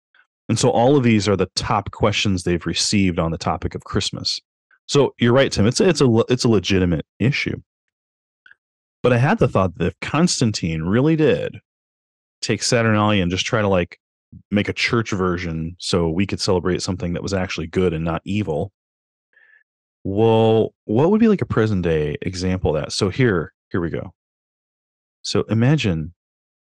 And 0.48 0.58
so 0.58 0.70
all 0.70 0.96
of 0.96 1.02
these 1.02 1.28
are 1.28 1.36
the 1.36 1.50
top 1.54 1.90
questions 1.92 2.42
they've 2.42 2.66
received 2.66 3.18
on 3.18 3.30
the 3.30 3.38
topic 3.38 3.74
of 3.74 3.84
Christmas. 3.84 4.40
So 4.86 5.14
you're 5.18 5.32
right, 5.32 5.50
Tim. 5.50 5.66
It's 5.66 5.80
it's 5.80 6.00
a 6.00 6.24
it's 6.28 6.44
a 6.44 6.48
legitimate 6.48 7.06
issue. 7.18 7.60
But 9.02 9.12
I 9.12 9.18
had 9.18 9.38
the 9.38 9.48
thought 9.48 9.76
that 9.78 9.86
if 9.86 10.00
Constantine 10.00 10.82
really 10.82 11.16
did 11.16 11.58
take 12.40 12.62
Saturnalia 12.62 13.22
and 13.22 13.30
just 13.30 13.46
try 13.46 13.60
to 13.60 13.68
like 13.68 13.98
make 14.50 14.68
a 14.68 14.72
church 14.72 15.10
version 15.10 15.76
so 15.78 16.08
we 16.08 16.26
could 16.26 16.40
celebrate 16.40 16.82
something 16.82 17.12
that 17.12 17.22
was 17.22 17.34
actually 17.34 17.66
good 17.66 17.92
and 17.92 18.04
not 18.04 18.22
evil, 18.24 18.72
well, 20.04 20.74
what 20.84 21.10
would 21.10 21.20
be 21.20 21.28
like 21.28 21.42
a 21.42 21.46
present 21.46 21.82
day 21.82 22.16
example 22.22 22.74
of 22.74 22.82
that? 22.82 22.92
So 22.92 23.08
here, 23.08 23.52
here 23.70 23.80
we 23.80 23.90
go. 23.90 24.12
So 25.22 25.42
imagine 25.42 26.14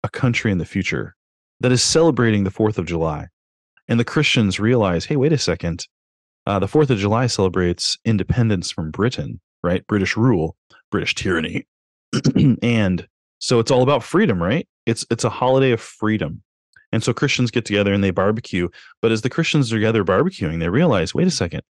a 0.04 0.10
country 0.10 0.52
in 0.52 0.58
the 0.58 0.66
future 0.66 1.16
that 1.60 1.72
is 1.72 1.82
celebrating 1.82 2.44
the 2.44 2.52
4th 2.52 2.78
of 2.78 2.86
July. 2.86 3.28
And 3.88 4.00
the 4.00 4.06
Christians 4.06 4.60
realize, 4.60 5.06
hey, 5.06 5.16
wait 5.16 5.34
a 5.34 5.38
second. 5.38 5.88
Uh, 6.46 6.60
the 6.60 6.68
4th 6.68 6.90
of 6.90 6.98
July 6.98 7.28
celebrates 7.28 7.98
independence 8.06 8.72
from 8.72 8.92
Britain, 8.92 9.40
right? 9.64 9.86
British 9.88 10.16
rule, 10.18 10.56
British 10.90 11.14
tyranny. 11.16 11.66
and 12.62 13.08
so 13.40 13.60
it's 13.60 13.72
all 13.72 13.84
about 13.84 14.04
freedom, 14.04 14.42
right? 14.42 14.68
It's 14.86 15.06
it's 15.10 15.24
a 15.24 15.30
holiday 15.30 15.72
of 15.72 15.82
freedom. 15.82 16.44
And 16.92 17.04
so 17.04 17.14
Christians 17.14 17.52
get 17.52 17.66
together 17.66 17.94
and 17.94 18.04
they 18.04 18.12
barbecue. 18.12 18.68
But 19.02 19.12
as 19.12 19.22
the 19.22 19.30
Christians 19.30 19.72
are 19.72 19.78
together 19.78 20.04
barbecuing, 20.04 20.60
they 20.60 20.70
realize, 20.70 21.16
wait 21.16 21.28
a 21.28 21.32
second, 21.32 21.62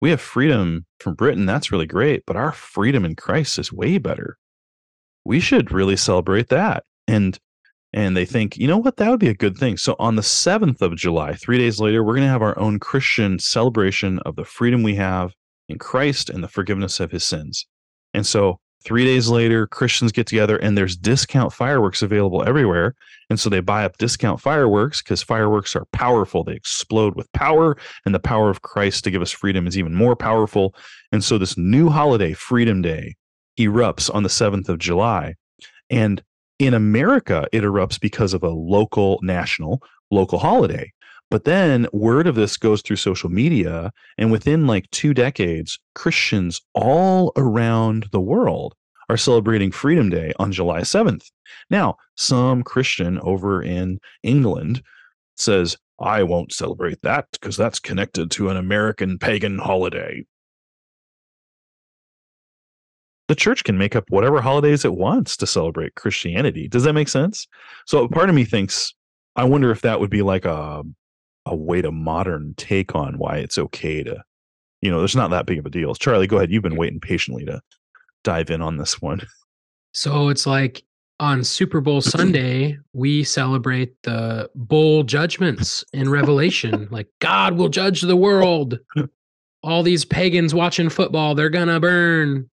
we 0.00 0.10
have 0.10 0.20
freedom 0.20 0.84
from 1.00 1.14
Britain. 1.14 1.46
That's 1.46 1.72
really 1.72 1.86
great. 1.86 2.24
But 2.26 2.36
our 2.36 2.52
freedom 2.52 3.04
in 3.04 3.16
Christ 3.16 3.58
is 3.58 3.72
way 3.72 3.98
better. 3.98 4.36
We 5.24 5.40
should 5.40 5.72
really 5.72 5.96
celebrate 5.96 6.48
that. 6.48 6.84
And 7.08 7.38
and 7.92 8.14
they 8.16 8.26
think, 8.26 8.58
you 8.58 8.66
know 8.66 8.76
what, 8.76 8.98
that 8.98 9.08
would 9.08 9.20
be 9.20 9.28
a 9.28 9.34
good 9.34 9.56
thing. 9.56 9.78
So 9.78 9.96
on 9.98 10.16
the 10.16 10.22
7th 10.22 10.82
of 10.82 10.96
July, 10.96 11.32
three 11.32 11.56
days 11.56 11.80
later, 11.80 12.04
we're 12.04 12.14
going 12.14 12.26
to 12.26 12.30
have 12.30 12.42
our 12.42 12.58
own 12.58 12.78
Christian 12.78 13.38
celebration 13.38 14.18
of 14.20 14.36
the 14.36 14.44
freedom 14.44 14.82
we 14.82 14.96
have 14.96 15.32
in 15.68 15.78
Christ 15.78 16.28
and 16.28 16.44
the 16.44 16.48
forgiveness 16.48 17.00
of 17.00 17.10
his 17.10 17.24
sins. 17.24 17.66
And 18.12 18.26
so 18.26 18.60
three 18.86 19.04
days 19.04 19.28
later, 19.28 19.66
Christians 19.66 20.12
get 20.12 20.28
together 20.28 20.56
and 20.58 20.78
there's 20.78 20.96
discount 20.96 21.52
fireworks 21.52 22.02
available 22.02 22.44
everywhere. 22.44 22.94
And 23.28 23.40
so 23.40 23.50
they 23.50 23.58
buy 23.58 23.84
up 23.84 23.98
discount 23.98 24.40
fireworks 24.40 25.02
because 25.02 25.24
fireworks 25.24 25.74
are 25.74 25.86
powerful. 25.86 26.44
They 26.44 26.54
explode 26.54 27.16
with 27.16 27.30
power, 27.32 27.76
and 28.04 28.14
the 28.14 28.20
power 28.20 28.48
of 28.48 28.62
Christ 28.62 29.02
to 29.04 29.10
give 29.10 29.22
us 29.22 29.32
freedom 29.32 29.66
is 29.66 29.76
even 29.76 29.92
more 29.92 30.14
powerful. 30.14 30.72
And 31.10 31.24
so 31.24 31.36
this 31.36 31.58
new 31.58 31.88
holiday, 31.88 32.32
Freedom 32.32 32.80
Day, 32.80 33.16
erupts 33.58 34.14
on 34.14 34.22
the 34.22 34.28
7th 34.28 34.68
of 34.68 34.78
July. 34.78 35.34
And 35.90 36.22
in 36.60 36.72
America, 36.72 37.48
it 37.52 37.64
erupts 37.64 38.00
because 38.00 38.34
of 38.34 38.44
a 38.44 38.50
local, 38.50 39.18
national, 39.22 39.82
local 40.12 40.38
holiday. 40.38 40.92
But 41.30 41.44
then 41.44 41.86
word 41.92 42.26
of 42.26 42.34
this 42.34 42.56
goes 42.56 42.82
through 42.82 42.96
social 42.96 43.30
media. 43.30 43.92
And 44.16 44.30
within 44.30 44.66
like 44.66 44.90
two 44.90 45.12
decades, 45.12 45.78
Christians 45.94 46.60
all 46.74 47.32
around 47.36 48.06
the 48.12 48.20
world 48.20 48.74
are 49.08 49.16
celebrating 49.16 49.70
Freedom 49.70 50.08
Day 50.08 50.32
on 50.38 50.52
July 50.52 50.80
7th. 50.80 51.30
Now, 51.70 51.96
some 52.16 52.62
Christian 52.62 53.18
over 53.20 53.62
in 53.62 53.98
England 54.22 54.82
says, 55.36 55.76
I 55.98 56.22
won't 56.22 56.52
celebrate 56.52 57.02
that 57.02 57.26
because 57.32 57.56
that's 57.56 57.78
connected 57.78 58.30
to 58.32 58.48
an 58.48 58.56
American 58.56 59.18
pagan 59.18 59.58
holiday 59.58 60.24
the 63.28 63.34
church 63.34 63.64
can 63.64 63.76
make 63.76 63.96
up 63.96 64.04
whatever 64.08 64.40
holidays 64.40 64.84
it 64.84 64.94
wants 64.94 65.36
to 65.38 65.46
celebrate 65.46 65.94
Christianity. 65.94 66.68
Does 66.68 66.84
that 66.84 66.92
make 66.92 67.08
sense? 67.08 67.46
So 67.86 68.06
part 68.08 68.28
of 68.28 68.34
me 68.34 68.44
thinks, 68.44 68.94
I 69.34 69.44
wonder 69.44 69.70
if 69.70 69.82
that 69.82 70.00
would 70.00 70.10
be 70.10 70.22
like 70.22 70.44
a 70.44 70.82
a 71.46 71.54
way 71.54 71.80
to 71.80 71.92
modern 71.92 72.54
take 72.56 72.94
on 72.94 73.18
why 73.18 73.36
it's 73.36 73.56
okay 73.56 74.02
to, 74.02 74.22
you 74.82 74.90
know, 74.90 74.98
there's 74.98 75.16
not 75.16 75.30
that 75.30 75.46
big 75.46 75.58
of 75.58 75.66
a 75.66 75.70
deal. 75.70 75.94
Charlie, 75.94 76.26
go 76.26 76.36
ahead. 76.36 76.50
You've 76.50 76.62
been 76.62 76.76
waiting 76.76 77.00
patiently 77.00 77.44
to 77.46 77.60
dive 78.24 78.50
in 78.50 78.60
on 78.60 78.76
this 78.76 79.00
one. 79.00 79.20
So 79.92 80.28
it's 80.28 80.46
like 80.46 80.82
on 81.20 81.42
Super 81.42 81.80
Bowl 81.80 82.02
Sunday, 82.02 82.76
we 82.92 83.24
celebrate 83.24 83.94
the 84.02 84.50
bowl 84.54 85.04
judgments 85.04 85.82
in 85.94 86.10
Revelation. 86.10 86.86
like 86.90 87.08
God 87.20 87.54
will 87.54 87.70
judge 87.70 88.02
the 88.02 88.14
world. 88.14 88.78
All 89.62 89.82
these 89.82 90.04
pagans 90.04 90.54
watching 90.54 90.90
football, 90.90 91.34
they're 91.34 91.48
gonna 91.48 91.80
burn. 91.80 92.50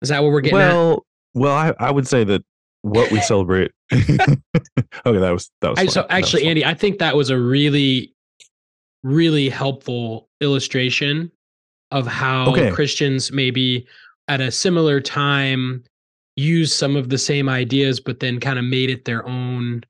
Is 0.00 0.08
that 0.08 0.24
what 0.24 0.32
we're 0.32 0.40
getting? 0.40 0.58
Well, 0.58 0.92
at? 0.92 0.98
well, 1.34 1.54
I, 1.54 1.72
I 1.78 1.92
would 1.92 2.08
say 2.08 2.24
that 2.24 2.42
what 2.82 3.10
we 3.10 3.20
celebrate. 3.20 3.72
okay, 3.92 4.08
that 4.14 5.30
was 5.32 5.50
that 5.60 5.70
was. 5.70 5.78
I, 5.78 5.86
so 5.86 6.06
actually, 6.10 6.42
was 6.42 6.50
Andy, 6.50 6.64
I 6.64 6.74
think 6.74 6.98
that 6.98 7.16
was 7.16 7.30
a 7.30 7.38
really, 7.38 8.14
really 9.02 9.48
helpful 9.48 10.28
illustration 10.40 11.32
of 11.90 12.06
how 12.06 12.50
okay. 12.50 12.70
Christians 12.70 13.32
maybe 13.32 13.86
at 14.28 14.40
a 14.40 14.50
similar 14.50 15.00
time 15.00 15.84
use 16.36 16.74
some 16.74 16.96
of 16.96 17.08
the 17.08 17.18
same 17.18 17.48
ideas, 17.48 18.00
but 18.00 18.20
then 18.20 18.40
kind 18.40 18.58
of 18.58 18.64
made 18.64 18.90
it 18.90 19.04
their 19.04 19.26
own. 19.26 19.82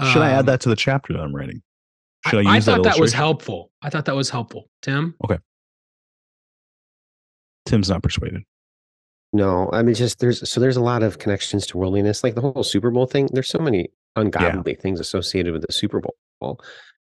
Should 0.00 0.18
um, 0.18 0.22
I 0.22 0.30
add 0.30 0.40
um, 0.40 0.46
that 0.46 0.60
to 0.62 0.68
the 0.68 0.76
chapter 0.76 1.12
that 1.12 1.20
I'm 1.20 1.34
writing? 1.34 1.62
Should 2.28 2.46
I, 2.46 2.52
I, 2.52 2.56
I 2.56 2.60
thought 2.60 2.82
that, 2.82 2.94
that 2.94 3.00
was 3.00 3.12
helpful. 3.12 3.70
I 3.82 3.90
thought 3.90 4.04
that 4.04 4.16
was 4.16 4.30
helpful. 4.30 4.68
Tim. 4.82 5.14
Okay. 5.24 5.38
Tim's 7.66 7.88
not 7.88 8.02
persuaded. 8.02 8.42
No, 9.32 9.70
I 9.72 9.82
mean, 9.82 9.94
just 9.94 10.18
there's 10.18 10.48
so 10.50 10.60
there's 10.60 10.76
a 10.76 10.82
lot 10.82 11.02
of 11.02 11.18
connections 11.18 11.66
to 11.68 11.78
worldliness, 11.78 12.24
like 12.24 12.34
the 12.34 12.40
whole 12.40 12.64
Super 12.64 12.90
Bowl 12.90 13.06
thing. 13.06 13.28
There's 13.32 13.48
so 13.48 13.60
many 13.60 13.90
ungodly 14.16 14.72
yeah. 14.72 14.80
things 14.80 14.98
associated 14.98 15.52
with 15.52 15.64
the 15.66 15.72
Super 15.72 16.00
Bowl, 16.00 16.60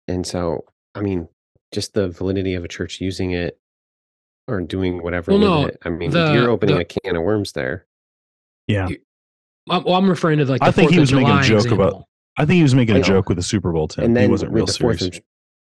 and 0.09 0.27
so 0.27 0.65
I 0.97 1.01
mean, 1.01 1.29
just 1.73 1.95
the 1.95 2.09
validity 2.09 2.55
of 2.55 2.65
a 2.65 2.69
church 2.69 3.01
using 3.01 3.31
it 3.31 3.61
or 4.49 4.61
doing 4.61 5.03
whatever 5.03 5.33
well, 5.33 5.41
with 5.41 5.49
no, 5.49 5.67
it. 5.67 5.79
I 5.85 5.89
mean, 5.91 6.11
the, 6.11 6.33
you're 6.33 6.51
opening 6.51 6.77
the, 6.77 6.83
a 6.83 6.85
can 6.85 7.15
of 7.15 7.23
worms 7.23 7.53
there. 7.53 7.87
Yeah. 8.67 8.89
well, 9.69 9.95
I'm 9.95 10.09
referring 10.09 10.39
to 10.39 10.47
like. 10.47 10.63
I 10.63 10.73
think 10.73 10.91
he 10.91 10.99
was 10.99 11.13
making 11.13 11.31
a 11.31 11.43
joke 11.43 11.65
example. 11.65 11.89
about. 11.89 12.05
I 12.39 12.45
think 12.45 12.57
he 12.57 12.63
was 12.63 12.75
making 12.75 12.97
a 12.97 13.03
joke 13.03 13.29
with 13.29 13.37
the 13.37 13.43
Super 13.43 13.73
Bowl. 13.73 13.89
Tim. 13.89 14.05
And 14.05 14.17
then 14.17 14.25
he 14.25 14.31
wasn't 14.31 14.53
real 14.53 14.67
the 14.67 14.73
serious. 14.73 15.01
Fourth 15.01 15.17
of, 15.17 15.23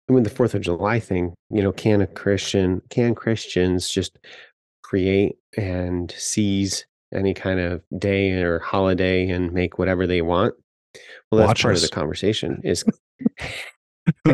with 0.08 0.24
the 0.24 0.30
Fourth 0.30 0.54
of 0.54 0.62
July 0.62 1.00
thing, 1.00 1.34
you 1.50 1.62
know, 1.62 1.72
can 1.72 2.00
a 2.00 2.06
Christian, 2.06 2.82
can 2.90 3.14
Christians 3.14 3.88
just 3.88 4.18
create 4.88 5.36
and 5.56 6.14
seize 6.16 6.86
any 7.12 7.34
kind 7.34 7.58
of 7.58 7.82
day 7.98 8.32
or 8.32 8.60
holiday 8.60 9.28
and 9.28 9.52
make 9.52 9.78
whatever 9.78 10.06
they 10.06 10.22
want. 10.22 10.54
Well, 11.30 11.40
that's 11.40 11.48
Watch 11.48 11.62
part 11.62 11.74
us. 11.74 11.82
of 11.82 11.90
the 11.90 11.94
conversation 11.94 12.60
is 12.62 12.84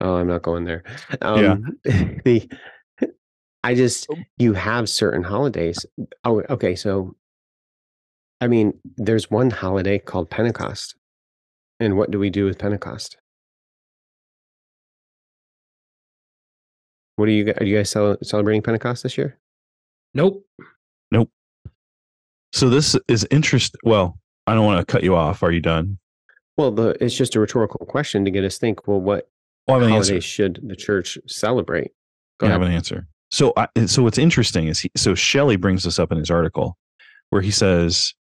oh, 0.00 0.14
I'm 0.14 0.26
not 0.26 0.42
going 0.42 0.64
there. 0.64 0.82
Um, 1.20 1.76
yeah. 1.84 2.08
the 2.24 2.48
I 3.62 3.74
just 3.74 4.06
oh. 4.10 4.16
you 4.38 4.54
have 4.54 4.88
certain 4.88 5.22
holidays. 5.22 5.84
Oh, 6.24 6.42
okay. 6.50 6.74
So, 6.74 7.14
I 8.40 8.48
mean, 8.48 8.72
there's 8.96 9.30
one 9.30 9.50
holiday 9.50 9.98
called 9.98 10.30
Pentecost, 10.30 10.96
and 11.80 11.96
what 11.96 12.10
do 12.10 12.18
we 12.18 12.30
do 12.30 12.46
with 12.46 12.58
Pentecost? 12.58 13.18
What 17.16 17.28
are 17.28 17.32
you? 17.32 17.54
Are 17.58 17.64
you 17.64 17.76
guys 17.76 17.90
celebrating 17.90 18.62
Pentecost 18.62 19.02
this 19.02 19.16
year? 19.16 19.38
Nope. 20.14 20.44
Nope. 21.10 21.30
So 22.52 22.68
this 22.68 22.96
is 23.08 23.26
interesting. 23.30 23.80
Well, 23.84 24.18
I 24.46 24.54
don't 24.54 24.66
want 24.66 24.86
to 24.86 24.90
cut 24.90 25.02
you 25.02 25.16
off. 25.16 25.42
Are 25.42 25.52
you 25.52 25.60
done? 25.60 25.98
Well, 26.56 26.70
the, 26.70 26.96
it's 27.02 27.16
just 27.16 27.34
a 27.34 27.40
rhetorical 27.40 27.84
question 27.86 28.24
to 28.24 28.30
get 28.30 28.44
us 28.44 28.58
think. 28.58 28.86
Well, 28.86 29.00
what 29.00 29.28
well, 29.66 29.80
holidays 29.80 30.24
should 30.24 30.60
the 30.62 30.76
church 30.76 31.18
celebrate? 31.26 31.92
Go 32.38 32.46
I 32.46 32.50
ahead. 32.50 32.60
have 32.60 32.68
an 32.68 32.74
answer. 32.74 33.06
So, 33.30 33.52
I, 33.56 33.68
so 33.86 34.02
what's 34.02 34.18
interesting 34.18 34.68
is 34.68 34.80
he, 34.80 34.90
so 34.96 35.14
Shelley 35.14 35.56
brings 35.56 35.82
this 35.82 35.98
up 35.98 36.12
in 36.12 36.18
his 36.18 36.30
article, 36.30 36.76
where 37.30 37.42
he 37.42 37.50
says, 37.50 38.14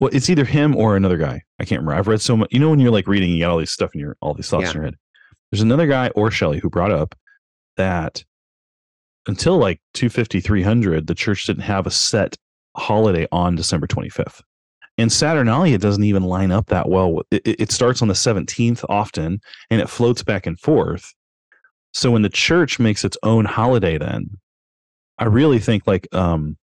"Well, 0.00 0.10
it's 0.12 0.28
either 0.28 0.44
him 0.44 0.74
or 0.74 0.96
another 0.96 1.16
guy. 1.16 1.42
I 1.60 1.64
can't 1.64 1.80
remember. 1.82 1.98
I've 1.98 2.08
read 2.08 2.20
so 2.20 2.36
much. 2.36 2.48
You 2.52 2.58
know, 2.58 2.70
when 2.70 2.80
you're 2.80 2.90
like 2.90 3.06
reading, 3.06 3.30
you 3.30 3.40
got 3.40 3.50
all 3.50 3.58
these 3.58 3.70
stuff 3.70 3.94
in 3.94 4.00
your 4.00 4.16
all 4.20 4.34
these 4.34 4.48
thoughts 4.48 4.64
yeah. 4.64 4.70
in 4.70 4.74
your 4.74 4.84
head. 4.84 4.94
There's 5.52 5.62
another 5.62 5.86
guy 5.86 6.08
or 6.08 6.30
Shelley 6.30 6.58
who 6.58 6.68
brought 6.68 6.90
up 6.90 7.14
that 7.76 8.24
until 9.26 9.58
like 9.58 9.80
250 9.94 10.40
300 10.40 11.06
the 11.06 11.14
church 11.14 11.44
didn't 11.44 11.62
have 11.62 11.86
a 11.86 11.90
set 11.90 12.36
holiday 12.76 13.26
on 13.32 13.54
december 13.54 13.86
25th 13.86 14.42
and 14.98 15.12
saturnalia 15.12 15.78
doesn't 15.78 16.04
even 16.04 16.22
line 16.22 16.50
up 16.50 16.66
that 16.66 16.88
well 16.88 17.22
it, 17.30 17.42
it, 17.44 17.70
starts 17.70 18.02
on 18.02 18.08
the 18.08 18.14
17th 18.14 18.84
often 18.88 19.40
and 19.70 19.80
it 19.80 19.88
floats 19.88 20.22
back 20.22 20.46
and 20.46 20.58
forth. 20.60 21.12
So 21.92 22.10
when 22.10 22.22
the 22.22 22.28
church 22.28 22.78
makes 22.78 23.04
its 23.04 23.16
own 23.22 23.44
holiday 23.44 23.98
then 23.98 24.30
i 25.18 25.24
really 25.24 25.58
think 25.58 25.86
like 25.86 26.06
um 26.14 26.56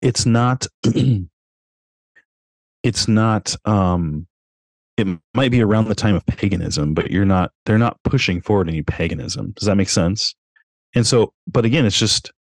it's 0.00 0.26
not 0.26 0.66
it's 2.82 3.08
not 3.08 3.54
um 3.64 4.26
it 4.96 5.06
might 5.34 5.50
be 5.50 5.62
around 5.62 5.88
the 5.88 5.94
time 5.94 6.14
of 6.14 6.24
paganism 6.26 6.94
but 6.94 7.10
you're 7.10 7.24
not 7.24 7.52
they're 7.66 7.78
not 7.78 7.98
pushing 8.04 8.40
forward 8.40 8.68
any 8.68 8.82
paganism. 8.82 9.52
Does 9.52 9.66
that 9.66 9.76
make 9.76 9.88
sense 9.88 10.34
and 10.94 11.06
so, 11.06 11.32
but 11.46 11.64
again, 11.64 11.86
it's 11.86 11.98
just, 11.98 12.32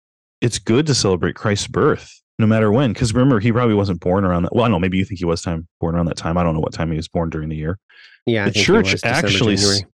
it's 0.42 0.60
good 0.60 0.86
to 0.88 0.96
celebrate 0.96 1.36
Christ's 1.36 1.68
birth. 1.68 2.22
no 2.42 2.48
matter 2.48 2.72
when. 2.72 2.92
Because 2.92 3.14
remember, 3.14 3.40
he 3.40 3.54
probably 3.54 3.76
wasn't 3.76 4.02
born 4.02 4.26
around 4.26 4.44
that. 4.44 4.54
Well, 4.54 4.66
I 4.66 4.68
don't 4.68 4.74
know. 4.74 4.80
Maybe 4.80 4.98
you 4.98 5.06
think 5.06 5.20
he 5.20 5.26
was 5.26 5.42
time 5.42 5.68
born 5.80 5.96
around 5.96 6.08
that 6.08 6.18
time. 6.18 6.38
I 6.38 6.44
don't 6.44 6.54
know 6.54 6.60
what 6.60 6.74
time 6.74 6.92
he 6.92 6.98
was 6.98 7.08
born 7.08 7.30
during 7.30 7.48
the 7.48 7.56
year. 7.56 7.80
Yeah, 8.26 8.46
the 8.46 8.52
church 8.52 8.92
December, 8.92 9.28
actually, 9.28 9.56
January. 9.56 9.86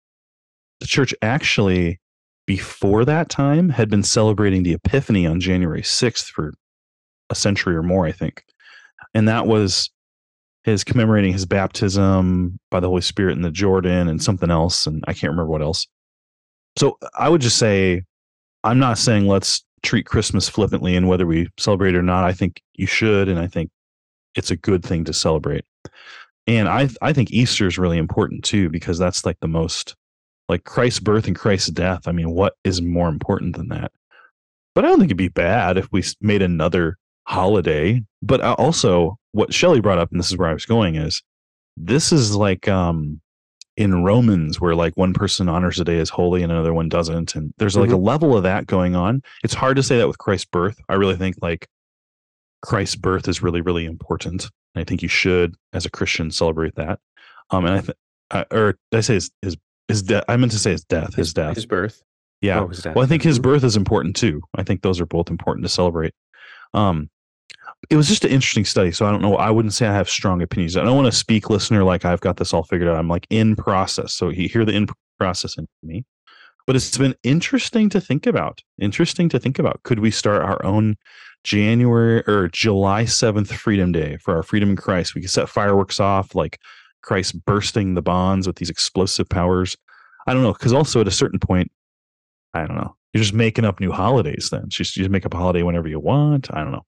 the 0.81 0.87
church 0.87 1.15
actually, 1.21 2.01
before 2.47 3.05
that 3.05 3.29
time, 3.29 3.69
had 3.69 3.91
been 3.91 4.03
celebrating 4.03 4.63
the 4.63 4.73
Epiphany 4.73 5.27
on 5.27 5.41
January 5.41 5.83
sixth 5.83 6.29
for 6.29 6.55
a 7.29 7.35
century 7.35 7.77
or 7.77 7.83
more, 7.83 8.07
I 8.07 8.13
think, 8.13 8.45
and 9.15 9.29
that 9.29 9.47
was 9.47 9.91
his 10.65 10.83
commemorating 10.83 11.33
his 11.33 11.47
baptism 11.47 12.59
by 12.71 12.81
the 12.81 12.89
Holy 12.89 13.01
Spirit 13.01 13.37
in 13.37 13.43
the 13.43 13.51
Jordan 13.51 14.09
and 14.09 14.21
something 14.23 14.51
else, 14.51 14.87
and 14.87 15.05
I 15.07 15.13
can't 15.13 15.31
remember 15.31 15.47
what 15.51 15.63
else. 15.63 15.87
So 16.77 16.99
I 17.17 17.29
would 17.29 17.41
just 17.41 17.59
say, 17.59 18.03
I'm 18.67 18.81
not 18.81 18.99
saying 18.99 19.29
let's 19.29 19.65
treat 19.83 20.07
Christmas 20.07 20.49
flippantly 20.49 20.97
and 20.97 21.09
whether 21.09 21.25
we 21.25 21.49
celebrate 21.57 21.95
or 21.95 22.03
not. 22.03 22.25
I 22.25 22.33
think 22.33 22.61
you 22.75 22.87
should, 22.87 23.29
and 23.29 23.39
I 23.39 23.47
think 23.47 23.71
it's 24.35 24.51
a 24.51 24.57
good 24.57 24.85
thing 24.85 25.05
to 25.05 25.13
celebrate. 25.13 25.65
And 26.49 26.69
I 26.69 26.89
I 27.01 27.13
think 27.13 27.31
Easter 27.31 27.67
is 27.69 27.79
really 27.79 27.99
important 27.99 28.45
too 28.45 28.69
because 28.69 28.99
that's 28.99 29.25
like 29.25 29.39
the 29.41 29.49
most 29.49 29.95
like 30.49 30.65
Christ's 30.65 31.01
birth 31.01 31.27
and 31.29 31.37
Christ's 31.37 31.71
death. 31.71 32.09
I 32.09 32.13
mean, 32.13 32.31
what 32.31 32.55
is 32.65 32.83
more 32.83 33.09
important 33.09 33.57
than 33.57 33.69
that? 33.69 33.93
But 34.75 34.85
I 34.85 34.89
don't 34.89 34.99
think 34.99 35.09
it'd 35.09 35.17
be 35.17 35.29
bad 35.29 35.79
if 35.79 35.89
we 35.93 36.03
made 36.21 36.43
another 36.43 36.99
holiday. 37.29 38.03
But 38.21 38.41
uh, 38.41 38.55
also, 38.59 39.17
what 39.33 39.55
Shelley 39.55 39.81
brought 39.81 39.99
up, 39.99 40.11
and 40.11 40.19
this 40.21 40.31
is 40.31 40.37
where 40.37 40.49
I 40.49 40.53
was 40.53 40.67
going, 40.67 40.97
is 40.97 41.23
this 41.77 42.13
is 42.13 42.35
like 42.35 42.67
um 42.67 43.21
in 43.77 44.03
Romans 44.03 44.61
where 44.61 44.75
like 44.75 44.97
one 44.97 45.13
person 45.13 45.49
honors 45.49 45.79
a 45.79 45.85
day 45.85 45.99
as 45.99 46.09
holy 46.09 46.43
and 46.43 46.51
another 46.51 46.73
one 46.73 46.89
doesn't, 46.89 47.35
and 47.35 47.53
there's 47.59 47.77
like 47.77 47.91
a 47.91 47.97
level 47.97 48.37
of 48.37 48.43
that 48.45 48.67
going 48.67 48.97
on. 48.97 49.23
It's 49.45 49.55
hard 49.55 49.77
to 49.77 49.83
say 49.83 49.99
that 49.99 50.07
with 50.09 50.19
Christ's 50.19 50.47
birth. 50.47 50.79
I 50.89 50.95
really 50.95 51.17
think 51.17 51.37
like 51.43 51.67
Christ's 52.63 52.97
birth 52.97 53.29
is 53.29 53.43
really 53.43 53.61
really 53.61 53.85
important. 53.85 54.49
And 54.75 54.81
I 54.83 54.85
think 54.85 55.03
you 55.03 55.09
should, 55.09 55.55
as 55.73 55.87
a 55.87 55.91
Christian, 55.91 56.31
celebrate 56.31 56.75
that. 56.77 56.99
Um, 57.51 57.65
and 57.67 57.75
I 57.75 57.81
think, 57.81 57.99
uh, 58.31 58.45
or 58.51 58.79
did 58.91 58.99
I 58.99 59.01
say 59.01 59.15
his 59.15 59.31
his 59.43 59.57
his 59.89 60.03
death? 60.03 60.25
I 60.29 60.37
meant 60.37 60.53
to 60.53 60.59
say 60.59 60.73
his 60.73 60.85
death. 60.85 61.15
His, 61.15 61.33
death. 61.35 61.55
His 61.55 61.67
birth. 61.67 62.03
yeah. 62.41 62.61
Oh, 62.61 62.69
his. 62.69 62.85
Well, 62.85 63.01
I 63.03 63.07
think 63.07 63.23
his 63.23 63.39
Mhm. 63.39 63.43
birth 63.43 63.65
is 63.65 63.77
important 63.77 64.17
too. 64.17 64.43
I 64.55 64.63
think 64.63 64.83
those 64.83 65.01
are 65.01 65.07
both 65.07 65.31
important 65.31 65.65
to 65.65 65.69
celebrate. 65.69 66.13
Um, 66.75 67.09
it 67.91 67.97
was 67.97 68.09
just 68.09 68.25
an 68.25 68.31
interesting 68.31 68.65
study, 68.65 68.91
so 68.91 69.07
I 69.07 69.11
don't 69.11 69.23
know. 69.23 69.37
I 69.37 69.51
wouldn't 69.51 69.75
say 69.75 69.87
I 69.87 69.95
have 69.95 70.09
strong 70.09 70.43
opinions. 70.43 70.77
I 70.77 70.83
don't 70.83 70.97
want 70.97 71.07
to 71.07 71.13
speak, 71.13 71.51
listener, 71.51 71.85
like 71.85 72.05
I've 72.05 72.21
got 72.21 72.37
this 72.37 72.53
all 72.53 72.65
figured 72.65 72.89
out. 72.89 72.97
I'm 72.97 73.09
like 73.09 73.27
in 73.31 73.55
process, 73.55 74.13
so 74.13 74.29
you 74.29 74.49
hear 74.49 74.65
the 74.65 74.73
in 74.73 74.87
process 75.19 75.57
in 75.57 75.69
me. 75.83 76.05
But 76.67 76.75
it's 76.75 76.97
been 76.99 77.15
interesting 77.23 77.89
to 77.91 78.01
think 78.01 78.27
about. 78.27 78.61
Interesting 78.81 79.29
to 79.29 79.39
think 79.39 79.59
about. 79.59 79.83
Could 79.85 80.01
we 80.01 80.11
start 80.11 80.43
our 80.43 80.65
own 80.65 80.97
January 81.45 82.25
or 82.27 82.49
July 82.49 83.05
7th 83.05 83.53
Freedom 83.53 83.93
Day 83.93 84.17
for 84.17 84.35
our 84.35 84.43
freedom 84.43 84.71
in 84.71 84.77
Christ? 84.77 85.15
We 85.15 85.21
could 85.21 85.31
set 85.31 85.49
fireworks 85.49 86.01
off, 86.01 86.35
like 86.35 86.59
Christ 87.03 87.45
bursting 87.45 87.95
the 87.95 88.03
bonds 88.03 88.49
with 88.49 88.57
these 88.57 88.71
explosive 88.71 89.29
powers. 89.29 89.77
I 90.27 90.35
don't 90.35 90.43
know, 90.43 90.55
because 90.55 90.73
also 90.73 91.01
at 91.01 91.07
a 91.07 91.13
certain 91.13 91.39
point, 91.39 91.71
I 92.53 92.67
don't 92.67 92.77
know. 92.77 92.97
You're 93.13 93.23
just 93.23 93.33
making 93.33 93.65
up 93.65 93.79
new 93.79 93.93
holidays 93.93 94.49
then. 94.51 94.65
Just 94.69 94.97
you 94.97 95.05
just 95.05 95.11
make 95.11 95.25
up 95.25 95.35
a 95.35 95.37
holiday 95.37 95.63
whenever 95.63 95.87
you 95.87 96.01
want. 96.01 96.53
I 96.53 96.65
don't 96.65 96.73
know. 96.73 96.85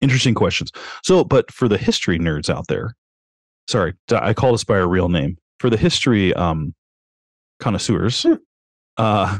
Interesting 0.00 0.34
questions. 0.34 0.70
So, 1.02 1.24
but 1.24 1.50
for 1.50 1.68
the 1.68 1.78
history 1.78 2.18
nerds 2.18 2.48
out 2.48 2.68
there, 2.68 2.94
sorry, 3.66 3.94
I 4.12 4.32
called 4.32 4.54
us 4.54 4.64
by 4.64 4.78
our 4.78 4.88
real 4.88 5.08
name. 5.08 5.38
For 5.58 5.70
the 5.70 5.76
history 5.76 6.32
um 6.34 6.74
connoisseurs, 7.60 8.24
uh 8.96 9.38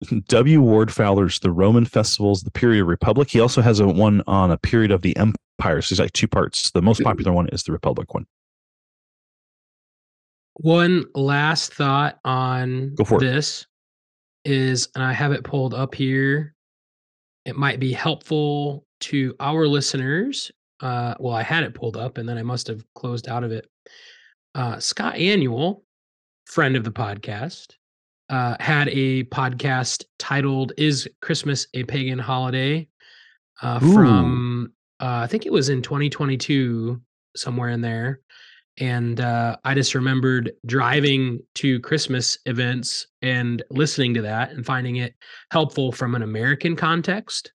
W. 0.28 0.62
Ward 0.62 0.92
Fowler's 0.92 1.40
The 1.40 1.50
Roman 1.50 1.84
Festivals, 1.84 2.42
the 2.42 2.50
Period 2.50 2.82
of 2.82 2.88
Republic. 2.88 3.28
He 3.30 3.40
also 3.40 3.60
has 3.60 3.80
a 3.80 3.86
one 3.86 4.22
on 4.26 4.50
a 4.50 4.58
period 4.58 4.90
of 4.90 5.02
the 5.02 5.16
empire. 5.16 5.82
So 5.82 5.88
he's 5.88 6.00
like 6.00 6.12
two 6.12 6.28
parts. 6.28 6.70
The 6.70 6.82
most 6.82 7.02
popular 7.02 7.32
one 7.32 7.48
is 7.48 7.64
the 7.64 7.72
Republic 7.72 8.14
one. 8.14 8.26
One 10.54 11.04
last 11.14 11.74
thought 11.74 12.18
on 12.24 12.94
Go 12.94 13.04
for 13.04 13.20
this 13.20 13.66
is, 14.44 14.88
and 14.94 15.04
I 15.04 15.12
have 15.12 15.32
it 15.32 15.44
pulled 15.44 15.74
up 15.74 15.94
here. 15.94 16.54
It 17.44 17.56
might 17.56 17.80
be 17.80 17.92
helpful 17.92 18.84
to 19.00 19.34
our 19.40 19.66
listeners. 19.66 20.50
Uh, 20.80 21.14
well, 21.18 21.34
I 21.34 21.42
had 21.42 21.64
it 21.64 21.74
pulled 21.74 21.96
up 21.96 22.18
and 22.18 22.28
then 22.28 22.38
I 22.38 22.42
must 22.42 22.66
have 22.68 22.84
closed 22.94 23.28
out 23.28 23.44
of 23.44 23.52
it. 23.52 23.66
Uh, 24.54 24.78
Scott 24.78 25.14
Aniol, 25.14 25.82
friend 26.46 26.76
of 26.76 26.84
the 26.84 26.92
podcast, 26.92 27.74
uh, 28.28 28.56
had 28.60 28.88
a 28.88 29.24
podcast 29.24 30.04
titled 30.18 30.72
"Is 30.76 31.08
Christmas 31.20 31.66
a 31.74 31.84
Pagan 31.84 32.18
Holiday?" 32.18 32.88
Uh, 33.60 33.80
from 33.80 34.72
uh, 35.00 35.20
I 35.22 35.26
think 35.26 35.46
it 35.46 35.52
was 35.52 35.68
in 35.68 35.82
2022, 35.82 37.00
somewhere 37.34 37.70
in 37.70 37.80
there 37.80 38.20
and 38.80 39.20
uh, 39.20 39.56
I 39.64 39.74
just 39.74 39.94
remembered 39.94 40.52
driving 40.66 41.40
to 41.56 41.80
Christmas 41.80 42.38
events 42.46 43.08
and 43.22 43.62
listening 43.70 44.14
to 44.14 44.22
that 44.22 44.52
and 44.52 44.64
finding 44.64 44.96
it 44.96 45.14
helpful 45.50 45.90
from 45.90 46.14
an 46.14 46.22
American 46.22 46.76
context. 46.76 47.52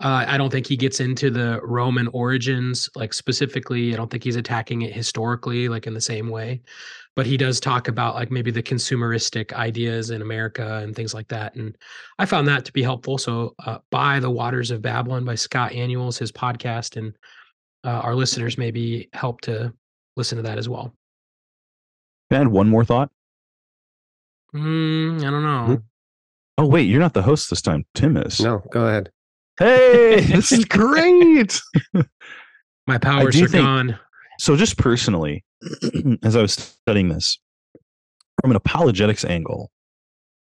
Uh, 0.00 0.24
I 0.26 0.36
don't 0.36 0.50
think 0.50 0.66
he 0.66 0.76
gets 0.76 1.00
into 1.00 1.30
the 1.30 1.60
Roman 1.62 2.08
origins, 2.08 2.90
like 2.96 3.14
specifically. 3.14 3.92
I 3.92 3.96
don't 3.96 4.10
think 4.10 4.24
he's 4.24 4.36
attacking 4.36 4.82
it 4.82 4.92
historically, 4.92 5.68
like 5.68 5.86
in 5.86 5.94
the 5.94 6.00
same 6.00 6.28
way. 6.28 6.62
But 7.16 7.26
he 7.26 7.36
does 7.36 7.60
talk 7.60 7.86
about 7.86 8.16
like 8.16 8.30
maybe 8.32 8.50
the 8.50 8.62
consumeristic 8.62 9.52
ideas 9.52 10.10
in 10.10 10.20
America 10.20 10.80
and 10.82 10.96
things 10.96 11.14
like 11.14 11.28
that. 11.28 11.54
And 11.54 11.76
I 12.18 12.26
found 12.26 12.48
that 12.48 12.64
to 12.64 12.72
be 12.72 12.82
helpful. 12.82 13.18
So, 13.18 13.54
uh, 13.64 13.78
"By 13.90 14.18
the 14.18 14.30
Waters 14.30 14.72
of 14.72 14.82
Babylon" 14.82 15.24
by 15.24 15.36
Scott 15.36 15.70
Aniol's, 15.70 16.18
his 16.18 16.32
podcast, 16.32 16.96
and 16.96 17.16
uh, 17.84 18.00
our 18.00 18.16
listeners 18.16 18.58
maybe 18.58 19.08
help 19.12 19.42
to 19.42 19.72
listen 20.16 20.36
to 20.36 20.42
that 20.42 20.58
as 20.58 20.68
well. 20.68 20.92
Can 22.30 22.38
I 22.38 22.40
add 22.42 22.48
one 22.48 22.68
more 22.68 22.84
thought? 22.84 23.10
Mm, 24.54 25.18
I 25.18 25.30
don't 25.30 25.42
know. 25.42 25.82
Oh, 26.58 26.66
wait, 26.66 26.88
you're 26.88 27.00
not 27.00 27.14
the 27.14 27.22
host 27.22 27.50
this 27.50 27.62
time. 27.62 27.84
Tim 27.94 28.16
is. 28.16 28.40
No, 28.40 28.62
go 28.70 28.86
ahead. 28.86 29.10
Hey, 29.58 30.20
this 30.28 30.52
is 30.52 30.64
great. 30.64 31.60
My 32.86 32.98
powers 32.98 33.40
are 33.40 33.48
think- 33.48 33.64
gone. 33.64 33.98
So, 34.38 34.56
just 34.56 34.76
personally, 34.76 35.44
as 36.24 36.34
I 36.34 36.42
was 36.42 36.54
studying 36.54 37.08
this 37.08 37.38
from 38.40 38.50
an 38.50 38.56
apologetics 38.56 39.24
angle, 39.24 39.70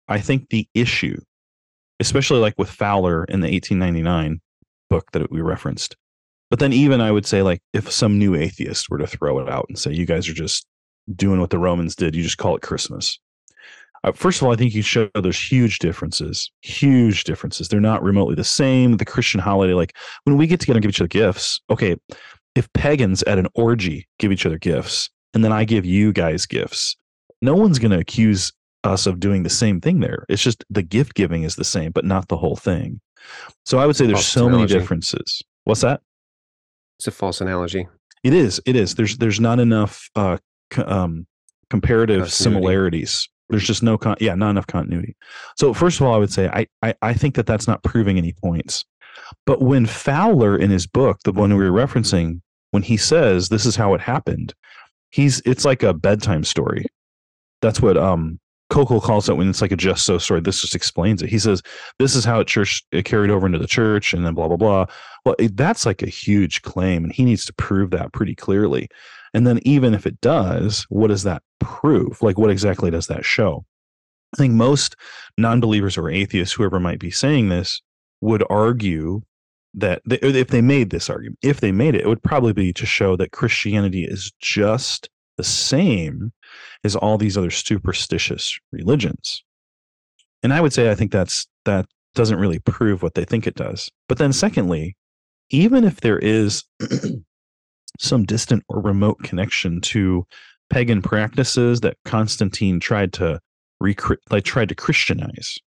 I 0.08 0.20
think 0.20 0.48
the 0.50 0.68
issue, 0.72 1.20
especially 1.98 2.38
like 2.38 2.54
with 2.58 2.70
Fowler 2.70 3.24
in 3.24 3.40
the 3.40 3.50
1899 3.50 4.40
book 4.88 5.10
that 5.12 5.32
we 5.32 5.40
referenced, 5.40 5.96
but 6.48 6.60
then 6.60 6.72
even 6.72 7.00
I 7.00 7.10
would 7.10 7.26
say, 7.26 7.42
like, 7.42 7.60
if 7.72 7.90
some 7.90 8.18
new 8.18 8.34
atheist 8.36 8.88
were 8.88 8.98
to 8.98 9.06
throw 9.06 9.40
it 9.40 9.48
out 9.48 9.66
and 9.68 9.78
say, 9.78 9.92
you 9.92 10.06
guys 10.06 10.28
are 10.28 10.34
just 10.34 10.66
doing 11.16 11.40
what 11.40 11.50
the 11.50 11.58
Romans 11.58 11.96
did, 11.96 12.14
you 12.14 12.22
just 12.22 12.38
call 12.38 12.54
it 12.54 12.62
Christmas. 12.62 13.18
Uh, 14.04 14.12
first 14.12 14.40
of 14.40 14.46
all, 14.46 14.52
I 14.52 14.56
think 14.56 14.74
you 14.74 14.82
show 14.82 15.08
there's 15.14 15.40
huge 15.40 15.78
differences, 15.78 16.50
huge 16.62 17.24
differences. 17.24 17.68
They're 17.68 17.80
not 17.80 18.02
remotely 18.02 18.34
the 18.34 18.44
same. 18.44 18.96
The 18.96 19.04
Christian 19.04 19.40
holiday, 19.40 19.74
like 19.74 19.96
when 20.24 20.36
we 20.36 20.46
get 20.46 20.60
together 20.60 20.78
and 20.78 20.82
give 20.82 20.90
each 20.90 21.00
other 21.00 21.08
gifts, 21.08 21.60
okay, 21.70 21.96
if 22.54 22.72
pagans 22.72 23.22
at 23.24 23.38
an 23.38 23.46
orgy 23.54 24.08
give 24.18 24.32
each 24.32 24.44
other 24.44 24.58
gifts 24.58 25.08
and 25.34 25.44
then 25.44 25.52
I 25.52 25.64
give 25.64 25.84
you 25.84 26.12
guys 26.12 26.46
gifts, 26.46 26.96
no 27.40 27.54
one's 27.54 27.78
going 27.78 27.92
to 27.92 27.98
accuse 27.98 28.52
us 28.84 29.06
of 29.06 29.20
doing 29.20 29.44
the 29.44 29.50
same 29.50 29.80
thing 29.80 30.00
there. 30.00 30.26
It's 30.28 30.42
just 30.42 30.64
the 30.68 30.82
gift 30.82 31.14
giving 31.14 31.44
is 31.44 31.54
the 31.54 31.64
same, 31.64 31.92
but 31.92 32.04
not 32.04 32.28
the 32.28 32.36
whole 32.36 32.56
thing. 32.56 33.00
So 33.64 33.78
I 33.78 33.86
would 33.86 33.94
say 33.94 34.06
there's 34.06 34.18
False 34.18 34.26
so 34.26 34.48
many 34.48 34.66
differences. 34.66 35.42
What's 35.64 35.82
that? 35.82 36.00
It's 36.98 37.06
a 37.06 37.12
false 37.12 37.40
analogy. 37.40 37.86
It 38.24 38.34
is. 38.34 38.60
It 38.66 38.76
is. 38.76 38.94
There's 38.96 39.16
there's 39.18 39.40
not 39.40 39.60
enough 39.60 40.08
uh, 40.14 40.38
co- 40.70 40.84
um, 40.84 41.26
comparative 41.70 42.22
Continuity. 42.22 42.32
similarities. 42.32 43.28
There's 43.52 43.66
just 43.66 43.82
no 43.82 43.98
con- 43.98 44.16
yeah, 44.18 44.34
not 44.34 44.48
enough 44.48 44.66
continuity. 44.66 45.14
So 45.58 45.74
first 45.74 46.00
of 46.00 46.06
all, 46.06 46.14
I 46.14 46.18
would 46.18 46.32
say 46.32 46.48
I, 46.48 46.66
I 46.82 46.94
I 47.02 47.12
think 47.12 47.34
that 47.34 47.44
that's 47.44 47.68
not 47.68 47.82
proving 47.82 48.16
any 48.16 48.32
points. 48.32 48.84
But 49.44 49.60
when 49.60 49.84
Fowler 49.84 50.56
in 50.56 50.70
his 50.70 50.86
book, 50.86 51.18
the 51.24 51.32
one 51.32 51.54
we 51.54 51.68
were 51.68 51.86
referencing, 51.86 52.40
when 52.70 52.82
he 52.82 52.96
says 52.96 53.50
this 53.50 53.66
is 53.66 53.76
how 53.76 53.92
it 53.92 54.00
happened, 54.00 54.54
he's 55.10 55.42
it's 55.44 55.66
like 55.66 55.82
a 55.82 55.92
bedtime 55.92 56.44
story. 56.44 56.86
That's 57.60 57.82
what 57.82 57.98
um 57.98 58.40
Coco 58.70 59.00
calls 59.00 59.28
it 59.28 59.36
when 59.36 59.50
it's 59.50 59.60
like 59.60 59.70
a 59.70 59.76
just 59.76 60.06
so 60.06 60.16
story. 60.16 60.40
This 60.40 60.62
just 60.62 60.74
explains 60.74 61.20
it. 61.20 61.28
He 61.28 61.38
says 61.38 61.60
this 61.98 62.16
is 62.16 62.24
how 62.24 62.40
it 62.40 62.46
church 62.46 62.82
it 62.90 63.04
carried 63.04 63.30
over 63.30 63.44
into 63.44 63.58
the 63.58 63.66
church, 63.66 64.14
and 64.14 64.24
then 64.24 64.32
blah 64.32 64.48
blah 64.48 64.56
blah. 64.56 64.86
Well, 65.26 65.34
it, 65.38 65.58
that's 65.58 65.84
like 65.84 66.02
a 66.02 66.06
huge 66.06 66.62
claim, 66.62 67.04
and 67.04 67.12
he 67.12 67.26
needs 67.26 67.44
to 67.44 67.52
prove 67.52 67.90
that 67.90 68.14
pretty 68.14 68.34
clearly. 68.34 68.88
And 69.34 69.46
then, 69.46 69.60
even 69.62 69.94
if 69.94 70.06
it 70.06 70.20
does, 70.20 70.86
what 70.88 71.08
does 71.08 71.22
that 71.22 71.42
prove? 71.58 72.20
Like, 72.22 72.38
what 72.38 72.50
exactly 72.50 72.90
does 72.90 73.06
that 73.06 73.24
show? 73.24 73.64
I 74.34 74.36
think 74.36 74.54
most 74.54 74.96
non 75.38 75.60
believers 75.60 75.96
or 75.96 76.10
atheists, 76.10 76.54
whoever 76.54 76.80
might 76.80 76.98
be 76.98 77.10
saying 77.10 77.48
this, 77.48 77.80
would 78.20 78.44
argue 78.50 79.22
that 79.74 80.02
they, 80.04 80.18
if 80.18 80.48
they 80.48 80.60
made 80.60 80.90
this 80.90 81.08
argument, 81.08 81.38
if 81.42 81.60
they 81.60 81.72
made 81.72 81.94
it, 81.94 82.02
it 82.02 82.08
would 82.08 82.22
probably 82.22 82.52
be 82.52 82.72
to 82.74 82.86
show 82.86 83.16
that 83.16 83.32
Christianity 83.32 84.04
is 84.04 84.32
just 84.40 85.08
the 85.36 85.44
same 85.44 86.32
as 86.84 86.94
all 86.94 87.16
these 87.16 87.38
other 87.38 87.50
superstitious 87.50 88.58
religions. 88.70 89.42
And 90.42 90.52
I 90.52 90.60
would 90.60 90.72
say 90.72 90.90
I 90.90 90.94
think 90.94 91.12
that's 91.12 91.46
that 91.64 91.86
doesn't 92.14 92.38
really 92.38 92.58
prove 92.58 93.02
what 93.02 93.14
they 93.14 93.24
think 93.24 93.46
it 93.46 93.54
does. 93.54 93.90
But 94.08 94.18
then 94.18 94.32
secondly, 94.32 94.96
even 95.50 95.84
if 95.84 96.00
there 96.00 96.18
is 96.18 96.64
some 97.98 98.24
distant 98.24 98.64
or 98.68 98.80
remote 98.80 99.22
connection 99.22 99.80
to 99.80 100.26
pagan 100.70 101.02
practices 101.02 101.80
that 101.80 101.96
Constantine 102.04 102.80
tried 102.80 103.12
to 103.14 103.40
rec- 103.80 104.00
like 104.30 104.44
tried 104.44 104.68
to 104.70 104.74
Christianize. 104.74 105.58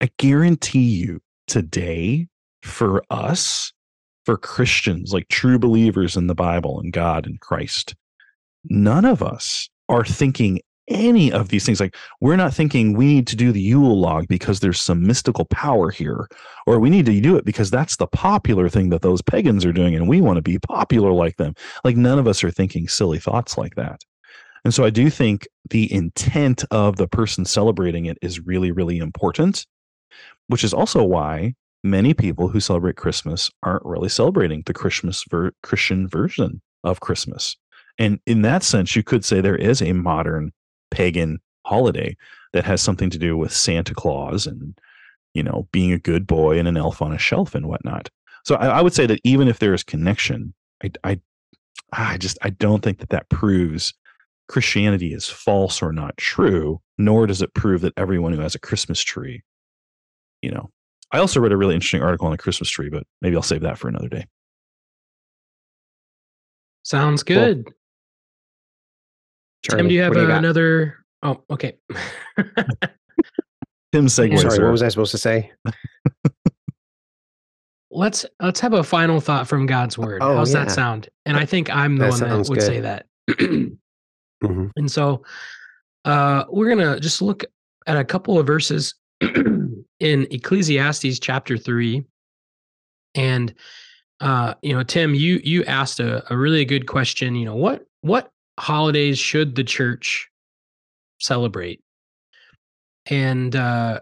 I 0.00 0.10
guarantee 0.18 0.80
you 0.80 1.20
today 1.46 2.28
for 2.62 3.02
us, 3.10 3.72
for 4.24 4.36
Christians, 4.36 5.12
like 5.12 5.28
true 5.28 5.58
believers 5.58 6.16
in 6.16 6.26
the 6.26 6.34
Bible 6.34 6.80
and 6.80 6.92
God 6.92 7.26
and 7.26 7.38
Christ, 7.40 7.94
none 8.64 9.04
of 9.04 9.22
us 9.22 9.68
are 9.88 10.04
thinking 10.04 10.60
any 10.88 11.32
of 11.32 11.48
these 11.48 11.64
things. 11.64 11.80
Like, 11.80 11.96
we're 12.20 12.36
not 12.36 12.54
thinking 12.54 12.92
we 12.92 13.06
need 13.06 13.26
to 13.28 13.36
do 13.36 13.52
the 13.52 13.60
Yule 13.60 13.98
log 13.98 14.28
because 14.28 14.60
there's 14.60 14.80
some 14.80 15.06
mystical 15.06 15.44
power 15.46 15.90
here, 15.90 16.28
or 16.66 16.78
we 16.78 16.90
need 16.90 17.06
to 17.06 17.20
do 17.20 17.36
it 17.36 17.44
because 17.44 17.70
that's 17.70 17.96
the 17.96 18.06
popular 18.06 18.68
thing 18.68 18.90
that 18.90 19.02
those 19.02 19.22
pagans 19.22 19.64
are 19.64 19.72
doing 19.72 19.94
and 19.94 20.08
we 20.08 20.20
want 20.20 20.36
to 20.36 20.42
be 20.42 20.58
popular 20.58 21.12
like 21.12 21.36
them. 21.36 21.54
Like, 21.84 21.96
none 21.96 22.18
of 22.18 22.26
us 22.26 22.44
are 22.44 22.50
thinking 22.50 22.88
silly 22.88 23.18
thoughts 23.18 23.56
like 23.56 23.74
that. 23.76 24.00
And 24.64 24.72
so 24.72 24.84
I 24.84 24.90
do 24.90 25.10
think 25.10 25.46
the 25.70 25.92
intent 25.92 26.64
of 26.70 26.96
the 26.96 27.08
person 27.08 27.44
celebrating 27.44 28.06
it 28.06 28.18
is 28.22 28.40
really, 28.40 28.72
really 28.72 28.98
important, 28.98 29.66
which 30.48 30.64
is 30.64 30.72
also 30.72 31.04
why 31.04 31.54
many 31.82 32.14
people 32.14 32.48
who 32.48 32.60
celebrate 32.60 32.96
Christmas 32.96 33.50
aren't 33.62 33.84
really 33.84 34.08
celebrating 34.08 34.62
the 34.64 34.72
Christmas 34.72 35.22
ver- 35.30 35.52
Christian 35.62 36.08
version 36.08 36.62
of 36.82 37.00
Christmas. 37.00 37.56
And 37.98 38.18
in 38.26 38.42
that 38.42 38.62
sense, 38.62 38.96
you 38.96 39.02
could 39.02 39.24
say 39.24 39.40
there 39.40 39.54
is 39.54 39.82
a 39.82 39.92
modern 39.92 40.52
pagan 40.94 41.40
holiday 41.66 42.16
that 42.52 42.64
has 42.64 42.80
something 42.80 43.10
to 43.10 43.18
do 43.18 43.36
with 43.36 43.52
Santa 43.52 43.94
Claus 43.94 44.46
and, 44.46 44.78
you 45.34 45.42
know, 45.42 45.68
being 45.72 45.92
a 45.92 45.98
good 45.98 46.26
boy 46.26 46.58
and 46.58 46.68
an 46.68 46.76
elf 46.76 47.02
on 47.02 47.12
a 47.12 47.18
shelf 47.18 47.54
and 47.54 47.66
whatnot. 47.66 48.10
So 48.44 48.54
I, 48.56 48.66
I 48.66 48.82
would 48.82 48.94
say 48.94 49.06
that 49.06 49.20
even 49.24 49.48
if 49.48 49.58
there 49.58 49.74
is 49.74 49.82
connection, 49.82 50.54
I, 50.82 50.90
I, 51.02 51.20
ah, 51.92 52.12
I 52.12 52.18
just 52.18 52.38
I 52.42 52.50
don't 52.50 52.82
think 52.82 52.98
that 52.98 53.10
that 53.10 53.28
proves 53.28 53.94
Christianity 54.48 55.14
is 55.14 55.28
false 55.28 55.82
or 55.82 55.92
not 55.92 56.16
true, 56.16 56.80
nor 56.98 57.26
does 57.26 57.42
it 57.42 57.54
prove 57.54 57.80
that 57.80 57.94
everyone 57.96 58.32
who 58.32 58.40
has 58.40 58.54
a 58.54 58.60
Christmas 58.60 59.00
tree, 59.00 59.42
you 60.42 60.50
know. 60.50 60.70
I 61.12 61.18
also 61.18 61.40
read 61.40 61.52
a 61.52 61.56
really 61.56 61.74
interesting 61.74 62.02
article 62.02 62.26
on 62.26 62.32
a 62.32 62.38
Christmas 62.38 62.68
tree, 62.68 62.90
but 62.90 63.04
maybe 63.22 63.36
I'll 63.36 63.42
save 63.42 63.60
that 63.60 63.78
for 63.78 63.88
another 63.88 64.08
day. 64.08 64.26
Sounds 66.82 67.22
good. 67.22 67.72
Charlie, 69.64 69.82
Tim, 69.82 69.88
do 69.88 69.94
you 69.94 70.02
have 70.02 70.12
do 70.12 70.20
you 70.20 70.30
another? 70.30 71.04
Oh, 71.22 71.42
okay. 71.50 71.78
Tim 73.92 74.06
segue. 74.06 74.38
Sorry, 74.38 74.62
what 74.62 74.72
was 74.72 74.82
I 74.82 74.88
supposed 74.88 75.12
to 75.12 75.18
say? 75.18 75.52
let's 77.90 78.26
let's 78.40 78.60
have 78.60 78.74
a 78.74 78.84
final 78.84 79.20
thought 79.20 79.48
from 79.48 79.64
God's 79.64 79.96
word. 79.96 80.22
Oh, 80.22 80.36
How's 80.36 80.52
yeah. 80.52 80.64
that 80.64 80.72
sound? 80.72 81.08
And 81.24 81.38
I 81.38 81.46
think 81.46 81.74
I'm 81.74 81.96
the 81.96 82.04
that 82.04 82.10
one 82.10 82.20
that 82.20 82.48
would 82.48 82.58
good. 82.58 82.66
say 82.66 82.80
that. 82.80 83.06
mm-hmm. 83.30 84.66
And 84.76 84.90
so 84.90 85.22
uh, 86.04 86.44
we're 86.50 86.68
gonna 86.68 87.00
just 87.00 87.22
look 87.22 87.44
at 87.86 87.96
a 87.96 88.04
couple 88.04 88.38
of 88.38 88.46
verses 88.46 88.94
in 89.20 90.26
Ecclesiastes 90.30 91.18
chapter 91.20 91.56
three, 91.56 92.04
and 93.14 93.54
uh, 94.20 94.54
you 94.60 94.74
know, 94.74 94.82
Tim, 94.82 95.14
you 95.14 95.40
you 95.42 95.64
asked 95.64 96.00
a, 96.00 96.30
a 96.30 96.36
really 96.36 96.66
good 96.66 96.86
question. 96.86 97.34
You 97.34 97.46
know, 97.46 97.56
what 97.56 97.86
what 98.02 98.30
holidays 98.58 99.18
should 99.18 99.54
the 99.54 99.64
church 99.64 100.28
celebrate? 101.20 101.80
And 103.06 103.54
uh, 103.54 104.00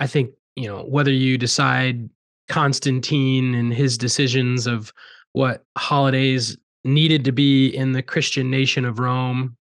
I 0.00 0.06
think 0.06 0.30
you 0.56 0.68
know 0.68 0.82
whether 0.82 1.12
you 1.12 1.38
decide 1.38 2.08
Constantine 2.48 3.54
and 3.54 3.72
his 3.72 3.96
decisions 3.96 4.66
of 4.66 4.92
what 5.32 5.64
holidays 5.76 6.56
needed 6.84 7.24
to 7.24 7.32
be 7.32 7.68
in 7.68 7.92
the 7.92 8.02
Christian 8.02 8.50
nation 8.50 8.84
of 8.84 8.98
Rome, 8.98 9.56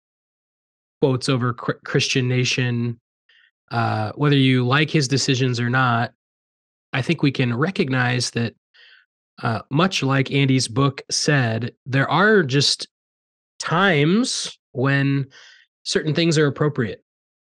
quotes 1.00 1.28
over 1.28 1.52
Christian 1.52 2.28
nation, 2.28 3.00
uh, 3.70 4.12
whether 4.14 4.36
you 4.36 4.64
like 4.64 4.90
his 4.90 5.08
decisions 5.08 5.58
or 5.58 5.70
not, 5.70 6.12
I 6.92 7.02
think 7.02 7.22
we 7.22 7.32
can 7.32 7.56
recognize 7.56 8.30
that, 8.30 8.54
uh, 9.42 9.60
much 9.70 10.02
like 10.02 10.30
Andy's 10.30 10.68
book 10.68 11.02
said, 11.10 11.74
there 11.84 12.08
are 12.08 12.42
just 12.42 12.88
times 13.58 14.58
when 14.72 15.26
certain 15.84 16.14
things 16.14 16.38
are 16.38 16.46
appropriate. 16.46 17.02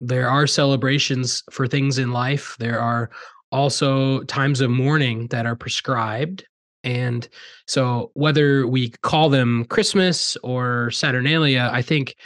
There 0.00 0.28
are 0.28 0.46
celebrations 0.46 1.42
for 1.50 1.66
things 1.66 1.98
in 1.98 2.12
life. 2.12 2.56
There 2.58 2.80
are 2.80 3.10
also 3.52 4.22
times 4.24 4.60
of 4.60 4.70
mourning 4.70 5.28
that 5.28 5.46
are 5.46 5.56
prescribed. 5.56 6.44
And 6.82 7.26
so, 7.66 8.10
whether 8.14 8.66
we 8.66 8.90
call 8.90 9.30
them 9.30 9.64
Christmas 9.66 10.36
or 10.42 10.90
Saturnalia, 10.90 11.70
I 11.72 11.80
think 11.80 12.16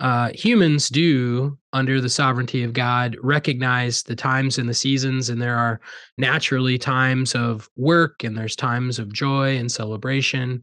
uh, 0.00 0.30
humans 0.34 0.88
do, 0.88 1.58
under 1.72 2.00
the 2.00 2.08
sovereignty 2.08 2.62
of 2.62 2.72
God, 2.72 3.16
recognize 3.22 4.02
the 4.02 4.16
times 4.16 4.58
and 4.58 4.68
the 4.68 4.74
seasons, 4.74 5.28
and 5.28 5.40
there 5.40 5.56
are 5.56 5.80
naturally 6.18 6.78
times 6.78 7.34
of 7.34 7.68
work 7.76 8.22
and 8.22 8.36
there's 8.36 8.56
times 8.56 8.98
of 8.98 9.12
joy 9.12 9.56
and 9.56 9.70
celebration. 9.70 10.62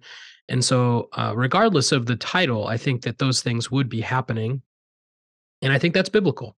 And 0.50 0.64
so, 0.64 1.10
uh, 1.14 1.34
regardless 1.36 1.92
of 1.92 2.06
the 2.06 2.16
title, 2.16 2.68
I 2.68 2.78
think 2.78 3.04
that 3.04 3.18
those 3.18 3.42
things 3.42 3.72
would 3.72 3.90
be 3.90 4.02
happening. 4.02 4.62
And 5.62 5.72
I 5.72 5.80
think 5.80 5.94
that's 5.94 6.10
biblical. 6.10 6.56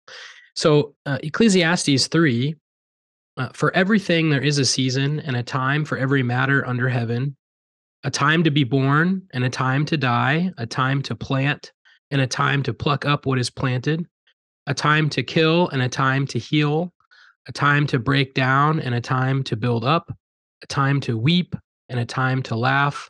So, 0.56 0.96
uh, 1.06 1.20
Ecclesiastes 1.22 2.08
3 2.08 2.56
uh, 3.38 3.50
for 3.54 3.76
everything, 3.76 4.30
there 4.30 4.42
is 4.42 4.58
a 4.58 4.66
season 4.66 5.20
and 5.20 5.36
a 5.36 5.44
time 5.44 5.84
for 5.86 5.98
every 5.98 6.24
matter 6.24 6.66
under 6.66 6.88
heaven, 6.88 7.36
a 8.04 8.10
time 8.10 8.44
to 8.44 8.52
be 8.52 8.64
born 8.64 9.22
and 9.34 9.44
a 9.44 9.50
time 9.50 9.86
to 9.86 9.98
die, 9.98 10.52
a 10.58 10.66
time 10.66 11.02
to 11.04 11.16
plant 11.16 11.72
and 12.12 12.22
a 12.22 12.28
time 12.28 12.64
to 12.64 12.74
pluck 12.74 13.06
up 13.06 13.26
what 13.26 13.38
is 13.38 13.50
planted, 13.50 14.06
a 14.68 14.74
time 14.74 15.10
to 15.10 15.22
kill 15.22 15.70
and 15.70 15.82
a 15.82 15.90
time 15.90 16.26
to 16.28 16.40
heal, 16.40 16.94
a 17.48 17.52
time 17.52 17.86
to 17.88 18.00
break 18.00 18.34
down 18.34 18.80
and 18.80 18.96
a 18.96 19.02
time 19.02 19.44
to 19.44 19.56
build 19.56 19.84
up, 19.84 20.16
a 20.64 20.68
time 20.68 21.00
to 21.02 21.18
weep 21.18 21.56
and 21.90 22.00
a 22.00 22.06
time 22.06 22.42
to 22.44 22.56
laugh, 22.56 23.10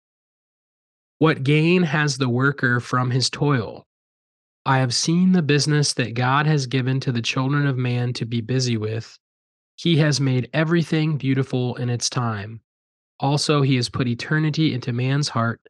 What 1.21 1.43
gain 1.43 1.83
has 1.83 2.17
the 2.17 2.27
worker 2.27 2.79
from 2.79 3.11
his 3.11 3.29
toil? 3.29 3.85
I 4.65 4.79
have 4.79 4.91
seen 4.91 5.33
the 5.33 5.43
business 5.43 5.93
that 5.93 6.15
God 6.15 6.47
has 6.47 6.65
given 6.65 6.99
to 7.01 7.11
the 7.11 7.21
children 7.21 7.67
of 7.67 7.77
man 7.77 8.11
to 8.13 8.25
be 8.25 8.41
busy 8.41 8.75
with. 8.75 9.19
He 9.75 9.97
has 9.97 10.19
made 10.19 10.49
everything 10.51 11.17
beautiful 11.17 11.75
in 11.75 11.91
its 11.91 12.09
time. 12.09 12.59
Also, 13.19 13.61
he 13.61 13.75
has 13.75 13.87
put 13.87 14.07
eternity 14.07 14.73
into 14.73 14.93
man's 14.93 15.29
heart, 15.29 15.61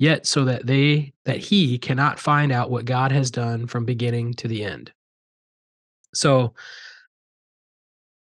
yet 0.00 0.26
so 0.26 0.44
that 0.46 0.66
they 0.66 1.12
that 1.24 1.38
he 1.38 1.78
cannot 1.78 2.18
find 2.18 2.50
out 2.50 2.72
what 2.72 2.84
God 2.84 3.12
has 3.12 3.30
done 3.30 3.68
from 3.68 3.84
beginning 3.84 4.34
to 4.34 4.48
the 4.48 4.64
end. 4.64 4.90
So, 6.14 6.54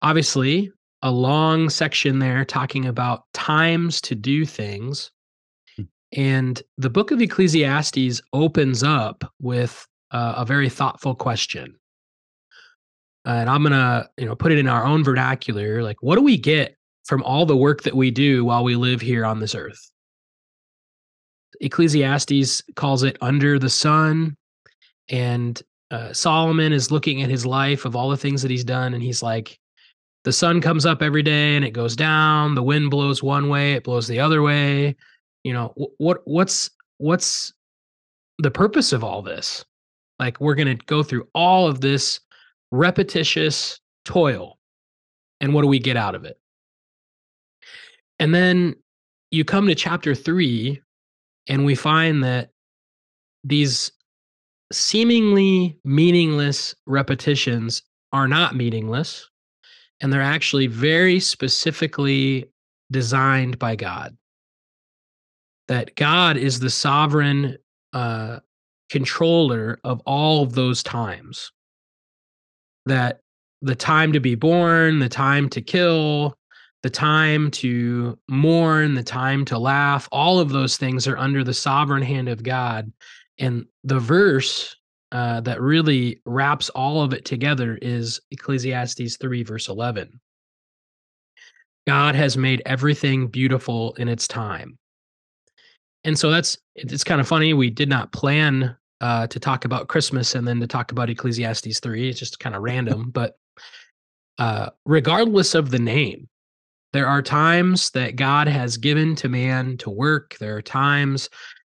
obviously, 0.02 0.70
a 1.02 1.10
long 1.10 1.68
section 1.68 2.20
there 2.20 2.44
talking 2.44 2.86
about 2.86 3.24
times 3.32 4.00
to 4.02 4.14
do 4.14 4.44
things 4.44 5.10
and 6.14 6.62
the 6.78 6.90
book 6.90 7.10
of 7.10 7.20
Ecclesiastes 7.20 8.22
opens 8.32 8.82
up 8.82 9.24
with 9.40 9.86
uh, 10.12 10.34
a 10.38 10.44
very 10.44 10.68
thoughtful 10.68 11.14
question. 11.14 11.74
And 13.24 13.50
I'm 13.50 13.62
going 13.62 13.72
to, 13.72 14.08
you 14.16 14.26
know, 14.26 14.36
put 14.36 14.52
it 14.52 14.58
in 14.58 14.68
our 14.68 14.84
own 14.84 15.02
vernacular, 15.02 15.82
like 15.82 16.02
what 16.02 16.16
do 16.16 16.22
we 16.22 16.36
get 16.36 16.76
from 17.04 17.22
all 17.22 17.46
the 17.46 17.56
work 17.56 17.82
that 17.82 17.96
we 17.96 18.10
do 18.10 18.44
while 18.44 18.62
we 18.62 18.76
live 18.76 19.00
here 19.00 19.24
on 19.24 19.40
this 19.40 19.54
earth? 19.54 19.90
Ecclesiastes 21.60 22.62
calls 22.76 23.02
it 23.02 23.16
under 23.20 23.58
the 23.58 23.70
sun 23.70 24.36
and 25.08 25.62
uh, 25.90 26.12
Solomon 26.12 26.72
is 26.72 26.90
looking 26.90 27.22
at 27.22 27.30
his 27.30 27.46
life 27.46 27.84
of 27.84 27.94
all 27.94 28.08
the 28.08 28.16
things 28.16 28.42
that 28.42 28.50
he's 28.50 28.64
done 28.64 28.94
and 28.94 29.02
he's 29.02 29.22
like 29.22 29.58
the 30.24 30.32
sun 30.32 30.60
comes 30.60 30.86
up 30.86 31.02
every 31.02 31.22
day 31.22 31.54
and 31.54 31.64
it 31.64 31.70
goes 31.70 31.94
down 31.94 32.54
the 32.54 32.62
wind 32.62 32.90
blows 32.90 33.22
one 33.22 33.48
way 33.48 33.74
it 33.74 33.84
blows 33.84 34.08
the 34.08 34.18
other 34.18 34.42
way 34.42 34.96
you 35.44 35.52
know 35.52 35.72
what 35.98 36.22
what's 36.24 36.70
what's 36.98 37.52
the 38.38 38.50
purpose 38.50 38.92
of 38.92 39.04
all 39.04 39.22
this 39.22 39.64
like 40.18 40.40
we're 40.40 40.54
going 40.54 40.76
to 40.76 40.84
go 40.86 41.02
through 41.02 41.28
all 41.34 41.68
of 41.68 41.80
this 41.80 42.20
repetitious 42.72 43.78
toil 44.04 44.58
and 45.40 45.54
what 45.54 45.62
do 45.62 45.68
we 45.68 45.78
get 45.78 45.96
out 45.96 46.14
of 46.14 46.24
it 46.24 46.38
and 48.18 48.34
then 48.34 48.74
you 49.30 49.44
come 49.44 49.66
to 49.66 49.74
chapter 49.74 50.14
three, 50.14 50.80
and 51.48 51.64
we 51.64 51.74
find 51.74 52.22
that 52.22 52.50
these 53.42 53.90
seemingly 54.72 55.76
meaningless 55.84 56.74
repetitions 56.86 57.82
are 58.12 58.28
not 58.28 58.54
meaningless, 58.54 59.28
and 60.00 60.12
they're 60.12 60.22
actually 60.22 60.68
very 60.68 61.18
specifically 61.18 62.46
designed 62.90 63.58
by 63.58 63.74
God. 63.74 64.16
That 65.68 65.96
God 65.96 66.36
is 66.36 66.60
the 66.60 66.70
sovereign 66.70 67.56
uh, 67.92 68.40
controller 68.90 69.78
of 69.84 70.00
all 70.06 70.42
of 70.42 70.54
those 70.54 70.82
times. 70.82 71.52
That 72.86 73.20
the 73.62 73.74
time 73.74 74.12
to 74.12 74.20
be 74.20 74.34
born, 74.34 74.98
the 74.98 75.08
time 75.08 75.48
to 75.50 75.62
kill, 75.62 76.36
the 76.82 76.90
time 76.90 77.50
to 77.50 78.18
mourn, 78.28 78.92
the 78.92 79.02
time 79.02 79.44
to 79.46 79.58
laugh, 79.58 80.06
all 80.12 80.38
of 80.38 80.50
those 80.50 80.76
things 80.76 81.06
are 81.06 81.16
under 81.16 81.42
the 81.42 81.54
sovereign 81.54 82.02
hand 82.02 82.28
of 82.28 82.42
God. 82.42 82.92
And 83.38 83.64
the 83.84 83.98
verse 83.98 84.76
uh, 85.10 85.40
that 85.40 85.62
really 85.62 86.20
wraps 86.26 86.68
all 86.70 87.00
of 87.00 87.14
it 87.14 87.24
together 87.24 87.78
is 87.80 88.20
Ecclesiastes 88.32 89.16
3, 89.16 89.42
verse 89.44 89.68
11. 89.68 90.20
God 91.86 92.14
has 92.14 92.36
made 92.36 92.62
everything 92.66 93.28
beautiful 93.28 93.94
in 93.94 94.08
its 94.08 94.28
time. 94.28 94.78
And 96.04 96.18
so 96.18 96.30
that's 96.30 96.58
it's 96.74 97.04
kind 97.04 97.20
of 97.20 97.28
funny. 97.28 97.54
We 97.54 97.70
did 97.70 97.88
not 97.88 98.12
plan 98.12 98.76
uh, 99.00 99.26
to 99.28 99.40
talk 99.40 99.64
about 99.64 99.88
Christmas 99.88 100.34
and 100.34 100.46
then 100.46 100.60
to 100.60 100.66
talk 100.66 100.92
about 100.92 101.10
Ecclesiastes 101.10 101.80
3. 101.80 102.08
It's 102.08 102.18
just 102.18 102.40
kind 102.40 102.54
of 102.54 102.62
random. 102.62 103.10
But 103.12 103.38
uh, 104.38 104.70
regardless 104.84 105.54
of 105.54 105.70
the 105.70 105.78
name, 105.78 106.28
there 106.92 107.06
are 107.06 107.22
times 107.22 107.90
that 107.90 108.16
God 108.16 108.48
has 108.48 108.76
given 108.76 109.14
to 109.16 109.28
man 109.28 109.76
to 109.78 109.90
work. 109.90 110.36
There 110.38 110.56
are 110.56 110.62
times 110.62 111.28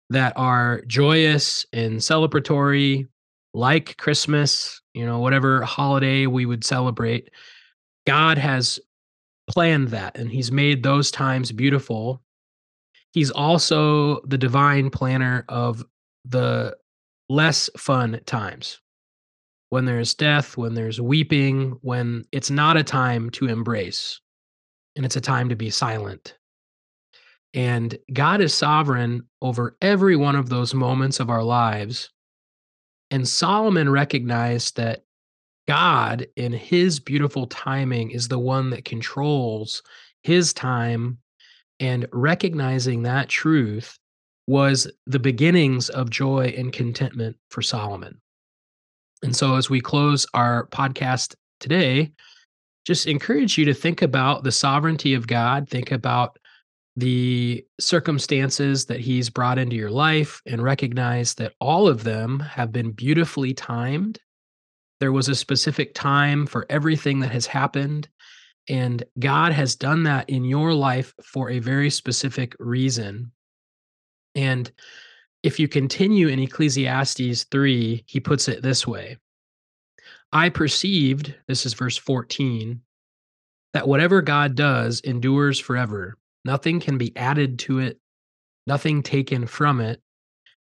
that 0.09 0.33
are 0.35 0.81
joyous 0.87 1.65
and 1.71 1.99
celebratory, 1.99 3.07
like 3.53 3.97
Christmas, 3.97 4.81
you 4.93 5.05
know, 5.05 5.19
whatever 5.19 5.61
holiday 5.61 6.25
we 6.25 6.45
would 6.45 6.63
celebrate. 6.63 7.29
God 8.07 8.37
has 8.37 8.79
planned 9.49 9.89
that 9.89 10.17
and 10.17 10.31
He's 10.31 10.51
made 10.51 10.83
those 10.83 11.11
times 11.11 11.51
beautiful. 11.51 12.21
He's 13.11 13.31
also 13.31 14.21
the 14.21 14.37
divine 14.37 14.89
planner 14.89 15.45
of 15.49 15.83
the 16.25 16.77
less 17.27 17.69
fun 17.77 18.19
times 18.25 18.79
when 19.69 19.85
there's 19.85 20.13
death, 20.13 20.57
when 20.57 20.73
there's 20.73 20.99
weeping, 20.99 21.77
when 21.81 22.25
it's 22.31 22.49
not 22.49 22.77
a 22.77 22.83
time 22.83 23.29
to 23.31 23.47
embrace 23.47 24.19
and 24.95 25.05
it's 25.05 25.15
a 25.15 25.21
time 25.21 25.49
to 25.49 25.55
be 25.55 25.69
silent. 25.69 26.37
And 27.53 27.97
God 28.13 28.41
is 28.41 28.53
sovereign 28.53 29.23
over 29.41 29.77
every 29.81 30.15
one 30.15 30.35
of 30.35 30.49
those 30.49 30.73
moments 30.73 31.19
of 31.19 31.29
our 31.29 31.43
lives. 31.43 32.09
And 33.11 33.27
Solomon 33.27 33.89
recognized 33.89 34.77
that 34.77 35.03
God, 35.67 36.27
in 36.35 36.51
his 36.51 36.99
beautiful 36.99 37.47
timing, 37.47 38.11
is 38.11 38.27
the 38.27 38.39
one 38.39 38.71
that 38.71 38.85
controls 38.85 39.81
his 40.23 40.53
time. 40.53 41.19
And 41.79 42.07
recognizing 42.11 43.03
that 43.03 43.29
truth 43.29 43.97
was 44.47 44.91
the 45.05 45.19
beginnings 45.19 45.89
of 45.89 46.09
joy 46.09 46.53
and 46.57 46.73
contentment 46.73 47.37
for 47.51 47.61
Solomon. 47.61 48.19
And 49.21 49.35
so, 49.35 49.55
as 49.55 49.69
we 49.69 49.81
close 49.81 50.25
our 50.33 50.67
podcast 50.67 51.35
today, 51.59 52.11
just 52.85 53.05
encourage 53.05 53.57
you 53.57 53.65
to 53.65 53.73
think 53.73 54.01
about 54.01 54.43
the 54.43 54.51
sovereignty 54.51 55.13
of 55.13 55.27
God, 55.27 55.69
think 55.69 55.91
about 55.91 56.39
the 56.95 57.63
circumstances 57.79 58.85
that 58.85 58.99
He's 58.99 59.29
brought 59.29 59.59
into 59.59 59.75
your 59.75 59.91
life, 59.91 60.41
and 60.45 60.63
recognize 60.63 61.35
that 61.35 61.53
all 61.59 61.87
of 61.87 62.03
them 62.03 62.39
have 62.39 62.71
been 62.71 62.91
beautifully 62.91 63.53
timed. 63.53 64.19
There 64.99 65.11
was 65.11 65.29
a 65.29 65.35
specific 65.35 65.93
time 65.93 66.45
for 66.45 66.65
everything 66.69 67.19
that 67.19 67.31
has 67.31 67.45
happened. 67.45 68.09
And 68.69 69.03
God 69.17 69.51
has 69.51 69.75
done 69.75 70.03
that 70.03 70.29
in 70.29 70.45
your 70.45 70.73
life 70.73 71.13
for 71.23 71.49
a 71.49 71.59
very 71.59 71.89
specific 71.89 72.55
reason. 72.59 73.31
And 74.35 74.71
if 75.41 75.59
you 75.59 75.67
continue 75.67 76.27
in 76.27 76.39
Ecclesiastes 76.39 77.45
3, 77.45 78.03
he 78.05 78.19
puts 78.19 78.47
it 78.47 78.61
this 78.61 78.85
way 78.85 79.17
I 80.31 80.49
perceived, 80.49 81.33
this 81.47 81.65
is 81.65 81.73
verse 81.73 81.97
14, 81.97 82.81
that 83.73 83.87
whatever 83.87 84.21
God 84.21 84.55
does 84.55 84.99
endures 85.01 85.59
forever. 85.59 86.15
Nothing 86.45 86.79
can 86.79 86.97
be 86.97 87.15
added 87.17 87.59
to 87.59 87.79
it, 87.79 87.99
nothing 88.67 89.01
taken 89.01 89.47
from 89.47 89.81
it. 89.81 90.01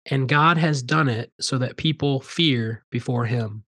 And 0.07 0.29
God 0.29 0.57
has 0.57 0.83
done 0.83 1.09
it 1.09 1.33
so 1.39 1.59
that 1.59 1.77
people 1.77 2.21
fear 2.21 2.85
before 2.91 3.27
him. 3.27 3.65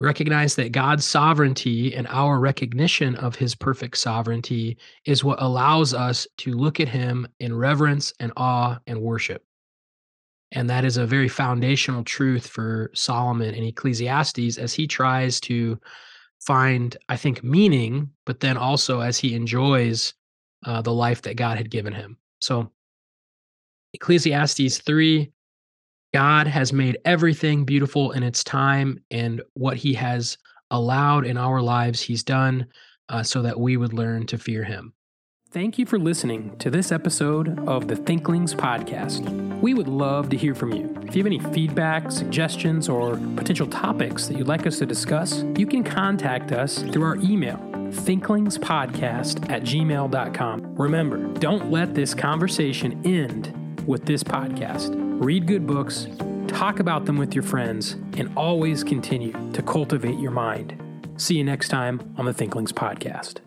Recognize 0.00 0.54
that 0.54 0.70
God's 0.70 1.04
sovereignty 1.04 1.92
and 1.94 2.06
our 2.08 2.38
recognition 2.38 3.16
of 3.16 3.34
his 3.34 3.56
perfect 3.56 3.98
sovereignty 3.98 4.78
is 5.04 5.24
what 5.24 5.42
allows 5.42 5.92
us 5.92 6.26
to 6.38 6.52
look 6.52 6.78
at 6.78 6.88
him 6.88 7.26
in 7.40 7.56
reverence 7.56 8.12
and 8.20 8.32
awe 8.36 8.78
and 8.86 9.00
worship. 9.00 9.44
And 10.52 10.70
that 10.70 10.84
is 10.84 10.96
a 10.96 11.06
very 11.06 11.28
foundational 11.28 12.04
truth 12.04 12.46
for 12.46 12.90
Solomon 12.94 13.54
in 13.54 13.64
Ecclesiastes 13.64 14.56
as 14.56 14.72
he 14.72 14.86
tries 14.86 15.40
to 15.40 15.78
find, 16.40 16.96
I 17.08 17.16
think, 17.16 17.42
meaning, 17.42 18.10
but 18.24 18.38
then 18.40 18.56
also 18.56 19.00
as 19.00 19.18
he 19.18 19.34
enjoys 19.34 20.14
uh, 20.64 20.80
the 20.80 20.92
life 20.92 21.22
that 21.22 21.36
God 21.36 21.58
had 21.58 21.70
given 21.70 21.92
him. 21.92 22.16
So, 22.40 22.70
Ecclesiastes 23.94 24.78
3 24.78 25.32
God 26.18 26.48
has 26.48 26.72
made 26.72 26.98
everything 27.04 27.64
beautiful 27.64 28.10
in 28.10 28.24
its 28.24 28.42
time, 28.42 28.98
and 29.08 29.40
what 29.54 29.76
he 29.76 29.94
has 29.94 30.36
allowed 30.68 31.24
in 31.24 31.36
our 31.36 31.62
lives, 31.62 32.00
he's 32.00 32.24
done 32.24 32.66
uh, 33.08 33.22
so 33.22 33.40
that 33.42 33.60
we 33.60 33.76
would 33.76 33.92
learn 33.92 34.26
to 34.26 34.36
fear 34.36 34.64
him. 34.64 34.94
Thank 35.52 35.78
you 35.78 35.86
for 35.86 35.96
listening 35.96 36.58
to 36.58 36.70
this 36.70 36.90
episode 36.90 37.56
of 37.68 37.86
the 37.86 37.94
Thinklings 37.94 38.52
Podcast. 38.52 39.60
We 39.60 39.74
would 39.74 39.86
love 39.86 40.28
to 40.30 40.36
hear 40.36 40.56
from 40.56 40.72
you. 40.72 40.92
If 41.06 41.14
you 41.14 41.22
have 41.22 41.26
any 41.26 41.38
feedback, 41.54 42.10
suggestions, 42.10 42.88
or 42.88 43.16
potential 43.36 43.68
topics 43.68 44.26
that 44.26 44.36
you'd 44.36 44.48
like 44.48 44.66
us 44.66 44.80
to 44.80 44.86
discuss, 44.86 45.44
you 45.56 45.68
can 45.68 45.84
contact 45.84 46.50
us 46.50 46.82
through 46.82 47.04
our 47.04 47.14
email, 47.18 47.58
thinklingspodcast 47.92 49.48
at 49.52 49.62
gmail.com. 49.62 50.74
Remember, 50.74 51.28
don't 51.38 51.70
let 51.70 51.94
this 51.94 52.12
conversation 52.12 53.00
end 53.06 53.84
with 53.86 54.04
this 54.04 54.24
podcast. 54.24 55.07
Read 55.18 55.48
good 55.48 55.66
books, 55.66 56.06
talk 56.46 56.78
about 56.78 57.04
them 57.04 57.18
with 57.18 57.34
your 57.34 57.42
friends, 57.42 57.94
and 58.16 58.30
always 58.36 58.84
continue 58.84 59.32
to 59.52 59.62
cultivate 59.62 60.16
your 60.20 60.30
mind. 60.30 60.80
See 61.16 61.36
you 61.36 61.42
next 61.42 61.70
time 61.70 62.14
on 62.16 62.24
the 62.24 62.32
Thinklings 62.32 62.70
Podcast. 62.70 63.38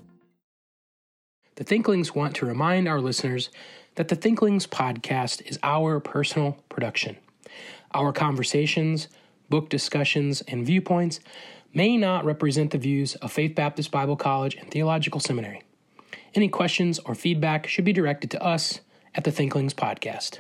The 1.56 1.64
Thinklings 1.64 2.14
want 2.14 2.36
to 2.36 2.46
remind 2.46 2.90
our 2.90 3.00
listeners 3.00 3.50
that 3.96 4.10
the 4.10 4.18
Thinklings 4.18 4.68
podcast 4.68 5.50
is 5.50 5.58
our 5.64 6.02
personal 6.02 6.58
production. 6.68 7.16
Our 7.94 8.12
conversations, 8.12 9.08
book 9.50 9.70
discussions, 9.70 10.42
and 10.50 10.66
viewpoints 10.66 11.22
may 11.74 11.96
not 11.96 12.26
represent 12.26 12.72
the 12.72 12.80
views 12.80 13.16
of 13.16 13.32
Faith 13.32 13.56
Baptist 13.56 13.92
Bible 13.92 14.18
College 14.18 14.56
and 14.56 14.70
Theological 14.70 15.22
Seminary. 15.22 15.62
Any 16.36 16.50
questions 16.50 17.00
or 17.00 17.16
feedback 17.16 17.66
should 17.66 17.86
be 17.86 17.94
directed 17.94 18.30
to 18.32 18.44
us 18.44 18.82
at 19.16 19.24
the 19.24 19.32
Thinklings 19.32 19.74
podcast. 19.74 20.40